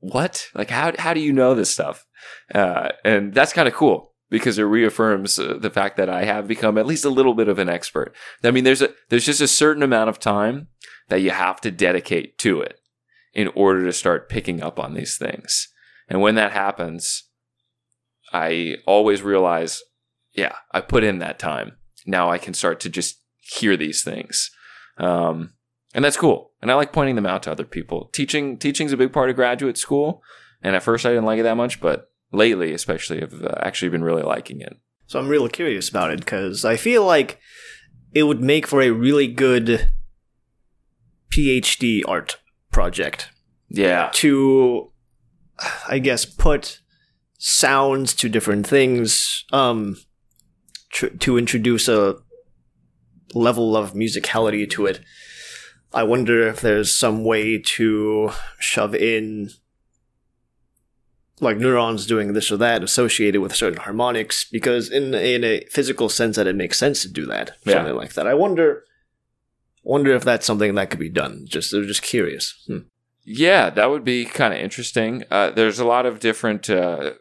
[0.00, 0.48] "What?
[0.54, 2.06] Like how how do you know this stuff?"
[2.54, 6.48] Uh, and that's kind of cool because it reaffirms uh, the fact that I have
[6.48, 8.14] become at least a little bit of an expert.
[8.42, 10.68] I mean, there's a there's just a certain amount of time
[11.08, 12.80] that you have to dedicate to it
[13.32, 15.68] in order to start picking up on these things.
[16.08, 17.24] And when that happens,
[18.32, 19.82] I always realize,
[20.32, 21.76] yeah, I put in that time.
[22.06, 24.50] Now I can start to just hear these things.
[24.98, 25.54] Um,
[25.94, 26.52] and that's cool.
[26.60, 28.10] And I like pointing them out to other people.
[28.12, 30.22] Teaching teaching's a big part of graduate school,
[30.62, 33.88] and at first I didn't like it that much, but lately, especially, I've uh, actually
[33.90, 34.76] been really liking it.
[35.06, 37.38] So I'm really curious about it because I feel like
[38.12, 39.88] it would make for a really good
[41.32, 42.38] PhD art
[42.72, 43.30] project
[43.68, 44.92] Yeah, to,
[45.88, 46.80] I guess, put
[47.38, 49.96] sounds to different things, um,
[50.90, 52.16] tr- to introduce a
[53.34, 55.00] level of musicality to it.
[55.92, 59.50] I wonder if there's some way to shove in
[61.40, 66.08] like neurons doing this or that associated with certain harmonics because in in a physical
[66.08, 67.74] sense that it makes sense to do that Yeah.
[67.74, 68.26] something like that.
[68.26, 68.84] I wonder
[69.82, 71.44] wonder if that's something that could be done.
[71.46, 72.54] Just they're just curious.
[72.66, 72.78] Hmm.
[73.24, 75.24] Yeah, that would be kind of interesting.
[75.30, 77.14] Uh, there's a lot of different, uh,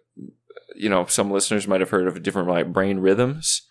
[0.75, 3.63] you know, some listeners might have heard of different like brain rhythms,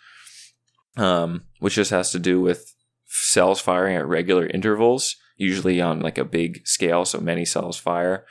[0.97, 2.75] um, which just has to do with
[3.07, 7.05] cells firing at regular intervals, usually on like a big scale.
[7.05, 8.27] So many cells fire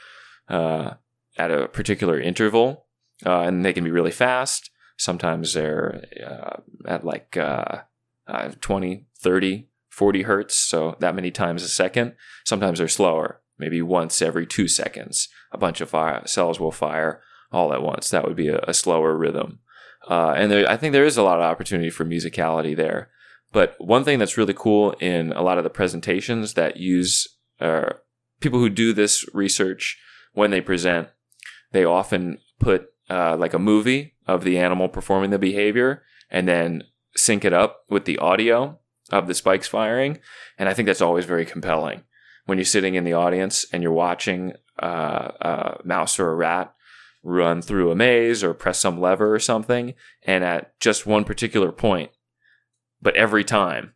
[0.49, 0.95] uh,
[1.37, 2.85] at a particular interval,
[3.25, 4.69] uh, and they can be really fast.
[4.97, 6.57] Sometimes they're uh,
[6.87, 7.81] at like uh,
[8.27, 12.15] uh, 20, 30, 40 hertz, so that many times a second.
[12.45, 17.21] Sometimes they're slower maybe once every two seconds, a bunch of fire, cells will fire
[17.51, 18.09] all at once.
[18.09, 19.59] That would be a, a slower rhythm.
[20.09, 23.09] Uh, and there, I think there is a lot of opportunity for musicality there.
[23.51, 27.27] But one thing that's really cool in a lot of the presentations that use
[27.61, 27.93] uh,
[28.39, 29.97] people who do this research
[30.33, 31.09] when they present,
[31.73, 36.83] they often put uh, like a movie of the animal performing the behavior and then
[37.15, 38.79] sync it up with the audio
[39.11, 40.19] of the spikes firing.
[40.57, 42.03] And I think that's always very compelling
[42.45, 46.73] when you're sitting in the audience and you're watching uh, a mouse or a rat
[47.23, 49.93] run through a maze or press some lever or something,
[50.23, 52.11] and at just one particular point,
[53.01, 53.93] but every time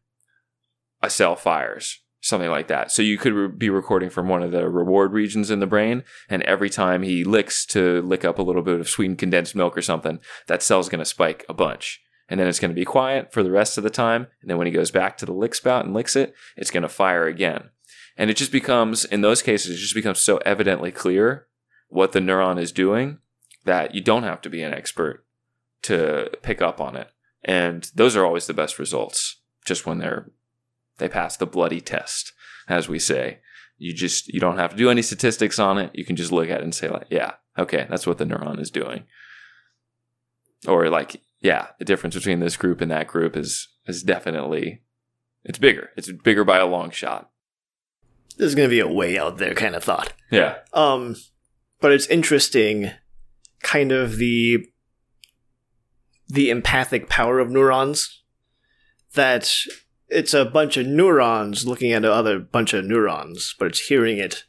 [1.02, 2.92] a cell fires, something like that.
[2.92, 6.04] So you could re- be recording from one of the reward regions in the brain,
[6.30, 9.78] and every time he licks to lick up a little bit of sweetened condensed milk
[9.78, 12.02] or something, that cell's going to spike a bunch.
[12.30, 14.28] And then it's going to be quiet for the rest of the time.
[14.42, 16.84] And then when he goes back to the lick spout and licks it, it's going
[16.84, 17.70] to fire again.
[18.18, 21.48] And it just becomes, in those cases, it just becomes so evidently clear
[21.88, 23.20] what the neuron is doing
[23.64, 25.26] that you don't have to be an expert
[25.84, 27.10] to pick up on it.
[27.46, 30.32] And those are always the best results, just when they're
[30.98, 32.34] they pass the bloody test,
[32.68, 33.40] as we say.
[33.78, 35.92] You just you don't have to do any statistics on it.
[35.94, 38.60] You can just look at it and say like, yeah, okay, that's what the neuron
[38.60, 39.04] is doing.
[40.68, 44.82] Or like, yeah, the difference between this group and that group is is definitely
[45.44, 45.92] it's bigger.
[45.96, 47.30] It's bigger by a long shot.
[48.38, 50.14] This is going to be a way out there kind of thought.
[50.30, 50.58] Yeah.
[50.74, 51.16] Um,
[51.80, 52.92] but it's interesting,
[53.64, 54.68] kind of the
[56.28, 58.24] the empathic power of neurons.
[59.14, 59.52] That
[60.10, 64.46] it's a bunch of neurons looking at another bunch of neurons, but it's hearing it.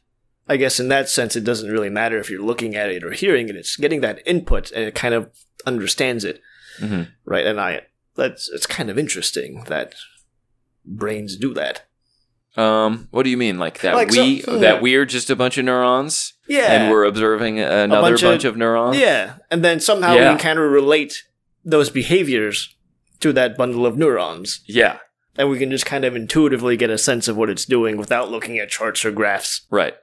[0.47, 3.11] I guess in that sense, it doesn't really matter if you're looking at it or
[3.11, 3.55] hearing it.
[3.55, 5.29] It's getting that input, and it kind of
[5.65, 6.41] understands it,
[6.79, 7.45] hmm right?
[7.45, 7.81] And I
[8.15, 9.93] that's it's kind of interesting that
[10.85, 11.85] brains do that.
[12.57, 13.59] Um, what do you mean?
[13.59, 14.59] Like that Like, so- we hmm.
[14.59, 18.53] that we're just a bunch of neurons Yeah, and we're observing another bunch bunch, of-
[18.53, 18.97] of, neurons?
[18.97, 20.33] Yeah, and then somehow Yeah.
[20.33, 21.23] we kind of relate
[21.63, 22.75] those behaviors
[23.19, 24.97] to that bundle of neurons, Yeah.
[25.39, 28.29] And we can just kind of intuitively get a sense of what it's doing without
[28.29, 29.61] looking at charts or graphs.
[29.71, 29.95] Right.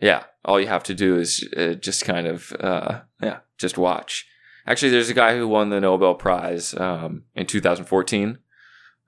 [0.00, 0.22] Yeah.
[0.44, 4.28] All you have to do is uh, just kind of, uh, yeah, just watch.
[4.64, 8.38] Actually, there's a guy who won the Nobel Prize um, in 2014.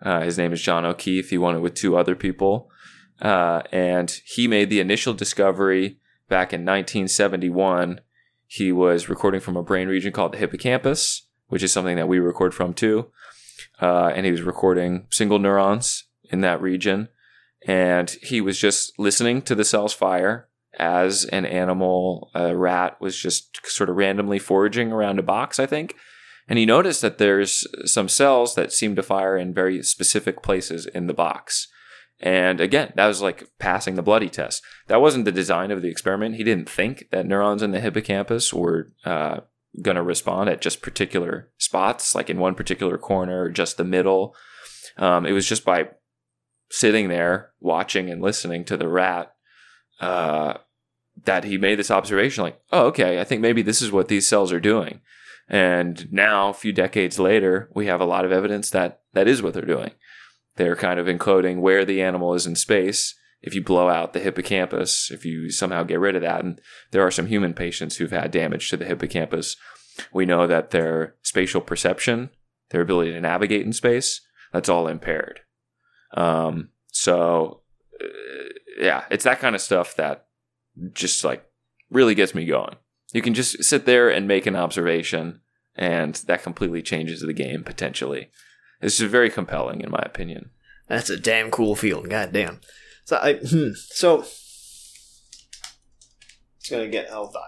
[0.02, 1.30] Uh, his name is John O'Keefe.
[1.30, 2.70] He won it with two other people.
[3.22, 5.98] Uh, and he made the initial discovery
[6.28, 8.00] back in 1971.
[8.48, 12.18] He was recording from a brain region called the hippocampus, which is something that we
[12.18, 13.12] record from too.
[13.80, 17.08] Uh, and he was recording single neurons in that region.
[17.66, 20.48] And he was just listening to the cells fire
[20.78, 25.66] as an animal, a rat, was just sort of randomly foraging around a box, I
[25.66, 25.94] think.
[26.48, 30.86] And he noticed that there's some cells that seem to fire in very specific places
[30.86, 31.68] in the box.
[32.20, 34.62] And again, that was like passing the bloody test.
[34.86, 36.36] That wasn't the design of the experiment.
[36.36, 39.40] He didn't think that neurons in the hippocampus were uh,
[39.82, 43.84] going to respond at just particular spots, like in one particular corner or just the
[43.84, 44.34] middle.
[44.96, 45.88] Um, it was just by
[46.70, 49.32] sitting there watching and listening to the rat
[50.00, 50.54] uh,
[51.24, 54.26] that he made this observation like, oh, okay, I think maybe this is what these
[54.26, 55.00] cells are doing.
[55.48, 59.42] And now, a few decades later, we have a lot of evidence that that is
[59.42, 59.92] what they're doing.
[60.56, 64.20] They're kind of encoding where the animal is in space if you blow out the
[64.20, 66.60] hippocampus, if you somehow get rid of that, and
[66.90, 69.56] there are some human patients who've had damage to the hippocampus,
[70.12, 72.30] we know that their spatial perception,
[72.70, 74.20] their ability to navigate in space,
[74.52, 75.40] that's all impaired.
[76.14, 77.62] Um, so,
[78.00, 78.06] uh,
[78.80, 80.26] yeah, it's that kind of stuff that
[80.92, 81.44] just like
[81.90, 82.76] really gets me going.
[83.12, 85.40] You can just sit there and make an observation,
[85.74, 88.30] and that completely changes the game potentially.
[88.80, 90.50] This is very compelling, in my opinion.
[90.88, 92.08] That's a damn cool field.
[92.08, 92.60] God damn.
[93.08, 95.40] So I hmm, so it's
[96.70, 97.42] gonna get held on.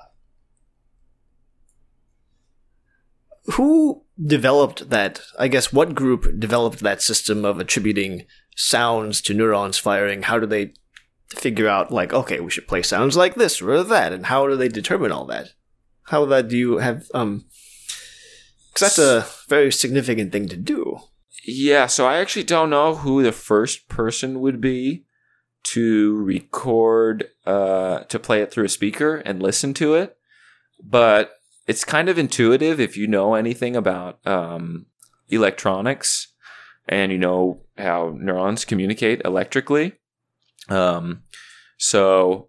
[3.56, 5.20] Who developed that?
[5.38, 8.24] I guess what group developed that system of attributing
[8.56, 10.22] sounds to neurons firing?
[10.22, 10.72] How do they
[11.28, 14.56] figure out like okay, we should play sounds like this or that, and how do
[14.56, 15.50] they determine all that?
[16.04, 17.44] How that do you have um?
[18.72, 21.00] Because that's a very significant thing to do.
[21.44, 25.04] Yeah, so I actually don't know who the first person would be
[25.64, 30.16] to record, uh, to play it through a speaker and listen to it,
[30.82, 31.32] but
[31.66, 34.86] it's kind of intuitive if you know anything about um,
[35.28, 36.28] electronics
[36.88, 39.92] and you know how neurons communicate electrically.
[40.68, 41.22] Um,
[41.78, 42.48] so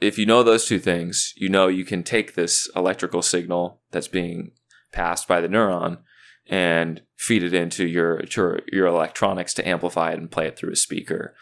[0.00, 4.08] if you know those two things, you know you can take this electrical signal that's
[4.08, 4.52] being
[4.92, 5.98] passed by the neuron
[6.48, 10.72] and feed it into your your, your electronics to amplify it and play it through
[10.72, 11.34] a speaker.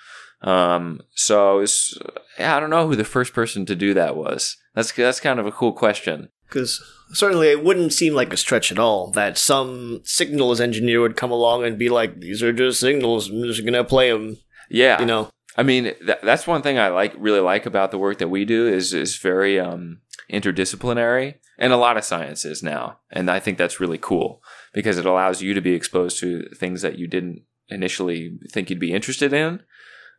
[0.44, 1.98] Um, so was,
[2.38, 4.56] I don't know who the first person to do that was.
[4.74, 6.28] That's that's kind of a cool question.
[6.46, 11.16] Because certainly it wouldn't seem like a stretch at all that some signals engineer would
[11.16, 13.30] come along and be like, "These are just signals.
[13.30, 14.36] I'm just gonna play them."
[14.70, 17.98] Yeah, You know, I mean, th- that's one thing I like really like about the
[17.98, 22.98] work that we do is is very um, interdisciplinary, and a lot of sciences now,
[23.10, 24.42] and I think that's really cool
[24.72, 28.78] because it allows you to be exposed to things that you didn't initially think you'd
[28.78, 29.60] be interested in,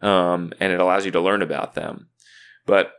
[0.02, 2.10] um, and it allows you to learn about them.
[2.66, 2.92] But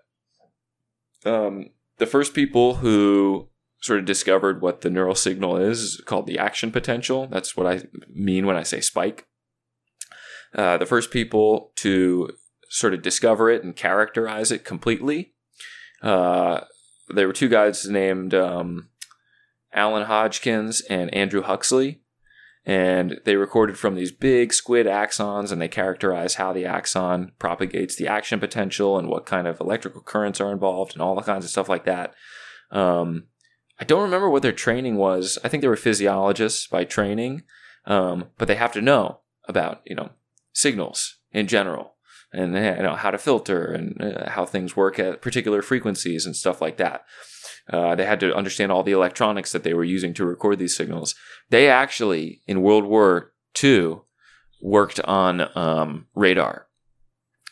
[1.24, 3.48] um, the first people who
[3.80, 7.26] sort of discovered what the neural signal is, called the action potential.
[7.26, 9.26] That's what I mean when I say spike.
[10.54, 12.30] Uh, the first people to
[12.68, 15.34] sort of discover it and characterize it completely.
[16.02, 16.60] Uh,
[17.08, 18.88] there were two guys named um,
[19.72, 22.00] Alan Hodgkins and Andrew Huxley,
[22.66, 27.94] and they recorded from these big squid axons and they characterize how the axon propagates
[27.94, 31.44] the action potential and what kind of electrical currents are involved and all the kinds
[31.44, 32.12] of stuff like that.
[32.72, 33.28] Um,
[33.78, 35.38] I don't remember what their training was.
[35.44, 37.44] I think they were physiologists by training,
[37.86, 40.10] um, but they have to know about you know
[40.52, 41.94] signals in general
[42.32, 46.34] and you know how to filter and uh, how things work at particular frequencies and
[46.34, 47.04] stuff like that.
[47.72, 50.76] Uh, they had to understand all the electronics that they were using to record these
[50.76, 51.14] signals.
[51.50, 54.00] They actually, in World War II,
[54.62, 56.66] worked on um, radar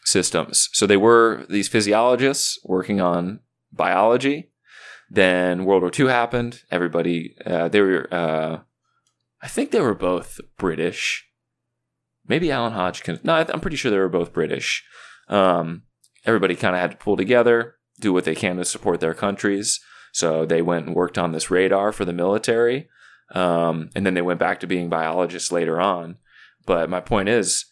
[0.04, 0.68] systems.
[0.72, 3.40] So they were these physiologists working on
[3.72, 4.50] biology.
[5.10, 6.62] Then World War II happened.
[6.70, 8.60] Everybody, uh, they were, uh,
[9.42, 11.26] I think they were both British.
[12.26, 13.20] Maybe Alan Hodgkins.
[13.22, 14.84] No, I'm pretty sure they were both British.
[15.28, 15.82] Um,
[16.24, 19.80] everybody kind of had to pull together, do what they can to support their countries.
[20.14, 22.88] So they went and worked on this radar for the military.
[23.34, 26.18] Um, and then they went back to being biologists later on.
[26.66, 27.64] But my point is,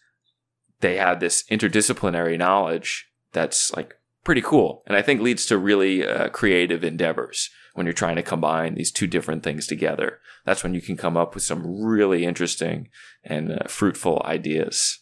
[0.81, 4.83] they had this interdisciplinary knowledge that's like pretty cool.
[4.89, 8.91] And I think leads to really uh, creative endeavors when you're trying to combine these
[8.91, 10.19] two different things together.
[10.45, 12.89] That's when you can come up with some really interesting
[13.23, 14.99] and uh, fruitful ideas.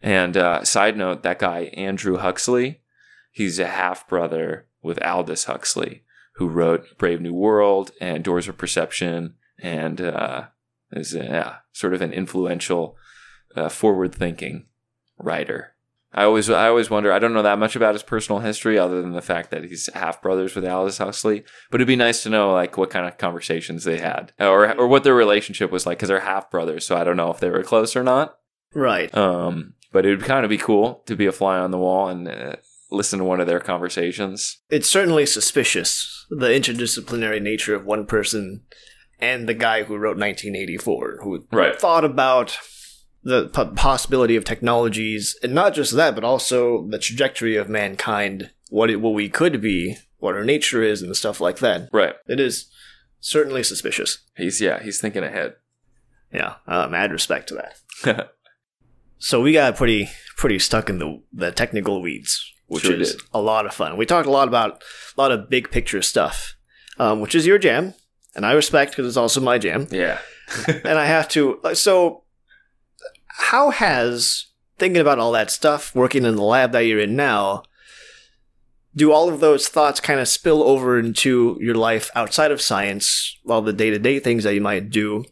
[0.00, 2.82] And uh, side note, that guy, Andrew Huxley,
[3.32, 6.04] he's a half brother with Aldous Huxley,
[6.36, 10.44] who wrote Brave New World and Doors of Perception and uh,
[10.92, 12.96] is yeah, sort of an influential,
[13.54, 14.66] uh, forward thinking
[15.18, 15.72] writer.
[16.12, 17.12] I always I always wonder.
[17.12, 19.90] I don't know that much about his personal history, other than the fact that he's
[19.92, 21.44] half brothers with Aldous Huxley.
[21.70, 24.86] But it'd be nice to know like what kind of conversations they had, or or
[24.86, 26.86] what their relationship was like, because they're half brothers.
[26.86, 28.36] So I don't know if they were close or not.
[28.74, 29.14] right?
[29.14, 32.08] Um, but it would kind of be cool to be a fly on the wall
[32.08, 32.56] and uh,
[32.90, 34.60] listen to one of their conversations.
[34.70, 38.62] it's certainly suspicious the interdisciplinary nature of one person
[39.18, 41.78] and the guy who wrote 1984, who Right.
[41.80, 42.58] thought about
[43.22, 48.50] the p- possibility of technologies, and not just that, but also the trajectory of mankind,
[48.70, 51.88] what it, what we could be, what our nature is, and stuff like that.
[51.92, 52.14] Right.
[52.28, 52.70] It is
[53.20, 54.18] certainly suspicious.
[54.36, 54.82] He's yeah.
[54.82, 55.54] He's thinking ahead.
[56.32, 57.54] Yeah, uh, mad respect to
[58.04, 58.30] that.
[59.18, 63.22] So we got pretty pretty stuck in the the technical weeds, which Sure is did.
[63.32, 63.96] a lot of fun.
[63.96, 64.82] We talked a lot about
[65.16, 66.54] a lot of big picture stuff,
[66.98, 67.94] um, which is your jam,
[68.34, 69.86] and I respect because it's also my jam.
[69.90, 70.18] yeah.
[70.68, 71.58] and I have to.
[71.74, 72.22] So,
[73.26, 74.46] how has
[74.78, 77.62] thinking about all that stuff, working in the lab that you're in now,
[78.94, 83.36] do all of those thoughts kind of spill over into your life outside of science,
[83.48, 85.24] all the day to day things that you might do?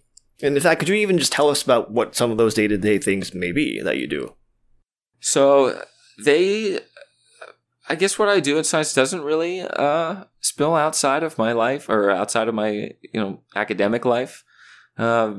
[0.42, 2.66] And in fact, could you even just tell us about what some of those day
[2.66, 4.34] to day things may be that you do?
[5.20, 5.82] So
[6.22, 6.80] they,
[7.88, 11.88] I guess what I do in science doesn't really uh, spill outside of my life
[11.88, 14.44] or outside of my you know academic life
[14.98, 15.34] uh,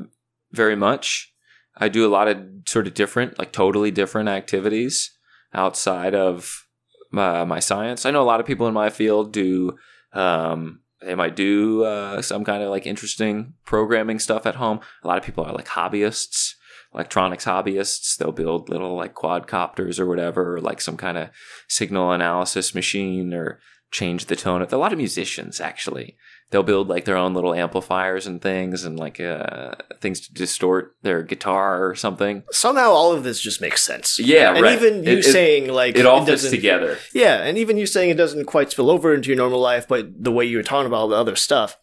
[0.52, 1.32] very much.
[1.76, 5.10] I do a lot of sort of different, like totally different activities
[5.52, 6.66] outside of
[7.10, 8.06] my, my science.
[8.06, 9.76] I know a lot of people in my field do.
[10.12, 14.80] Um, they might do uh, some kind of like interesting programming stuff at home.
[15.04, 16.54] A lot of people are like hobbyists,
[16.96, 18.16] electronics hobbyists.
[18.16, 21.28] They'll build little like quadcopters or whatever, or like some kind of
[21.68, 23.60] signal analysis machine or
[23.92, 26.16] change the tone of a lot of musicians actually
[26.50, 29.70] they'll build like their own little amplifiers and things and like uh,
[30.00, 34.18] things to distort their guitar or something Somehow, all of this just makes sense.
[34.18, 34.74] yeah and right.
[34.74, 38.10] even you It- it- saying like it all fits together Yeah, and even you saying
[38.10, 40.86] it doesn't quite spill over into your normal life, but the way you were talking
[40.88, 41.76] about all the other stuff,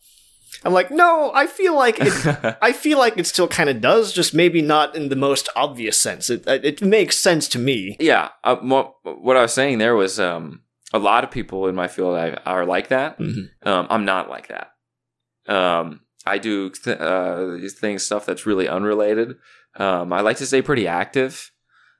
[0.65, 2.57] I'm like, no, I feel like it.
[2.61, 5.99] I feel like it still kind of does, just maybe not in the most obvious
[6.01, 6.29] sense.
[6.29, 7.95] It it makes sense to me.
[7.99, 10.61] yeah uh, what i was saying there was um,
[10.93, 13.49] a lot of people in my field I, are like that Mhm.
[13.65, 14.67] um, i'm not like that
[15.47, 19.35] um, i do th- uh, things stuff that's really unrelated
[19.75, 21.51] um, i like to stay pretty active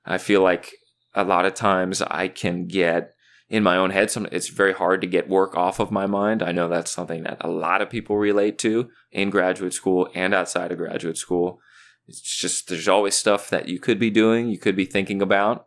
[0.04, 0.72] i feel like
[1.14, 3.14] a lot of times i can get
[3.48, 4.10] in my own head.
[4.10, 6.42] Some it's very hard to get work off of my mind.
[6.42, 10.34] I know that's something that a lot of people relate to in graduate school and
[10.34, 11.60] outside of graduate school.
[12.06, 15.66] It's just there's always stuff that you could be doing you could be thinking about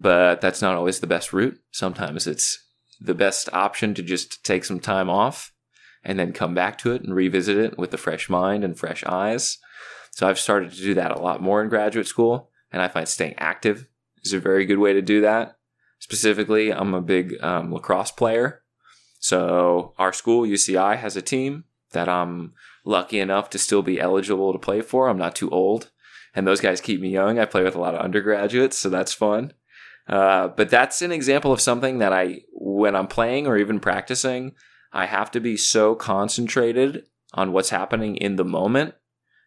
[0.00, 1.58] but that's not always the best route.
[1.70, 2.58] Sometimes it's
[3.00, 5.52] the best option to just take some time off
[6.04, 9.04] and then come back to it and revisit it with a fresh mind and fresh
[9.04, 9.58] eyes.
[10.10, 13.08] So i've started to do that a lot more in graduate school and i find
[13.08, 13.86] staying active
[14.24, 15.56] is a very good way to do that
[16.02, 18.62] specifically i'm a big um, lacrosse player.
[19.20, 24.52] So our school uci has a team that i'm lucky enough to still be eligible
[24.52, 25.08] to play for.
[25.08, 25.92] I'm not too old.
[26.34, 27.38] And those guys keep me young.
[27.38, 29.52] I play with a lot of undergraduates so that's fun.
[30.08, 34.52] Uh, but that's an example of something that i when i'm playing or even practicing
[34.92, 38.94] i have to be so concentrated on what's happening in the moment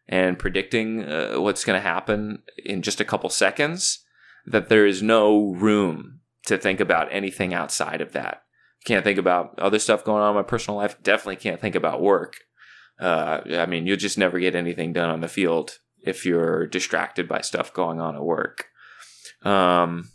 [0.08, 4.06] and predicting uh, what's going to happen in just a couple seconds
[4.46, 8.42] that there is no room to think about anything outside of that.
[8.86, 11.02] Can't think about other stuff going on in my personal life.
[11.02, 12.38] Definitely can't think about work.
[13.00, 17.28] Uh, I mean, you'll just never get anything done on the field if you're distracted
[17.28, 18.68] by stuff going on at work.
[19.44, 20.12] Um,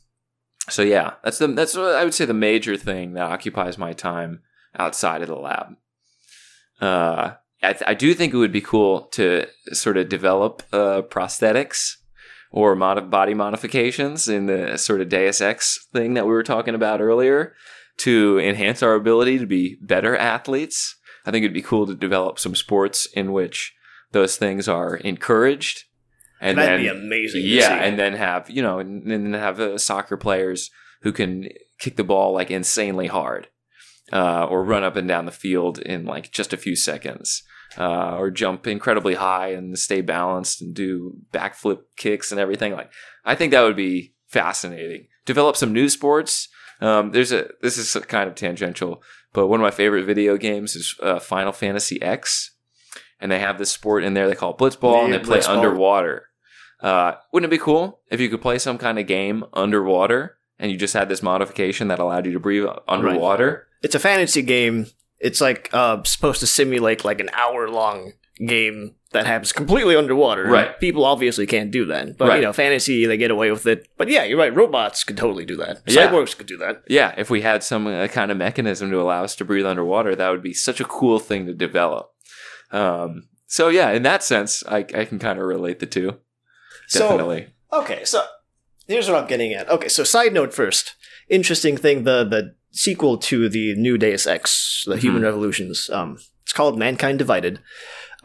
[0.68, 3.93] so yeah, that's the that's what I would say the major thing that occupies my
[3.93, 4.43] time
[4.78, 5.76] outside of the lab.
[6.81, 11.03] Uh, I, th- I do think it would be cool to sort of develop uh,
[11.03, 11.97] prosthetics
[12.51, 16.74] or mod- body modifications in the sort of Deus Ex thing that we were talking
[16.74, 17.55] about earlier
[17.98, 20.96] to enhance our ability to be better athletes.
[21.26, 23.74] I think it'd be cool to develop some sports in which
[24.12, 25.84] those things are encouraged.
[26.40, 27.42] And That'd then, be amazing.
[27.44, 30.70] yeah, and then have you know, and then have uh, soccer players
[31.03, 31.48] who can
[31.78, 33.48] kick the ball like insanely hard,
[34.11, 37.42] uh, or run up and down the field in like just a few seconds,
[37.78, 42.72] uh, or jump incredibly high and stay balanced and do backflip kicks and everything.
[42.72, 42.90] Like,
[43.24, 45.06] I think that would be fascinating.
[45.26, 46.48] Develop some new sports.
[46.80, 49.02] Um, there's a this is kind of tangential,
[49.32, 52.52] but one of my favorite video games is uh, Final Fantasy X,
[53.20, 55.38] and they have this sport in there they call it Blitzball, and Yeah, they play
[55.40, 55.56] Blitzball.
[55.59, 56.26] underwater.
[56.80, 60.72] Uh, wouldn't it be cool if you could play some kind of game underwater and
[60.72, 63.66] you just had this modification that allowed you to breathe underwater?
[63.82, 64.86] it's a fantasy game.
[65.20, 68.12] It's like uh, supposed to simulate like an hour long
[68.47, 70.44] game that happens completely underwater.
[70.44, 70.78] Right.
[70.80, 72.36] People obviously can't do that, but Right.
[72.36, 73.86] you know, fantasy they get away with it.
[73.98, 74.55] But yeah, you're right.
[74.55, 75.82] Robots could totally do that.
[75.86, 76.09] Yeah.
[76.10, 76.82] Cyborgs could do that.
[76.88, 80.14] Yeah, if we had some uh, kind of mechanism to allow us to breathe underwater,
[80.16, 82.10] that would be such a cool thing to develop.
[82.72, 86.18] Um, so yeah, in that sense, I, I can kind of relate the two.
[86.92, 87.48] Definitely.
[87.72, 88.24] So okay, so
[88.86, 89.68] here's what I'm getting at.
[89.68, 90.94] Okay, so side note first.
[91.28, 95.90] Interesting thing: the the sequel to the new Deus Ex, the Human Revolutions.
[95.90, 97.60] Um, it's called Mankind Divided.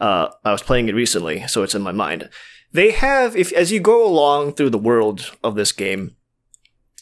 [0.00, 2.28] Uh, I was playing it recently, so it's in my mind.
[2.72, 6.16] They have, if as you go along through the world of this game,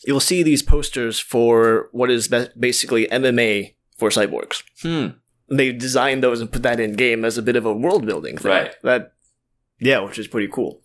[0.07, 4.63] you'll see these posters for what is basically MMA for cyborgs.
[4.83, 5.19] hmm.
[5.51, 8.39] They designed those and put that in game as a bit of a world building
[8.39, 8.51] thing.
[8.51, 8.75] Right.
[8.83, 9.13] That,
[9.79, 10.81] yeah, which is pretty cool.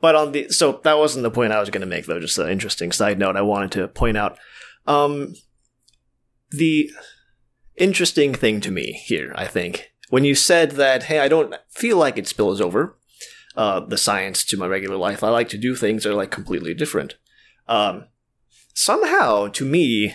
[0.00, 2.20] But on the so that wasn't the point I was going to make though.
[2.20, 4.38] Just an interesting side note I wanted to point out.
[4.86, 5.34] Um,
[6.50, 6.90] the
[7.76, 11.96] interesting thing to me here, I think, when you said that, hey, I don't feel
[11.96, 12.98] like it spills over
[13.56, 15.24] uh, the science to my regular life.
[15.24, 17.16] I like to do things that are like completely different.
[17.68, 18.06] Um,
[18.74, 20.14] somehow, to me,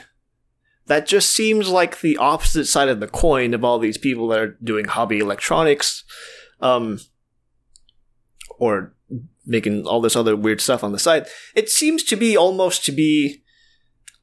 [0.87, 4.39] that just seems like the opposite side of the coin of all these people that
[4.39, 6.03] are doing hobby electronics,
[6.59, 6.99] um,
[8.57, 8.93] or
[9.45, 11.25] making all this other weird stuff on the side.
[11.55, 13.43] It seems to be almost to be,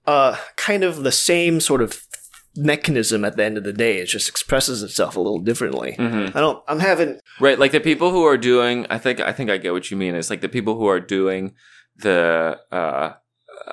[0.08, 2.02] uh, kind of the same sort of
[2.56, 3.98] mechanism at the end of the day.
[3.98, 5.96] It just expresses itself a little differently.
[5.98, 6.34] Mm-hmm.
[6.34, 6.64] I don't.
[6.66, 7.20] I'm having.
[7.38, 9.98] Right, like the people who are doing, I think, I think I get what you
[9.98, 10.14] mean.
[10.14, 11.52] It's like the people who are doing
[11.96, 13.12] the uh,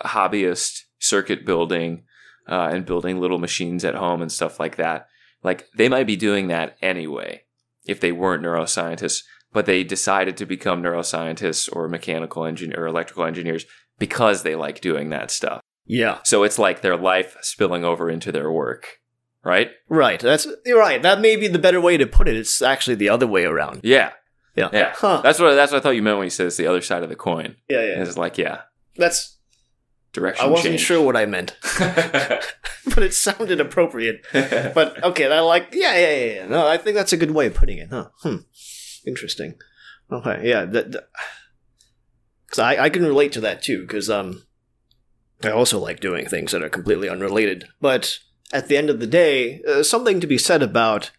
[0.03, 2.03] hobbyist circuit building
[2.49, 5.07] uh, and building little machines at home and stuff like that.
[5.41, 7.43] Like they might be doing that anyway
[7.85, 13.23] if they weren't neuroscientists, but they decided to become neuroscientists or mechanical engineer or electrical
[13.23, 13.65] engineers
[13.99, 15.61] because they like doing that stuff.
[15.85, 16.19] Yeah.
[16.23, 18.99] So it's like their life spilling over into their work,
[19.43, 19.71] right?
[19.87, 20.19] Right.
[20.19, 21.01] That's you're right.
[21.01, 22.35] That may be the better way to put it.
[22.35, 23.81] It's actually the other way around.
[23.83, 24.11] Yeah,
[24.55, 24.69] Yeah.
[24.73, 24.93] yeah.
[24.95, 25.21] Huh.
[25.23, 27.03] That's what that's what I thought you meant when you said it's the other side
[27.03, 27.55] of the coin.
[27.69, 27.81] Yeah.
[27.81, 28.01] Yeah.
[28.01, 28.61] It's like yeah,
[28.95, 29.37] That's.
[30.13, 30.45] direction.
[30.45, 30.81] I wasn't change.
[30.81, 34.25] sure what I meant, but it sounded appropriate.
[34.31, 35.69] But okay, I like.
[35.73, 35.95] Yeah.
[35.97, 36.15] Yeah.
[36.15, 36.33] Yeah.
[36.35, 36.47] yeah.
[36.47, 37.89] No, I think that's a good way of putting it.
[37.91, 38.09] Huh.
[38.23, 38.37] Hmm.
[39.05, 39.55] Interesting.
[40.11, 40.41] Okay.
[40.49, 40.65] Yeah.
[40.65, 41.05] That.
[42.47, 43.81] Because I I can relate to that too.
[43.81, 44.43] Because um,
[45.43, 47.65] I also like doing things that are completely unrelated.
[47.81, 48.19] But
[48.53, 51.11] at the end of the day, uh, something to be said about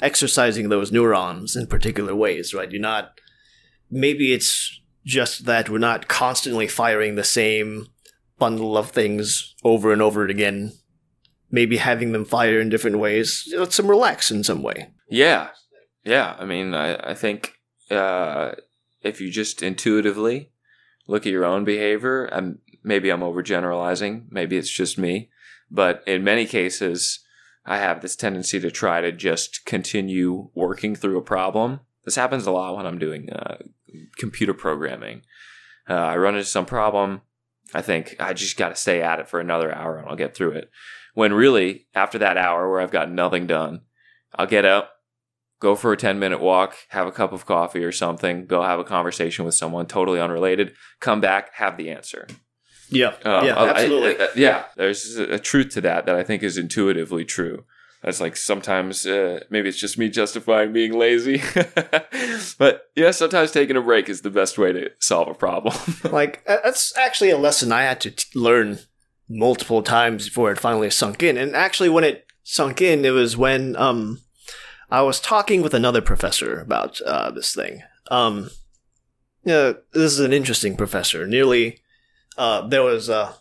[0.00, 2.70] exercising those neurons in particular ways, right?
[2.70, 3.12] You're not.
[3.90, 7.86] Maybe it's just that we're not constantly firing the same
[8.38, 10.72] bundle of things over and over again.
[11.50, 14.88] Maybe having them fire in different ways lets them relax in some way.
[15.08, 15.50] yeah,
[16.04, 16.36] yeah.
[16.38, 17.54] I mean, I I think
[17.90, 18.52] uh,
[19.02, 20.50] if you just intuitively
[21.06, 25.28] look at your own behavior, and maybe I'm overgeneralizing, maybe it's just me,
[25.70, 27.20] but in many cases,
[27.66, 31.80] I have this tendency to try to just continue working through a problem.
[32.04, 33.56] This happens a lot when I'm doing uh,
[34.16, 35.22] computer programming.
[35.90, 37.22] Uh, I run into some problem.
[37.74, 40.36] I think I just got to stay at it for another hour and I'll get
[40.36, 40.70] through it.
[41.14, 43.80] When really, after that hour where I've got nothing done,
[44.36, 44.92] I'll get up,
[45.58, 48.78] go for a 10 minute walk, have a cup of coffee or something, go have
[48.78, 52.28] a conversation with someone totally unrelated, come back, have the answer.
[52.88, 54.16] Yeah, Uh, yeah, I- I- absolutely.
[54.24, 57.64] uh, yeah, there's a truth to that that I think is intuitively true.
[58.02, 61.42] That's like sometimes uh, maybe it's just me justifying being lazy,
[62.58, 65.74] but yeah, sometimes taking a break is the best way to solve a problem.
[66.12, 68.78] like uh, that's actually a lesson I had to t- learn
[69.28, 71.36] multiple times before it finally sunk in.
[71.36, 74.20] And actually, when it sunk in, it was when um
[74.90, 77.82] I was talking with another professor about uh, this thing.
[78.08, 78.50] Um,
[79.42, 81.26] yeah, this is an interesting professor.
[81.26, 81.80] Nearly,
[82.36, 83.32] uh, there was uh,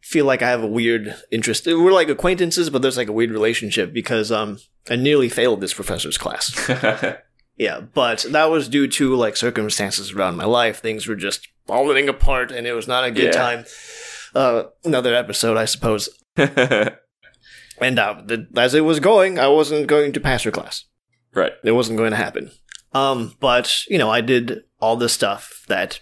[0.00, 1.66] feel like I have a weird interest.
[1.66, 4.58] We're like acquaintances, but there's like a weird relationship because um
[4.88, 6.54] I nearly failed this professor's class.
[7.58, 10.80] Yeah, but that was due to like circumstances around my life.
[10.80, 13.32] Things were just falling apart, and it was not a good Yeah.
[13.32, 13.64] time.
[14.34, 16.10] Uh, another episode, I suppose.
[17.78, 20.84] And uh, the, as it was going, I wasn't going to pass her class.
[21.34, 21.52] right.
[21.62, 22.50] It wasn't going to happen.
[22.92, 26.00] Um, but you know, I did all the stuff that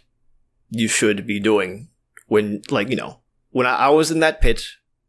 [0.71, 1.89] you should be doing
[2.35, 3.21] when, like, you know,
[3.51, 4.67] when I, I was in that pit,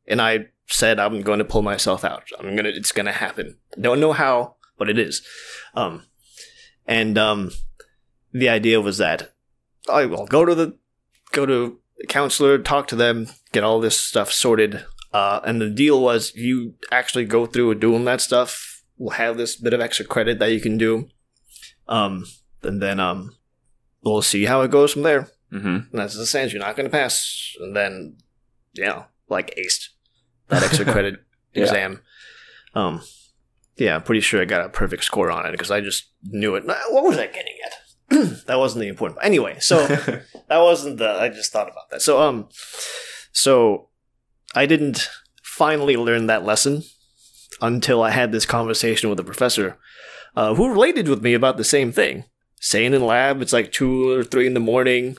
[0.08, 2.30] and I said I'm going to pull myself out.
[2.40, 2.70] I'm gonna.
[2.70, 3.58] It's gonna happen.
[3.82, 5.26] Don't know how, but it is.
[5.74, 6.04] Um,
[6.86, 7.52] and um,
[8.32, 9.34] the idea was that
[9.90, 10.78] I will go to the
[11.32, 14.86] go to a counselor, talk to them, get all this stuff sorted.
[15.12, 18.84] Uh, and the deal was you actually go through and doing that stuff.
[18.98, 21.10] We'll have this bit of extra credit that you can do.
[21.88, 22.26] Um,
[22.62, 23.36] and then um,
[24.04, 25.30] we'll see how it goes from there.
[25.52, 27.54] Hmm And that's the sense you're not going to pass.
[27.60, 28.18] And then,
[28.74, 29.90] yeah, like aced
[30.50, 31.20] that extra credit
[31.54, 31.64] Yeah.
[31.64, 32.02] exam.
[32.74, 33.02] Um,
[33.78, 36.56] yeah, I'm pretty sure I got a perfect score on it because I just knew
[36.56, 36.66] it.
[36.66, 38.46] What was I getting at?
[38.48, 39.20] that wasn't the important.
[39.24, 39.86] Anyway, so
[40.48, 41.10] that wasn't the.
[41.10, 42.02] I just thought about that.
[42.02, 42.48] So um,
[43.32, 43.90] so
[44.54, 45.10] I didn't
[45.44, 46.84] finally learn that lesson
[47.62, 49.78] until I had this conversation with a professor
[50.36, 52.26] uh, who related with me about the same thing.
[52.60, 55.18] Saying in lab, it's like two or three in the morning,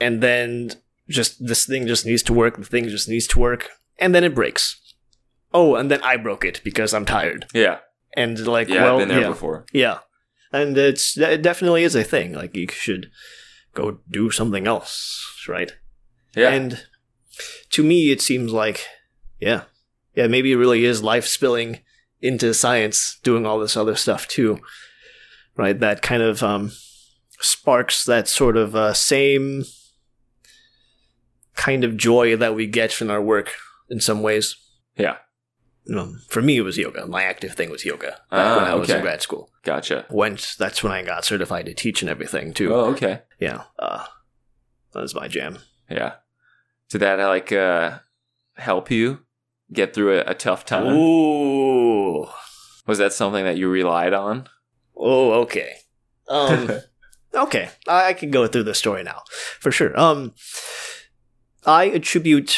[0.00, 0.72] and then
[1.08, 2.56] just this thing just needs to work.
[2.56, 4.80] The thing just needs to work, and then it breaks.
[5.52, 7.46] Oh, and then I broke it because I'm tired.
[7.54, 7.78] yeah.
[8.16, 8.82] And like, Yeah.
[8.84, 9.28] well, I've been there yeah.
[9.28, 9.64] before.
[9.72, 9.98] Yeah,
[10.52, 12.32] and it's it definitely is a thing.
[12.34, 13.10] Like you should
[13.74, 15.72] go do something else, right?
[16.34, 16.50] Yeah.
[16.50, 16.84] And
[17.70, 18.86] to me, it seems like,
[19.40, 19.62] yeah,
[20.14, 21.80] yeah, maybe it really is life spilling
[22.20, 24.58] into science, doing all this other stuff too,
[25.56, 25.78] right?
[25.78, 26.72] That kind of um,
[27.40, 29.64] sparks that sort of uh, same
[31.58, 33.52] kind of joy that we get from our work
[33.90, 34.56] in some ways.
[34.96, 35.16] yeah.
[35.96, 37.06] Um, for me, it was yoga.
[37.06, 39.48] My active thing was yoga Ah, when I was in grad school.
[39.64, 40.04] Gotcha.
[40.10, 40.54] Went.
[40.58, 42.74] That's when I got certified to teach and everything too.
[42.74, 43.22] Oh, okay.
[43.40, 44.04] Yeah, uh,
[44.92, 45.60] that was my jam.
[45.88, 46.16] Yeah.
[46.90, 48.00] Did that like uh,
[48.58, 49.20] help you
[49.72, 50.88] get through a, a tough time?
[50.94, 52.26] Ooh.
[52.86, 54.46] Was that something that you relied on?
[54.94, 55.72] Oh, okay.
[56.28, 56.68] Um,
[57.34, 59.22] okay, I, I can go through the story now
[59.58, 59.98] for sure.
[59.98, 60.34] Um,
[61.68, 62.56] I attribute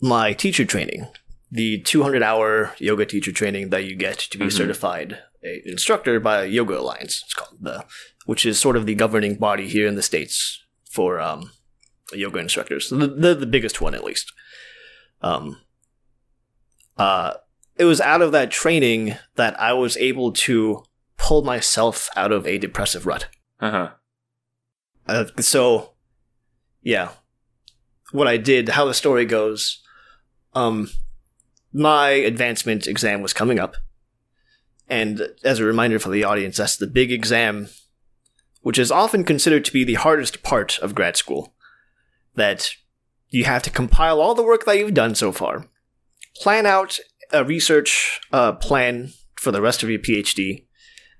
[0.00, 1.08] my teacher training,
[1.50, 4.52] the 200 hour yoga teacher training that you get to be Mhm.
[4.52, 7.22] certified a instructor by Yoga Alliance.
[7.24, 7.86] It's called the,
[8.26, 11.52] which is sort of the governing body here in the states for um,
[12.12, 12.90] yoga instructors.
[12.90, 14.32] The, the the biggest one, at least.
[15.22, 15.60] Um,
[16.98, 17.34] uh,
[17.76, 20.84] it was out of that training that I was able to
[21.16, 23.28] pull myself out of a depressive rut.
[23.60, 23.90] Uh huh.
[25.06, 25.94] Uh, so,
[26.82, 27.10] yeah,
[28.12, 29.82] what I did, how the story goes,
[30.54, 30.90] um,
[31.72, 33.76] my advancement exam was coming up,
[34.88, 37.68] and as a reminder for the audience, that's the big exam,
[38.62, 41.54] which is often considered to be the hardest part of grad school.
[42.34, 42.74] That
[43.28, 45.66] you have to compile all the work that you've done so far,
[46.36, 46.98] plan out
[47.32, 50.65] a research uh, plan for the rest of your PhD,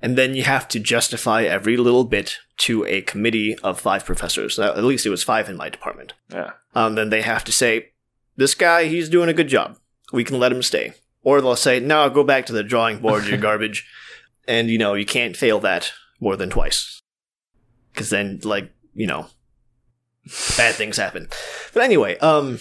[0.01, 4.59] and then you have to justify every little bit to a committee of five professors.
[4.59, 6.13] At least it was five in my department.
[6.31, 6.53] Yeah.
[6.75, 7.93] Um, then they have to say,
[8.37, 9.79] "This guy, he's doing a good job.
[10.13, 13.27] We can let him stay." Or they'll say, "No, go back to the drawing board.
[13.27, 13.87] You're garbage,"
[14.47, 17.03] and you know you can't fail that more than twice,
[17.93, 19.27] because then, like you know,
[20.57, 21.29] bad things happen.
[21.73, 22.59] But anyway, um,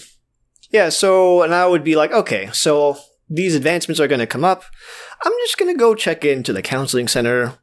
[0.70, 0.88] yeah.
[0.88, 2.98] So, and I would be like, okay, so
[3.28, 4.64] these advancements are going to come up.
[5.22, 7.58] I'm just going to go check into the counseling center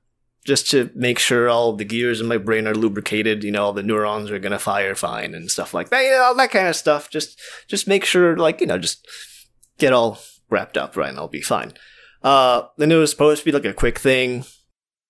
[0.46, 3.44] just to make sure all the gears in my brain are lubricated.
[3.44, 6.04] You know, all the neurons are going to fire fine and stuff like that.
[6.04, 7.10] You know, all that kind of stuff.
[7.10, 9.08] Just, just make sure, like, you know, just
[9.78, 10.20] get all
[10.50, 11.10] wrapped up, right?
[11.10, 11.74] And I'll be fine.
[12.22, 14.46] Uh, then it was supposed to be like a quick thing.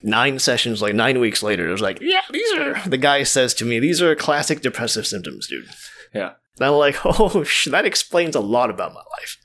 [0.01, 3.53] Nine sessions, like nine weeks later, it was like, yeah, these are, the guy says
[3.53, 5.69] to me, these are classic depressive symptoms, dude.
[6.13, 6.33] Yeah.
[6.59, 9.37] And I'm like, oh, sh- that explains a lot about my life.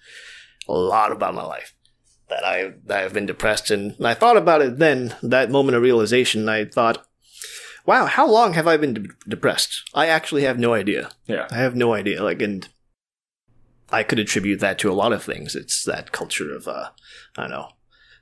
[0.68, 1.74] A lot about my life.
[2.28, 5.14] That I that I've been depressed, and I thought about it then.
[5.22, 7.06] That moment of realization, I thought,
[7.86, 9.88] "Wow, how long have I been de- depressed?
[9.94, 11.10] I actually have no idea.
[11.26, 11.48] Yeah.
[11.50, 12.22] I have no idea.
[12.22, 12.68] Like, and
[13.90, 15.56] I could attribute that to a lot of things.
[15.56, 16.90] It's that culture of, uh,
[17.36, 17.68] I don't know,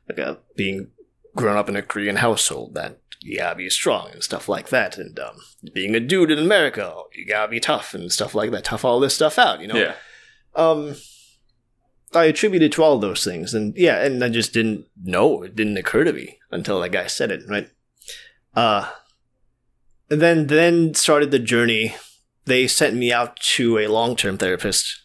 [0.09, 0.89] like uh, being
[1.35, 4.99] grown up in a Korean household that you gotta be strong and stuff like that,
[4.99, 5.37] and um,
[5.75, 8.65] being a dude in America, you gotta be tough and stuff like that.
[8.65, 9.77] Tough all this stuff out, you know.
[9.77, 9.95] Yeah.
[10.55, 10.95] Um,
[12.17, 15.43] I attributed to all those things, and yeah, and I just didn't know.
[15.43, 17.69] It didn't occur to me until that guy said it, right?
[18.55, 18.91] Uh,
[20.11, 21.95] and then then started the journey.
[22.47, 25.03] They sent me out to a long term therapist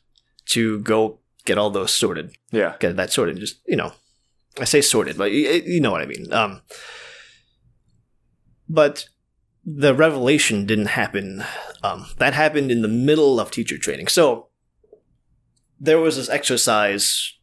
[0.47, 2.75] to go get all those sorted, Yeah.
[2.79, 3.37] get that sorted.
[3.39, 3.93] Just you know,
[4.59, 6.31] I say sorted, but you, you know what I mean.
[6.31, 6.61] Um,
[8.69, 9.05] but
[9.65, 11.43] the revelation didn't happen.
[11.83, 14.07] Um, that happened in the middle of teacher training.
[14.07, 14.47] So
[15.81, 17.33] there was this exercise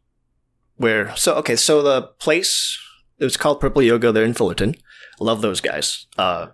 [0.77, 2.79] where so okay, so the place
[3.19, 4.13] it was called Purple Yoga.
[4.13, 4.77] They're in Fullerton.
[5.19, 6.07] Love those guys.
[6.17, 6.47] Uh,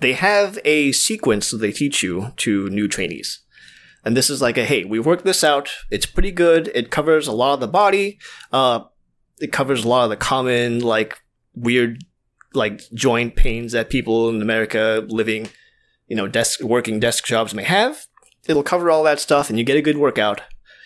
[0.00, 3.40] they have a sequence that they teach you to new trainees.
[4.04, 5.70] And this is like a hey, we worked this out.
[5.90, 6.70] It's pretty good.
[6.74, 8.18] It covers a lot of the body.
[8.50, 8.84] Uh,
[9.38, 11.18] it covers a lot of the common like
[11.54, 12.04] weird
[12.54, 15.48] like joint pains that people in America living,
[16.06, 18.06] you know, desk working desk jobs may have.
[18.46, 20.40] It'll cover all that stuff, and you get a good workout.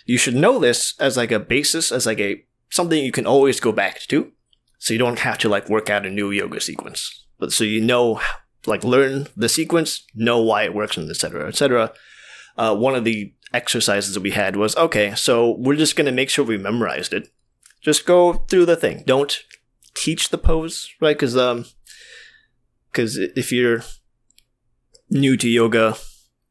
[0.04, 3.60] You should know this as like a basis, as like a something you can always
[3.60, 4.32] go back to,
[4.78, 7.26] so you don't have to like work out a new yoga sequence.
[7.38, 8.20] But so you know,
[8.66, 11.48] like learn the sequence, know why it works, and etc.
[11.48, 11.92] etc.
[12.56, 16.30] Uh, one of the exercises that we had was okay, so we're just gonna make
[16.30, 17.28] sure we memorized it.
[17.80, 19.02] Just go through the thing.
[19.06, 19.42] Don't
[19.94, 21.16] teach the pose, right?
[21.16, 21.66] Because um,
[22.90, 23.82] because if you're
[25.10, 25.96] new to yoga,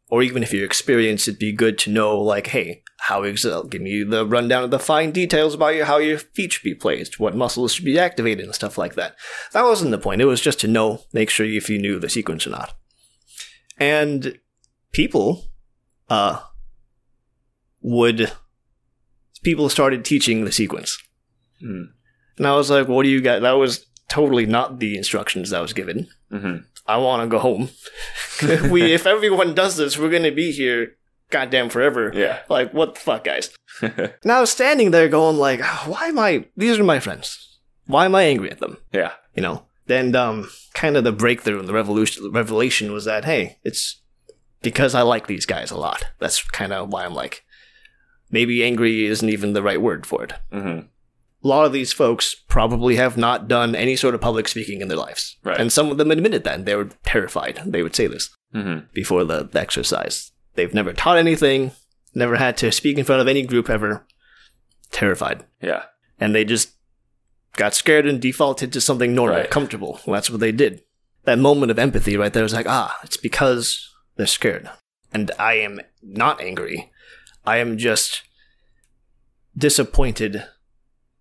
[0.09, 3.81] or even if you're experienced, it'd be good to know, like, hey, how ex- give
[3.81, 7.19] me the rundown of the fine details about your, how your feet should be placed,
[7.19, 9.15] what muscles should be activated, and stuff like that.
[9.53, 10.21] That wasn't the point.
[10.21, 12.75] It was just to know, make sure if you knew the sequence or not.
[13.79, 14.37] And
[14.91, 15.45] people,
[16.09, 16.41] uh,
[17.81, 18.31] would
[19.41, 21.01] people started teaching the sequence.
[21.63, 21.87] Mm.
[22.37, 23.41] And I was like, what do you got?
[23.41, 26.07] That was totally not the instructions that was given.
[26.29, 27.69] hmm I want to go home.
[28.41, 30.97] if we, if everyone does this, we're going to be here
[31.31, 32.11] goddamn forever.
[32.13, 32.39] Yeah.
[32.49, 33.51] Like, what the fuck, guys?
[33.81, 37.59] And I was standing there going like, "Ah, why am I, these are my friends.
[37.87, 38.77] Why am I angry at them?
[38.93, 39.13] yeah.
[39.35, 39.65] You know?
[39.87, 44.01] Then, um, kind of the breakthrough and the revolution, revelation was that, hey, it's
[44.61, 46.05] because I like these guys a lot.
[46.19, 47.43] That's kind of why I'm like,
[48.29, 50.79] maybe angry isn't even the right word for it hmm
[51.43, 54.89] a lot of these folks probably have not done any sort of public speaking in
[54.89, 55.37] their lives.
[55.43, 55.59] Right.
[55.59, 56.53] And some of them admitted that.
[56.53, 57.59] And they were terrified.
[57.65, 60.30] They would say this hmm before the, the exercise.
[60.55, 61.71] They've never taught anything.
[62.13, 64.05] never had to speak in front of any group ever.
[64.91, 65.45] Terrified.
[65.61, 65.83] Yeah.
[66.19, 66.71] And they just
[67.55, 69.49] got scared and defaulted to something normal, Right.
[69.49, 70.01] comfortable.
[70.05, 70.83] Well, that's what they did.
[71.23, 74.69] That moment of empathy right there was like, ah, it's because they're scared.
[75.13, 76.91] And I am not angry.
[77.45, 78.23] I am just
[79.57, 80.43] disappointed,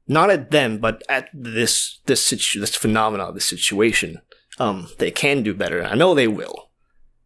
[0.07, 4.21] not at them, but at this this situ- this phenomenon, this situation.
[4.59, 5.83] Um, they can do better.
[5.85, 6.71] I know they will.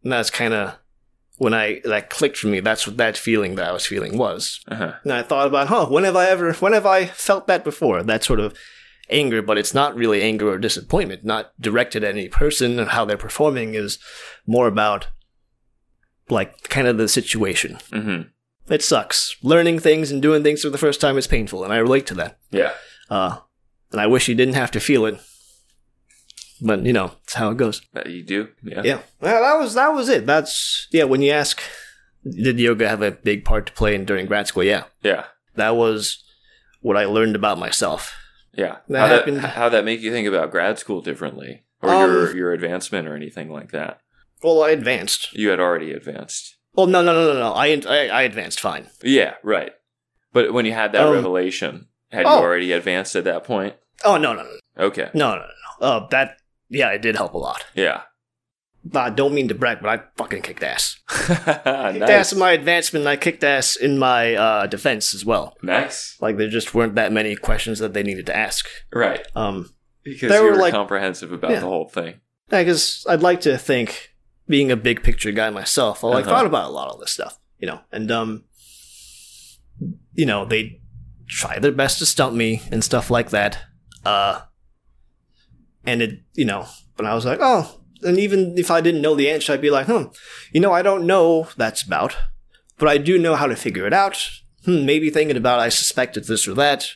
[0.03, 0.75] And that's kind of
[1.39, 2.61] when I that clicked for me.
[2.61, 4.61] That's what that feeling that I was feeling was.
[4.69, 4.95] Uh-huh.
[5.03, 8.03] And I thought about, huh, when have I ever, when have I felt that before?
[8.03, 8.55] That sort of
[9.11, 13.05] anger, but it's not really anger or disappointment, not directed at any person and how
[13.05, 13.99] they're performing is
[14.47, 15.09] more about
[16.31, 17.77] like kind of the situation.
[17.91, 18.73] Mm-hmm.
[18.73, 19.37] It sucks.
[19.43, 22.15] Learning things and doing things for the first time is painful, and I relate to
[22.15, 22.39] that.
[22.51, 22.73] Yeah.
[23.11, 23.39] Uh,
[23.93, 25.21] and I wish you didn't have to feel it.
[26.67, 27.83] But you know, it's how it goes.
[28.07, 28.49] You do.
[28.63, 28.81] Yeah.
[28.85, 28.99] Yeah.
[29.21, 30.25] Well, that was that was it.
[30.27, 31.05] That's yeah.
[31.05, 31.61] When you ask,
[32.29, 34.65] did yoga have a big part to play in during grad school?
[34.65, 35.25] Yeah, Yeah.
[35.57, 36.25] that was
[36.81, 38.15] what I learned about myself.
[38.55, 38.77] Yeah.
[38.89, 42.11] That how happened- that how that make you think about grad school differently, or Um,
[42.11, 44.01] your your advancement, or anything like that?
[44.43, 45.33] Well, I advanced.
[45.35, 46.57] You had already advanced.
[46.75, 47.53] Well, no, no, no, no, no.
[47.53, 48.89] I I, I advanced fine.
[49.03, 49.35] Yeah.
[49.43, 49.73] Right.
[50.33, 52.39] But when you had that Um, revelation, had oh.
[52.39, 53.75] you already advanced at that point?
[54.05, 55.11] Oh no, no, no, Okay.
[55.15, 55.47] no, no, no.
[55.81, 55.87] no.
[55.87, 56.39] Uh, that
[56.69, 57.65] yeah, it did help a lot.
[57.75, 58.03] Yeah.
[58.95, 60.97] I don't mean to brag, but I fucking kicked ass.
[61.09, 63.03] Kicked ass in my advancement.
[63.05, 65.57] and I kicked ass in my uh, defense as well.
[65.63, 66.19] nice.
[66.21, 68.67] Like there just weren't that many questions that they needed to ask.
[68.93, 69.27] Right.
[69.35, 69.71] Um,
[70.05, 71.61] Because They you were were like- comprehensive about Yeah.
[71.61, 72.21] the whole thing.
[72.53, 74.11] Yeah, because I'd like to think,
[74.47, 76.35] being a big picture guy myself, I like Uh-huh.
[76.37, 78.45] thought about a lot of this stuff, you know, and um,
[80.13, 80.81] you know, they
[81.27, 83.59] try their best to stump me and stuff like that.
[84.05, 84.43] Uh,
[85.87, 86.67] and it, you know,
[86.97, 89.71] but I was like, oh, and even if I didn't know the answer, I'd be
[89.71, 90.05] like, hmm,
[90.53, 92.17] you know, I don't know that's about,
[92.79, 94.29] but I do know how to figure it out.
[94.65, 96.89] Hmm, maybe thinking about, I suspect it's this or that.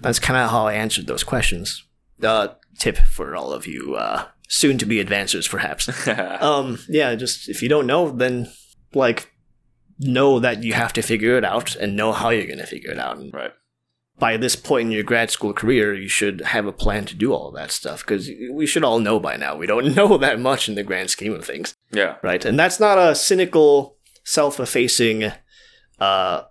[0.00, 1.84] That's kind of how I answered those questions.
[2.22, 2.48] Uh,
[2.78, 6.08] tip for all of you uh, soon to be advancers, perhaps.
[6.40, 8.52] um, yeah, just if you don't know, then
[8.94, 9.32] like
[9.98, 12.90] know that you have to figure it out and know how you're going to figure
[12.90, 13.18] it out.
[13.32, 13.52] Right.
[14.18, 17.32] By this point in your grad school career, you should have a plan to do
[17.32, 19.56] all that stuff because we should all know by now.
[19.56, 22.16] We don't know that much in the grand scheme of things, Yeah.
[22.22, 22.44] right?
[22.44, 25.32] And that's not a cynical, self-effacing,
[25.98, 26.42] uh,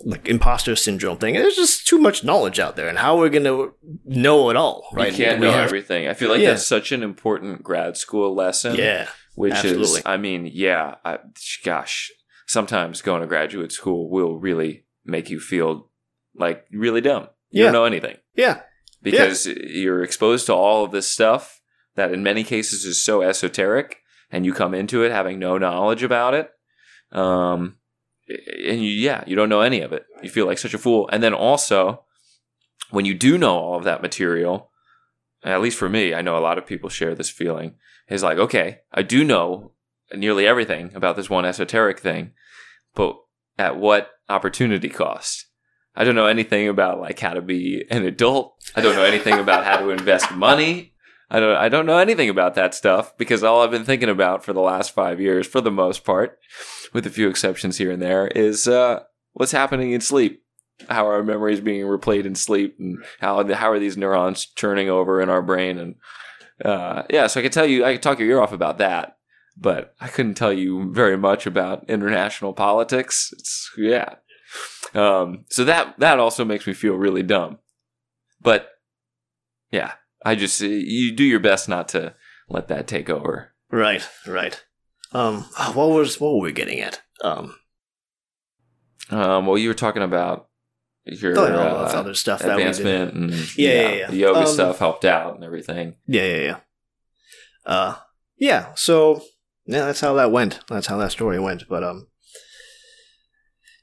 [0.00, 1.34] like imposter syndrome thing.
[1.34, 3.68] There's just too much knowledge out there, and how are we're gonna
[4.04, 5.10] know it all, right?
[5.12, 6.06] You can't We know have- everything.
[6.06, 6.50] I feel like Yeah.
[6.50, 8.76] that's such an important grad school lesson.
[8.76, 10.02] Yeah, Which is.
[10.06, 11.18] I mean, yeah, I,
[11.64, 12.10] gosh,
[12.46, 15.90] sometimes going to graduate school will really make you feel
[16.38, 17.28] like really dumb.
[17.50, 17.64] You Yeah.
[17.66, 18.60] don't know anything yeah,
[19.02, 21.60] because you're exposed to all of this stuff
[21.94, 23.98] that in many cases is so esoteric
[24.30, 26.50] and you come into it having no knowledge about it.
[27.12, 27.76] Um,
[28.28, 30.04] and you, yeah, you don't know any of it.
[30.22, 31.08] You feel like such a fool.
[31.12, 32.02] And then also,
[32.90, 34.70] when you do know all of that material,
[35.44, 37.76] at least for me, I know a lot of people share this feeling,
[38.08, 39.72] is like, okay, I do know
[40.14, 42.32] nearly everything about this one esoteric thing,
[42.94, 43.16] but
[43.58, 45.45] at what opportunity cost?
[45.96, 48.54] I don't know anything about like how to be an adult.
[48.74, 50.92] I don't know anything about how to invest money.
[51.30, 54.44] I don't I don't know anything about that stuff because all I've been thinking about
[54.44, 56.38] for the last 5 years for the most part
[56.92, 59.00] with a few exceptions here and there is uh,
[59.32, 60.42] what's happening in sleep.
[60.90, 65.22] How our memories being replayed in sleep and how how are these neurons churning over
[65.22, 65.94] in our brain and
[66.64, 69.16] uh, yeah, so I could tell you I could talk your ear off about that,
[69.56, 73.30] but I couldn't tell you very much about international politics.
[73.32, 74.16] It's yeah.
[74.96, 77.58] Um, so that that also makes me feel really dumb.
[78.40, 78.68] But
[79.70, 79.92] yeah,
[80.24, 82.14] I just you do your best not to
[82.48, 83.52] let that take over.
[83.70, 84.62] right, right.
[85.12, 85.42] Um,
[85.74, 87.00] what was what were we getting at?
[87.22, 87.54] Um,
[89.10, 90.48] Um, well, you were talking about
[91.04, 92.70] your oh, no, uh, other stuff that we did.
[92.70, 94.06] advancement and Yeah, yeah, yeah.
[94.10, 95.96] the yoga Um, stuff helped out and everything.
[96.06, 96.56] Yeah, yeah, yeah.
[97.64, 97.94] Uh,
[98.36, 98.74] yeah.
[98.74, 99.22] So
[99.66, 100.60] yeah, that's how that went.
[100.68, 101.68] That's how that story went.
[101.68, 102.08] But um,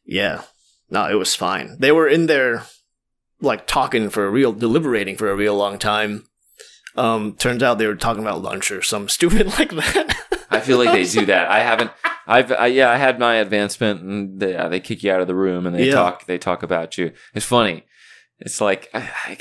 [0.06, 0.42] yeah,
[0.94, 1.76] no, it was fine.
[1.80, 2.64] They were in there,
[3.42, 6.26] like talking for a real, deliberating for a real long time.
[6.96, 10.46] Um, turns out they were talking about lunch or some stupid like that.
[10.50, 11.50] I feel like they do that.
[11.50, 11.92] I haven't.
[12.28, 12.90] I've I, yeah.
[12.92, 15.76] I had my advancement, and they, yeah, they kick you out of the room, and
[15.76, 15.96] they Yeah.
[15.96, 16.26] talk.
[16.26, 17.12] They talk about you.
[17.34, 17.84] It's funny.
[18.40, 19.38] It's like I, I,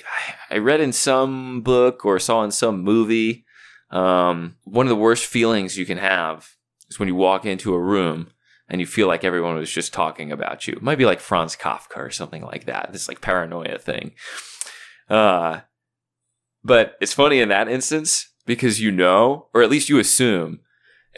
[0.51, 3.45] I read in some book or saw in some movie.
[3.91, 6.49] Um, one of the worst feelings you can have
[6.89, 8.31] is when you walk into a room
[8.73, 10.73] and you feel like everyone was just talking about you.
[10.73, 12.89] It might be like Franz Kafka or something like that.
[12.90, 14.12] This like paranoia thing.
[15.11, 15.61] Uh,
[16.65, 20.61] but it's funny in that instance because you know, or at least you assume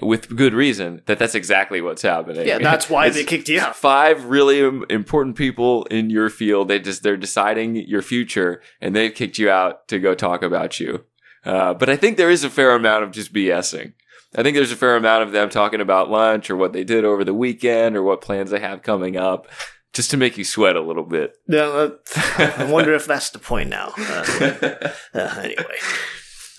[0.03, 2.45] with good reason that that's exactly what's happening.
[2.45, 3.77] Yeah, that's why they kicked you out.
[3.77, 4.59] Five really
[4.91, 6.67] important people in your field.
[6.67, 10.81] They just they're deciding your future, and they've kicked you out to go talk about
[10.81, 11.05] you.
[11.45, 13.93] Uh, but I think there is a fair amount of just BSing.
[14.37, 17.05] I think there's a fair amount of them talking about lunch or what they did
[17.05, 19.47] over the weekend or what plans they have coming up,
[19.93, 21.37] just to make you sweat a little bit.
[21.47, 21.91] Yeah, uh,
[22.59, 23.93] I wonder if that's the point now.
[23.97, 25.79] Uh, uh, anyway,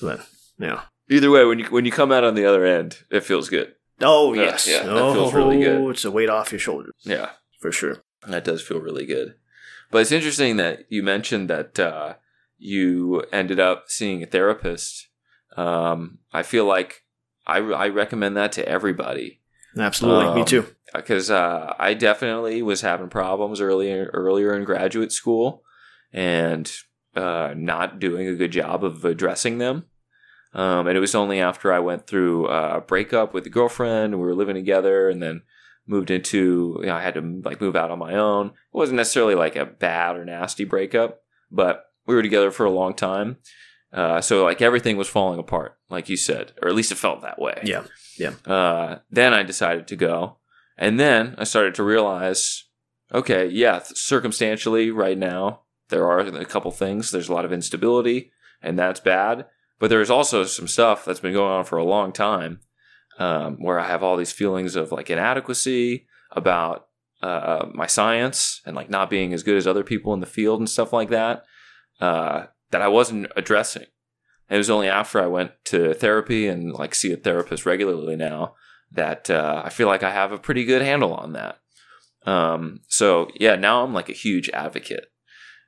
[0.02, 0.28] but,
[0.58, 0.82] yeah.
[1.10, 3.76] Either way, when you when you come out on the other end, it feels good.
[4.02, 5.92] Oh Yeah, yes, yeah, that oh, feels really good.
[5.92, 8.04] It's a weight off your shoulders Yeah, for sure.
[8.28, 9.36] that does feel really good.
[9.92, 12.16] But it's interesting that you mentioned that uh,
[12.58, 15.08] you ended up seeing a therapist.
[15.56, 17.05] Um, I feel like
[17.48, 19.42] I, I recommend that to everybody
[19.78, 20.66] Absolutely, me Um, too.
[20.94, 25.64] because uh, I definitely was having problems earlier earlier in graduate school
[26.14, 26.72] and
[27.16, 29.86] uh, not doing a good job of addressing them.
[30.54, 34.26] Um, and it was only after I went through a breakup with a girlfriend, we
[34.26, 35.42] were living together, and then
[35.86, 38.48] moved into you know, I had to like move out on my own.
[38.48, 42.72] It wasn't necessarily like a bad or nasty breakup, but we were together for a
[42.72, 43.38] long time.
[43.96, 47.22] Uh, so like everything was falling apart, like you said, or at least it felt
[47.22, 47.62] that way.
[47.64, 47.84] Yeah,
[48.46, 50.38] Uh, then I decided to go,
[50.78, 52.66] and then I started to realize,
[53.14, 57.12] okay, yeah, th- circumstantially, right now there are a couple things.
[57.12, 58.32] There's a lot of instability,
[58.62, 59.46] and that's bad.
[59.80, 62.60] But there's also some stuff that's been going on for a long time,
[63.18, 66.88] um, where I have all these feelings of like inadequacy about
[67.22, 70.60] uh, my science and like not being as good as other people in the field
[70.60, 71.46] and stuff like that.
[72.02, 73.86] Uh, that I wasn't addressing.
[74.50, 78.16] And it was only after I went to therapy and like see a therapist regularly
[78.16, 78.56] now
[78.92, 81.60] that uh, I feel like I have a pretty good handle on that.
[82.26, 85.06] Um, so yeah, now I'm like a huge advocate.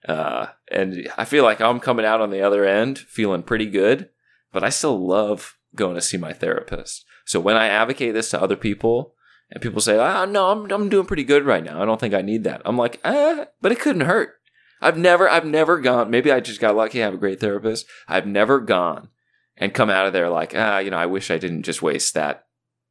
[0.07, 4.09] Uh, and I feel like I'm coming out on the other end feeling pretty good,
[4.51, 7.03] but I still love going to see my therapist.
[7.25, 9.15] So when I advocate this to other people
[9.49, 11.81] and people say, ah, no, I'm, I'm doing pretty good right now.
[11.81, 12.61] I don't think I need that.
[12.63, 14.36] I'm like, ah, but it couldn't hurt.
[14.81, 17.01] I've never, I've never gone, maybe I just got lucky.
[17.01, 17.85] I have a great therapist.
[18.07, 19.09] I've never gone
[19.57, 22.13] and come out of there like, ah, you know, I wish I didn't just waste
[22.13, 22.45] that,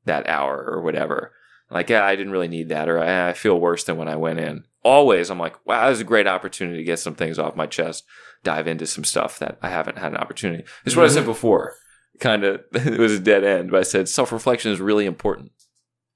[0.04, 1.32] that hour or whatever.
[1.70, 4.16] Like, yeah, I didn't really need that, or "Ah, I feel worse than when I
[4.16, 4.64] went in.
[4.82, 7.66] Always, I'm like, wow, that was a great opportunity to get some things off my
[7.66, 8.04] chest,
[8.44, 10.62] dive into some stuff that I haven't had an opportunity.
[10.84, 11.74] This is what I said before.
[12.20, 15.50] Kind of, it was a dead end, but I said self reflection is really important.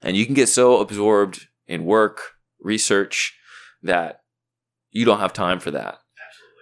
[0.01, 2.21] And you can get so absorbed in work,
[2.61, 3.37] research,
[3.83, 4.20] that
[4.91, 5.99] you don't have time for that.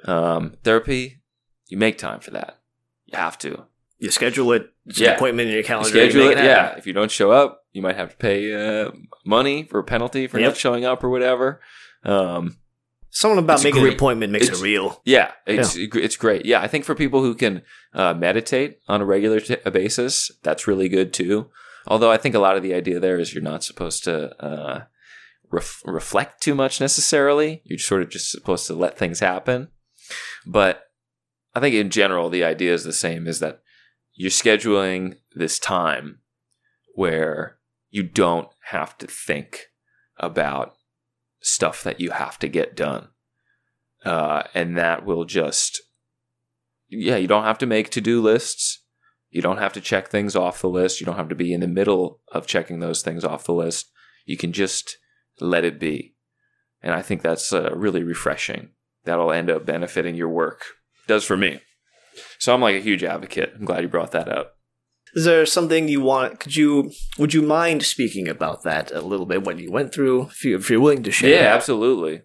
[0.05, 1.21] Um, therapy,
[1.67, 2.59] you make time for that.
[3.05, 3.65] You have to.
[3.97, 4.69] You schedule it.
[4.85, 5.09] It's Yeah.
[5.09, 5.89] an appointment in your calendar.
[5.89, 6.35] Schedule you it.
[6.35, 6.75] make Yeah.
[6.77, 8.53] If you don't show up, you might have to pay
[8.85, 8.91] uh,
[9.25, 10.49] money for a penalty for Yep.
[10.51, 11.59] not showing up or whatever.
[12.03, 12.57] Um,
[13.11, 13.89] Something about making great.
[13.93, 15.01] an appointment makes It's- it real.
[15.03, 16.45] yeah, it's it's great.
[16.45, 20.67] Yeah, I think for people who can uh, meditate on a regular t- basis, that's
[20.67, 21.49] really good too.
[21.87, 24.83] Although I think a lot of the idea there is you're not supposed to uh,
[25.51, 27.61] ref- reflect too much necessarily.
[27.65, 29.69] You're sort of just supposed to let things happen.
[30.45, 30.83] But
[31.53, 33.61] I think in general, the idea is the same: is that
[34.13, 36.19] you're scheduling this time
[36.95, 37.57] where
[37.89, 39.67] you don't have to think
[40.17, 40.75] about
[41.41, 43.07] stuff that you have to get done.
[44.05, 45.81] Uh, and that will just,
[46.87, 48.83] yeah, you don't have to make to do lists.
[49.29, 50.99] You don't have to check things off the list.
[50.99, 53.91] You don't have to be in the middle of checking those things off the list.
[54.25, 54.97] You can just
[55.41, 56.15] let it be.
[56.81, 58.69] And I think that's uh, really refreshing.
[59.03, 60.63] That'll end up benefiting your work.
[61.07, 61.61] does for me.
[62.37, 63.53] So I'm like a huge advocate.
[63.55, 64.55] I'm glad you brought that up.
[65.15, 66.39] Is there something you want?
[66.39, 66.91] Could you?
[67.17, 69.43] Would you mind speaking about that a little bit?
[69.43, 71.41] What you went through, if, you, if you're willing to share.
[71.41, 72.21] Yeah, absolutely.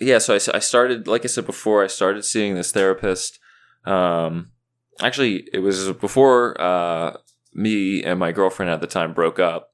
[0.00, 3.40] Yeah, so I started, like I said before, I started seeing this therapist.
[3.84, 4.52] Um,
[5.00, 7.16] actually, it was before uh,
[7.52, 9.70] me and my girlfriend at the time broke up,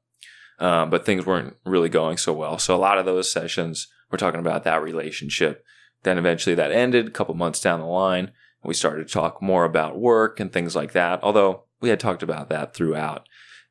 [0.58, 2.58] um, but things weren't really going so well.
[2.58, 5.64] So a lot of those sessions were talking about that relationship.
[6.02, 8.32] Then eventually that ended a couple months down the line.
[8.62, 12.22] We started to talk more about work and things like that, although we had talked
[12.22, 13.28] about that throughout.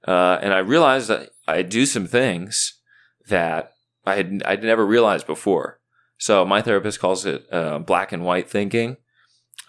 [0.07, 2.79] Uh, and I realized that I do some things
[3.27, 3.73] that
[4.05, 5.79] I had I'd never realized before.
[6.17, 8.97] So my therapist calls it uh, black and white thinking.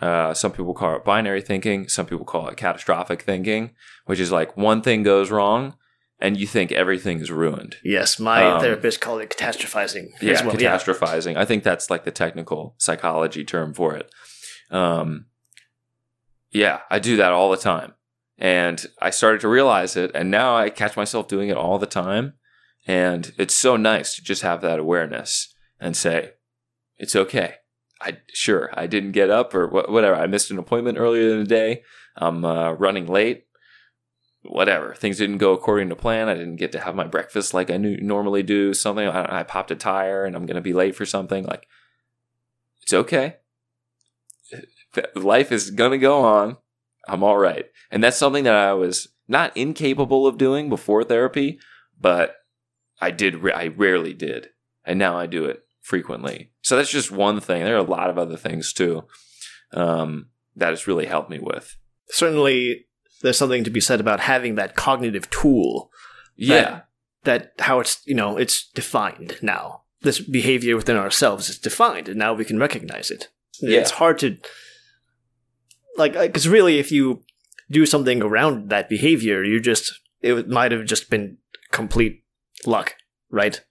[0.01, 1.89] Uh, some people call it binary thinking.
[1.89, 3.71] Some people call it catastrophic thinking,
[4.07, 5.75] which is like one thing goes wrong
[6.25, 7.77] and you think everything is ruined.
[7.85, 10.07] Yes, my Um, therapist called it catastrophizing.
[10.23, 10.57] Yeah, well.
[10.61, 10.77] Yeah.
[10.77, 11.37] catastrophizing.
[11.37, 14.11] I think that's like the technical psychology term for it.
[14.71, 15.27] Um,
[16.51, 17.93] yeah, I do that all the time.
[18.39, 21.87] And I started to realize it, and now I catch myself doing it all the
[21.87, 22.35] time.
[22.87, 26.33] And it's so nice to just have that awareness and say,
[26.99, 27.55] it's okay.
[28.01, 30.17] I sure I didn't get up or wha- whatever.
[30.17, 31.83] I missed an appointment earlier in the day.
[32.17, 33.45] I'm uh, running late.
[34.45, 34.95] Whatever.
[34.95, 36.29] Things didn't go according to plan.
[36.29, 38.75] I didn't get to have my breakfast like I knew, normally do.
[38.75, 41.45] Something I, I popped a tire and I'm going to be late for something.
[41.45, 41.67] Like,
[42.83, 43.37] it's okay.
[45.15, 46.57] Life is going to go on.
[47.09, 47.67] I'm all right.
[47.91, 51.59] And that's something that I was not incapable of doing before therapy,
[52.01, 52.37] but
[53.01, 53.45] I did.
[53.51, 54.51] I rarely did,
[54.85, 56.53] and now I do it frequently.
[56.63, 57.65] So that's just one thing.
[57.65, 59.05] There are a lot of other things too
[59.73, 61.77] um, that has really helped me with.
[62.11, 62.87] Certainly,
[63.23, 65.91] there's something to be said about having that cognitive tool.
[66.37, 66.83] Yeah,
[67.25, 69.83] that, that how it's you know it's defined now.
[70.03, 73.29] This behavior within ourselves is defined, and now we can recognize it.
[73.61, 73.81] Yeah.
[73.81, 74.37] It's hard to
[75.97, 77.23] like because really, if you
[77.71, 81.39] do something around that behavior, you just it might have just been
[81.71, 82.25] complete
[82.67, 82.97] luck,
[83.31, 83.63] right?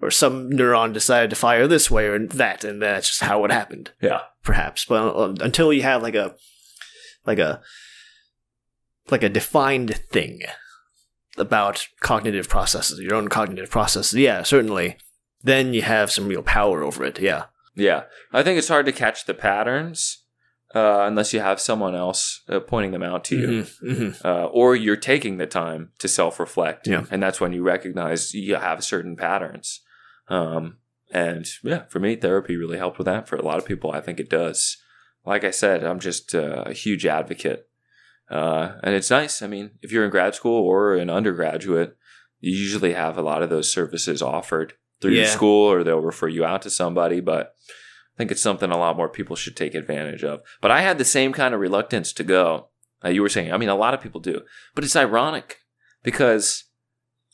[0.00, 3.50] Or some neuron decided to fire this way or that, and that's just how it
[3.50, 3.92] happened.
[4.00, 4.20] Yeah.
[4.42, 4.84] perhaps.
[4.84, 6.36] But uh, until you have like a
[7.26, 7.62] like a
[9.10, 10.40] like a defined thing
[11.36, 14.96] about cognitive processes, your own cognitive processes, yeah, certainly.
[15.42, 17.18] Then you have some real power over it.
[17.20, 17.44] Yeah.
[17.76, 20.22] Yeah, I think it's hard to catch the patterns
[20.76, 24.24] uh, unless you have someone else uh, pointing them out to you, Mhm, mhm.
[24.24, 26.86] uh, or you're taking the time to self-reflect.
[26.86, 27.04] Yeah.
[27.10, 29.80] and that's when you recognize you have certain patterns.
[30.28, 30.78] Um,
[31.10, 33.28] and yeah, for me, therapy really helped with that.
[33.28, 34.76] For a lot of people, I think it does.
[35.26, 37.68] Like I said, I'm just uh, a huge advocate,
[38.30, 39.42] uh, and it's nice.
[39.42, 41.96] I mean, if you're in grad school or an undergraduate,
[42.40, 46.28] you usually have a lot of those services offered through your school, or they'll refer
[46.28, 47.20] you out to somebody.
[47.20, 50.40] But I think it's something a lot more people should take advantage of.
[50.60, 52.68] But I had the same kind of reluctance to go.
[53.04, 54.42] Uh, you were saying, I mean, a lot of people do,
[54.74, 55.58] but it's ironic
[56.02, 56.64] because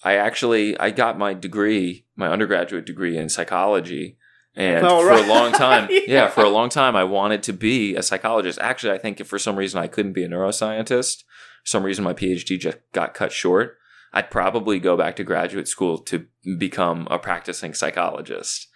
[0.03, 4.17] I actually I got my degree, my undergraduate degree in psychology,
[4.57, 6.01] and Oh, for a long time, yeah.
[6.07, 6.29] Yeah.
[6.29, 8.59] for a long time, I wanted to be a psychologist.
[8.61, 11.23] Actually, I think if for some reason I couldn't be a neuroscientist,
[11.65, 13.77] some reason my PhD just got cut short,
[14.13, 16.27] I'd probably go back to graduate school to
[16.59, 18.69] become a practicing psychologist.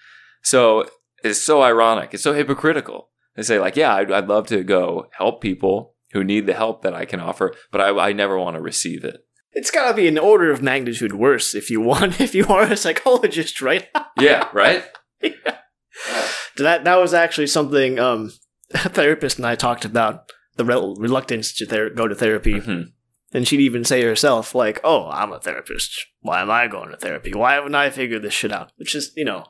[0.42, 0.88] So
[1.24, 2.14] it's so ironic.
[2.14, 3.08] It's so hypocritical.
[3.34, 6.82] They say like, yeah, I'd, I'd love to go help people who need the help
[6.82, 9.26] that I can offer, but I, I never want to receive it.
[9.52, 12.62] It's got to be an order of magnitude worse if you want if you are
[12.62, 13.88] a psychologist, right?
[14.20, 14.84] Yeah, right.
[16.56, 18.32] that that was actually something um,
[18.74, 22.92] a therapist and I talked about the rel- reluctance to ther- go to therapy, Mhm.
[23.32, 25.92] and she'd even say herself like, "Oh, I'm a therapist.
[26.20, 27.32] Why am I going to therapy?
[27.34, 29.44] Why haven't I figured this shit out?" Which is you know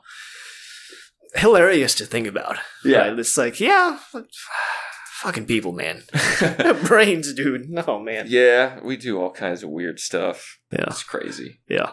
[1.35, 2.57] hilarious to think about.
[2.83, 2.99] Yeah.
[3.09, 3.19] right?
[3.19, 3.99] it's like yeah,
[5.21, 6.03] fucking people, man,
[6.85, 7.69] brains, dude.
[7.69, 10.57] No man, yeah, we do all kinds of weird stuff.
[10.71, 11.59] yeah, It's crazy.
[11.67, 11.91] yeah,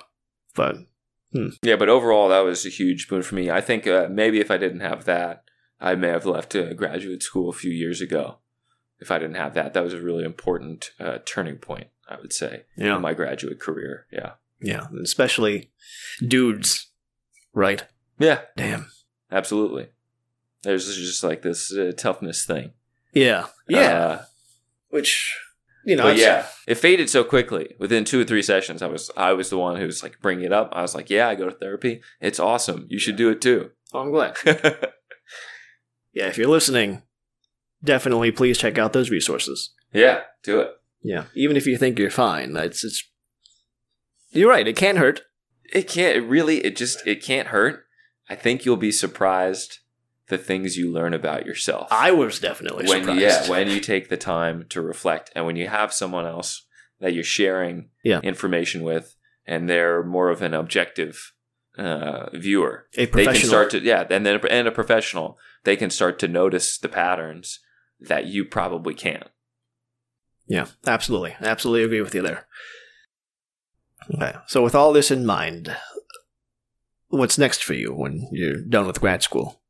[0.55, 0.77] but
[1.63, 3.51] Yeah, but overall, that was a huge boon for me.
[3.51, 5.45] I think uh, maybe if I didn't have that,
[5.81, 8.39] I may have left uh, graduate school a few years ago.
[9.01, 12.33] If I didn't have that, that was a really important uh, turning point, I would
[12.33, 14.07] say, yeah, in my graduate career.
[14.13, 14.33] Yeah.
[14.61, 15.71] yeah, especially
[16.25, 16.89] dudes,
[17.53, 17.85] right?
[18.19, 18.93] Yeah, Damn.
[19.31, 19.89] absolutely.
[20.63, 22.73] There's just like this uh, toughness thing.
[23.13, 23.79] Yeah, yeah.
[23.99, 24.25] Uh,
[24.91, 25.37] Which
[25.85, 27.75] you know, yeah, it faded so quickly.
[27.79, 30.45] Within two or three sessions, I was I was the one who was like bringing
[30.45, 30.71] it up.
[30.73, 32.01] I was like, "Yeah, I go to therapy.
[32.21, 32.87] It's awesome.
[32.89, 34.37] You should do it too." Oh, I'm glad.
[36.15, 37.03] Yeah, if you're listening,
[37.83, 39.71] definitely please check out those resources.
[39.93, 40.73] yeah, do it.
[41.03, 43.03] Yeah, even if you think you're fine, it's it's.
[44.31, 44.69] You're right.
[44.69, 45.23] It can't hurt.
[45.73, 46.17] It can't.
[46.17, 46.59] It really.
[46.59, 47.07] It just.
[47.07, 47.85] It can't hurt.
[48.29, 49.79] I think you'll be surprised
[50.29, 51.89] the things you learn about yourself.
[51.91, 53.21] I was definitely when surprised.
[53.21, 56.65] yeah when you take the time to reflect and when you have someone else
[57.01, 58.21] that you're sharing Yeah.
[58.21, 59.17] information with
[59.47, 61.33] and they're more of an objective
[61.79, 65.91] uh, viewer a they can start to yeah and then and a professional they can
[65.91, 67.59] start to notice the patterns
[68.01, 69.29] that you probably can't
[70.49, 72.47] yeah, absolutely, absolutely agree with you there.
[74.15, 75.75] Okay, so with all this in mind,
[77.09, 79.62] what's next for you when you're done with grad school?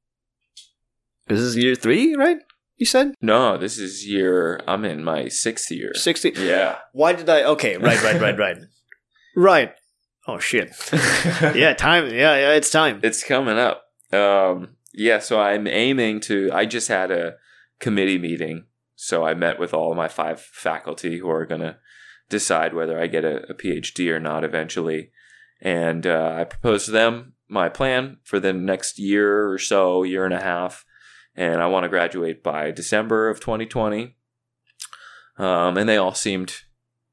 [1.28, 2.38] This is year three, right?
[2.76, 6.32] You said no this is year i'm in my sixth year sixty.
[6.36, 7.44] yeah Why did I?
[7.44, 8.56] Okay, right, right, right, right,
[9.36, 9.72] right.
[10.26, 10.70] Oh shit!
[11.54, 12.06] Yeah, time.
[12.06, 13.00] Yeah, yeah, it's time.
[13.02, 13.84] it's coming up.
[14.12, 16.50] Um, yeah, so I'm aiming to.
[16.52, 17.34] I just had a
[17.78, 18.64] committee meeting,
[18.96, 21.76] so I met with all of my five faculty who are going to
[22.28, 25.10] decide whether I get a, a PhD or not eventually,
[25.60, 30.24] and uh, I proposed to them my plan for the next year or so, year
[30.24, 30.84] and a half,
[31.34, 34.16] and I want to graduate by December of 2020.
[35.38, 36.62] Um, and they all seemed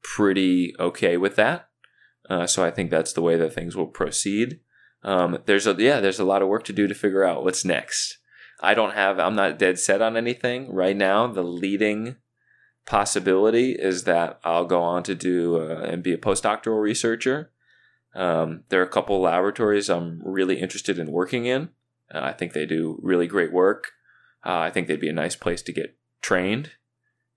[0.02, 1.68] pretty okay with that.
[2.28, 4.60] Uh, so I think that's the way that things will proceed.
[5.02, 7.64] Um, there's a yeah, there's a lot of work to do to figure out what's
[7.64, 8.18] next.
[8.60, 9.18] I don't have.
[9.18, 11.26] I'm not dead set on anything right now.
[11.26, 12.16] The leading
[12.86, 17.50] possibility is that I'll go on to do uh, and be a postdoctoral researcher.
[18.14, 21.70] Um, there are a couple laboratories I'm really interested in working in.
[22.12, 23.92] Uh, I think they do really great work.
[24.44, 26.72] Uh, I think they'd be a nice place to get trained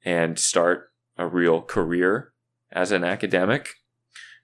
[0.06, 2.34] and start a real career
[2.72, 3.70] as an academic.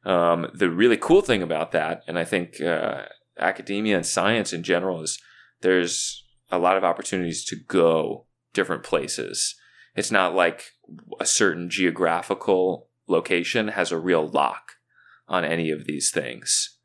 [0.05, 3.03] Um, the really cool thing about that, and I think uh,
[3.37, 5.19] academia and science in general, is
[5.61, 9.55] there's a lot of opportunities to go different places.
[9.95, 10.71] It's not like
[11.19, 14.73] a certain geographical location has a real lock
[15.27, 16.77] on any of these things.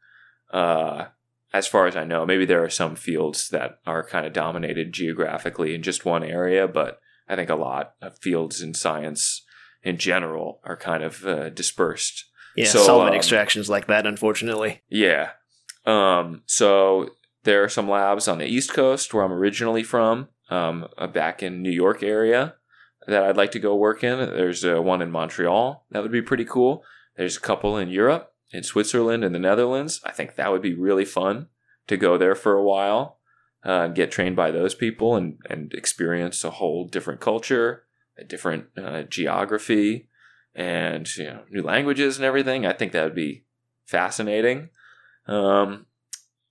[0.52, 1.06] Uh,
[1.54, 4.92] as far as I know, maybe there are some fields that are kind of dominated
[4.92, 6.98] geographically in just one area, but
[7.28, 9.46] I think a lot of fields in science
[9.84, 12.24] in general are kind of uh, dispersed.
[12.56, 14.82] Yeah, So, solvent um, extractions like that, unfortunately.
[14.88, 15.30] Yeah.
[15.86, 17.10] Um, so
[17.44, 21.40] there are some labs on the East Coast where I'm originally from, um, uh, back
[21.40, 22.56] in New York area
[23.06, 24.18] that I'd like to go work in.
[24.18, 26.82] There's uh, one in Montreal that would be pretty cool.
[27.16, 30.00] There's a couple in Europe, in Switzerland, and the Netherlands.
[30.04, 31.48] I think that would be really fun
[31.88, 33.18] to go there for a while
[33.66, 37.84] uh, and get trained by those people and, and experience a whole different culture,
[38.16, 40.08] a different uh, geography,
[40.54, 42.64] and you know new languages and everything.
[42.64, 43.44] I think that would be
[43.86, 44.70] fascinating.
[45.26, 45.86] Um,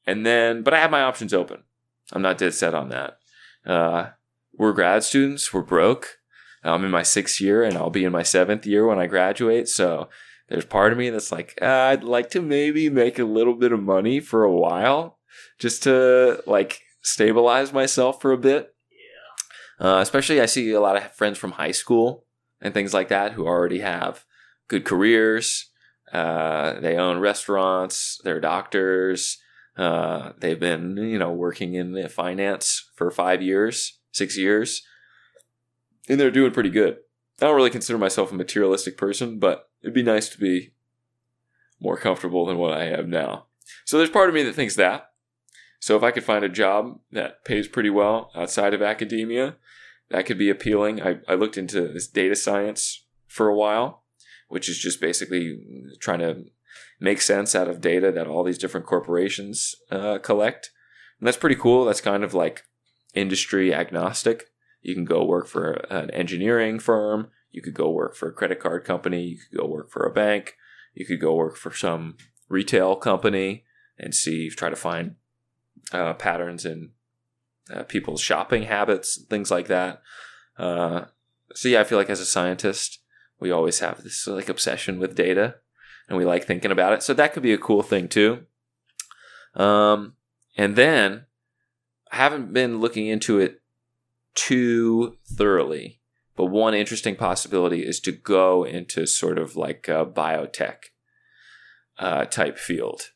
[0.06, 1.64] and then, but I have my options open.
[2.12, 3.18] I'm not dead set on that.
[3.66, 4.10] Uh,
[4.58, 5.54] we're grad students.
[5.54, 6.20] We're broke.
[6.66, 9.68] I'm in my sixth year, and I'll be in my seventh year when I graduate.
[9.68, 10.10] So
[10.50, 13.72] there's part of me that's like, uh, I'd like to maybe make a little bit
[13.72, 15.20] of money for a while,
[15.60, 18.74] just to like stabilize myself for a bit.
[19.80, 22.26] Uh, especially, I see a lot of friends from high school
[22.62, 24.24] and things like that who already have
[24.68, 25.70] good careers.
[26.12, 28.20] Uh, they own restaurants.
[28.24, 29.40] They're doctors.
[29.76, 34.84] Uh, they've been, you know, working in finance for five years, six years,
[36.08, 36.98] and they're doing pretty good.
[37.44, 40.72] I don't really consider myself a materialistic person, but it'd be nice to be
[41.82, 43.48] more comfortable than what I have now.
[43.84, 45.10] So there's part of me that thinks that.
[45.82, 49.58] So if I could find a job that pays pretty well outside of academia,
[50.10, 51.02] that could be appealing.
[51.02, 54.04] I, I looked into this data science for a while,
[54.48, 55.60] which is just basically
[56.00, 56.46] trying to
[57.02, 60.72] make sense out of data that all these different corporations uh, collect.
[61.20, 61.84] And that's pretty cool.
[61.84, 62.64] That's kind of like
[63.14, 64.53] industry agnostic.
[64.84, 67.30] You can go work for an engineering firm.
[67.52, 69.24] You could go work for a credit card company.
[69.24, 70.56] You could go work for a bank.
[70.94, 72.18] You could go work for some
[72.50, 73.64] retail company
[73.98, 75.16] and see, try to find
[75.92, 76.92] uh, patterns in
[77.74, 80.02] uh, people's shopping habits, things like that.
[80.58, 81.06] Uh,
[81.56, 83.00] so yeah, I feel like as a scientist,
[83.40, 85.56] we always have this like obsession with data,
[86.08, 87.04] and we like thinking about it.
[87.04, 88.46] So that could be a cool thing too.
[89.56, 90.16] Um,
[90.58, 91.26] and then
[92.12, 93.62] I haven't been looking into it
[94.36, 96.00] too thoroughly,
[96.36, 100.78] but one interesting possibility is to go into sort of like a biotech
[102.00, 103.10] uh, type field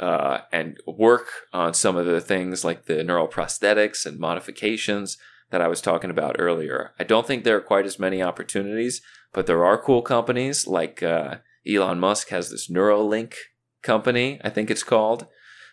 [0.00, 5.18] uh, and work on some of the things like the neural prosthetics and modifications
[5.50, 6.92] that I was talking about earlier.
[6.98, 11.02] I don't think there are quite as many opportunities, but there are cool companies like
[11.02, 13.34] uh, Elon Musk has this Neuralink
[13.82, 15.26] company, I think it's called,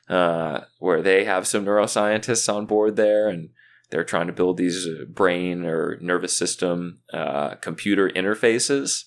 [0.10, 3.50] uh, where they have some neuroscientists on board there and
[3.90, 9.06] they're trying to build these uh, brain or nervous system uh, computer interfaces.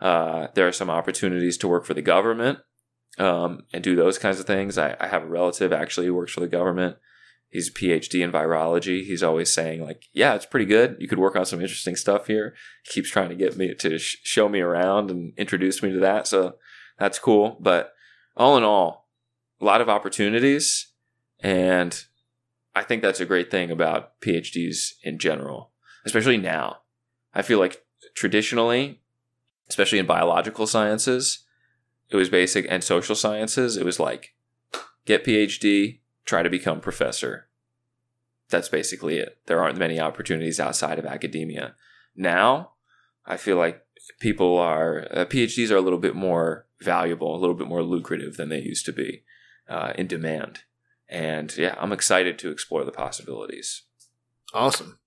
[0.00, 2.58] Uh, there are some opportunities to work for the government
[3.18, 4.78] um, and do those kinds of things.
[4.78, 6.96] I, I have a relative actually who works for the government.
[7.50, 9.04] He's a PhD in virology.
[9.04, 10.96] He's always saying like, "Yeah, it's pretty good.
[10.98, 12.54] You could work on some interesting stuff here."
[12.84, 15.98] He keeps trying to get me to sh- show me around and introduce me to
[16.00, 16.26] that.
[16.26, 16.56] So
[16.98, 17.56] that's cool.
[17.58, 17.94] But
[18.36, 19.08] all in all,
[19.62, 20.92] a lot of opportunities,
[21.40, 22.04] and
[22.78, 25.72] I think that's a great thing about PhDs in general,
[26.04, 26.82] especially now.
[27.34, 27.84] I feel like
[28.14, 29.00] traditionally,
[29.68, 31.44] especially in biological sciences,
[32.08, 33.76] it was basic and social sciences.
[33.76, 34.36] It was like
[35.06, 37.48] get PhD, try to become professor.
[38.48, 39.38] That's basically it.
[39.46, 41.74] There aren't many opportunities outside of academia.
[42.14, 42.74] Now,
[43.26, 43.84] I feel like
[44.20, 48.36] people are uh, PhDs are a little bit more valuable, a little bit more lucrative
[48.36, 49.24] than they used to be,
[49.68, 50.60] uh, in demand.
[51.08, 53.82] And yeah, I'm excited to explore the possibilities.
[54.52, 54.98] Awesome.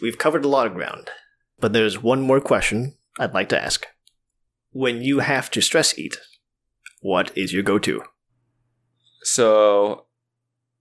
[0.00, 1.10] We've covered a lot of ground,
[1.58, 3.86] but there's one more question I'd like to ask.
[4.72, 6.18] When you have to stress eat,
[7.00, 8.02] what is your go to?
[9.22, 10.06] So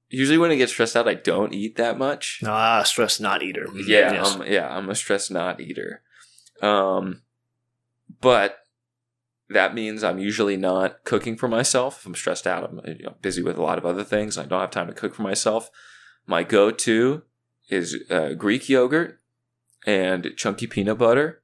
[0.09, 2.41] usually when I get stressed out, I don't eat that much.
[2.45, 3.67] Ah, stress not eater.
[3.73, 4.35] Yeah, yes.
[4.35, 6.01] I'm, yeah, I'm a stress not eater.
[6.61, 7.21] Um,
[8.21, 8.57] but
[9.49, 11.99] that means I'm usually not cooking for myself.
[11.99, 14.37] If I'm stressed out, I'm you know, busy with a lot of other things.
[14.37, 15.69] I don't have time to cook for myself.
[16.25, 17.23] My go-to
[17.69, 19.19] is uh, Greek yogurt
[19.85, 21.43] and chunky peanut butter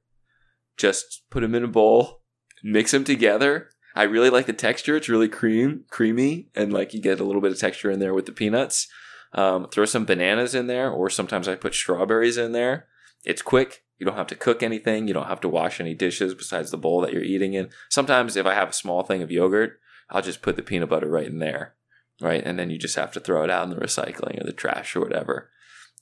[0.76, 2.22] just put them in a bowl,
[2.62, 3.68] mix them together.
[3.94, 4.96] I really like the texture.
[4.96, 8.14] It's really cream, creamy, and like you get a little bit of texture in there
[8.14, 8.88] with the peanuts.
[9.34, 12.86] Um, throw some bananas in there, or sometimes I put strawberries in there.
[13.24, 13.81] It's quick.
[14.02, 15.06] You don't have to cook anything.
[15.06, 17.70] You don't have to wash any dishes besides the bowl that you're eating in.
[17.88, 19.78] Sometimes, if I have a small thing of yogurt,
[20.10, 21.76] I'll just put the peanut butter right in there,
[22.20, 22.42] right?
[22.44, 24.96] And then you just have to throw it out in the recycling or the trash
[24.96, 25.50] or whatever.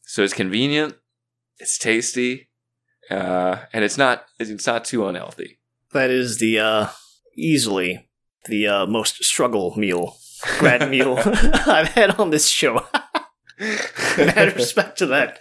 [0.04, 0.96] So it's convenient,
[1.58, 2.48] it's tasty,
[3.10, 5.58] uh, and it's not it's not too unhealthy.
[5.92, 6.86] That is the uh,
[7.36, 8.08] easily
[8.46, 10.16] the uh, most struggle meal,
[10.58, 12.86] grad meal I've had on this show.
[13.60, 15.38] Mad respect to that.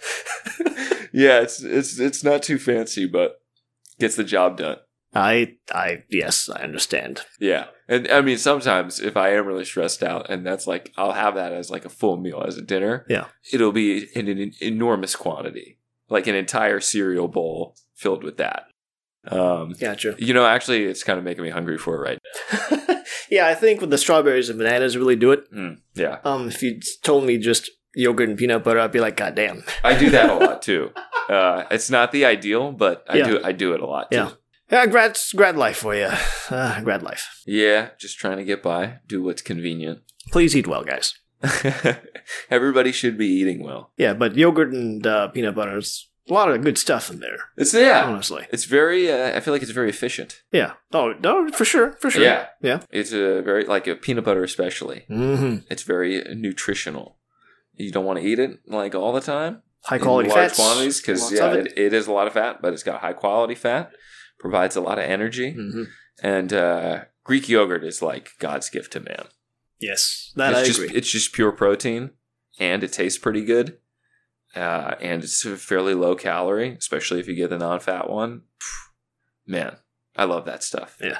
[1.12, 3.40] Yeah, it's it's it's not too fancy, but
[3.98, 4.78] gets the job done.
[5.14, 7.22] I I yes, I understand.
[7.40, 7.66] Yeah.
[7.88, 11.34] And I mean sometimes if I am really stressed out and that's like I'll have
[11.34, 13.06] that as like a full meal as a dinner.
[13.08, 13.26] Yeah.
[13.52, 15.78] It'll be in an enormous quantity.
[16.08, 18.66] Like an entire cereal bowl filled with that.
[19.26, 20.14] Um Gotcha.
[20.18, 22.18] you know, actually it's kind of making me hungry for it right
[22.52, 23.02] now.
[23.30, 25.52] yeah, I think with the strawberries and bananas really do it.
[25.52, 26.18] Mm, yeah.
[26.24, 29.64] Um, if you told me just yogurt and peanut butter, I'd be like, God damn.
[29.84, 30.90] I do that a lot too.
[31.28, 33.26] Uh, it's not the ideal, but I Yeah.
[33.26, 34.16] do I do it a lot too.
[34.16, 34.30] Yeah.
[34.70, 36.08] Yeah, grad grad life for you.
[36.48, 37.42] Uh, grad life.
[37.44, 40.00] Yeah, just trying to get by, do what's convenient.
[40.30, 41.14] Please eat well, guys.
[42.50, 43.90] Everybody should be eating well.
[43.96, 47.38] Yeah, but yogurt and uh, peanut butter is a lot of good stuff in there.
[47.56, 48.04] It's yeah.
[48.04, 48.46] Honestly.
[48.52, 49.10] It's very.
[49.10, 50.42] Uh, I feel like it's very efficient.
[50.52, 50.74] Yeah.
[50.92, 52.22] Oh no, for sure, for sure.
[52.22, 52.46] Yeah.
[52.62, 52.80] Yeah.
[52.90, 55.04] It's a very like a peanut butter, especially.
[55.10, 55.66] Mm-hmm.
[55.70, 57.16] It's very nutritional.
[57.80, 60.56] You don't want to eat it like all the time, High quality large fats.
[60.56, 61.66] quantities, because yeah, it.
[61.68, 63.90] it, it is a lot of fat, but it's got high quality fat.
[64.38, 65.86] Provides a lot of energy, Mhm.
[66.22, 69.26] and uh, Greek yogurt is like God's gift to man.
[69.80, 70.96] Yes, that it's I just agree.
[70.96, 72.10] it's just pure protein,
[72.58, 73.78] and it tastes pretty good,
[74.54, 78.42] uh, and it's fairly low calorie, especially if you get the non-fat one.
[79.46, 79.76] Man,
[80.16, 80.96] I love that stuff.
[81.02, 81.18] Yeah.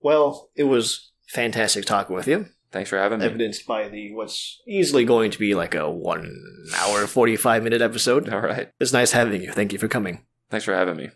[0.00, 2.46] Well, it was fantastic talking with you.
[2.70, 3.26] Thanks for having me.
[3.26, 6.30] Evidenced by the what's easily going to be like a one
[6.76, 8.28] hour forty five minute episode.
[8.28, 9.52] All right, It's nice having you.
[9.52, 10.24] Thank you for coming.
[10.50, 11.10] thanks for having me.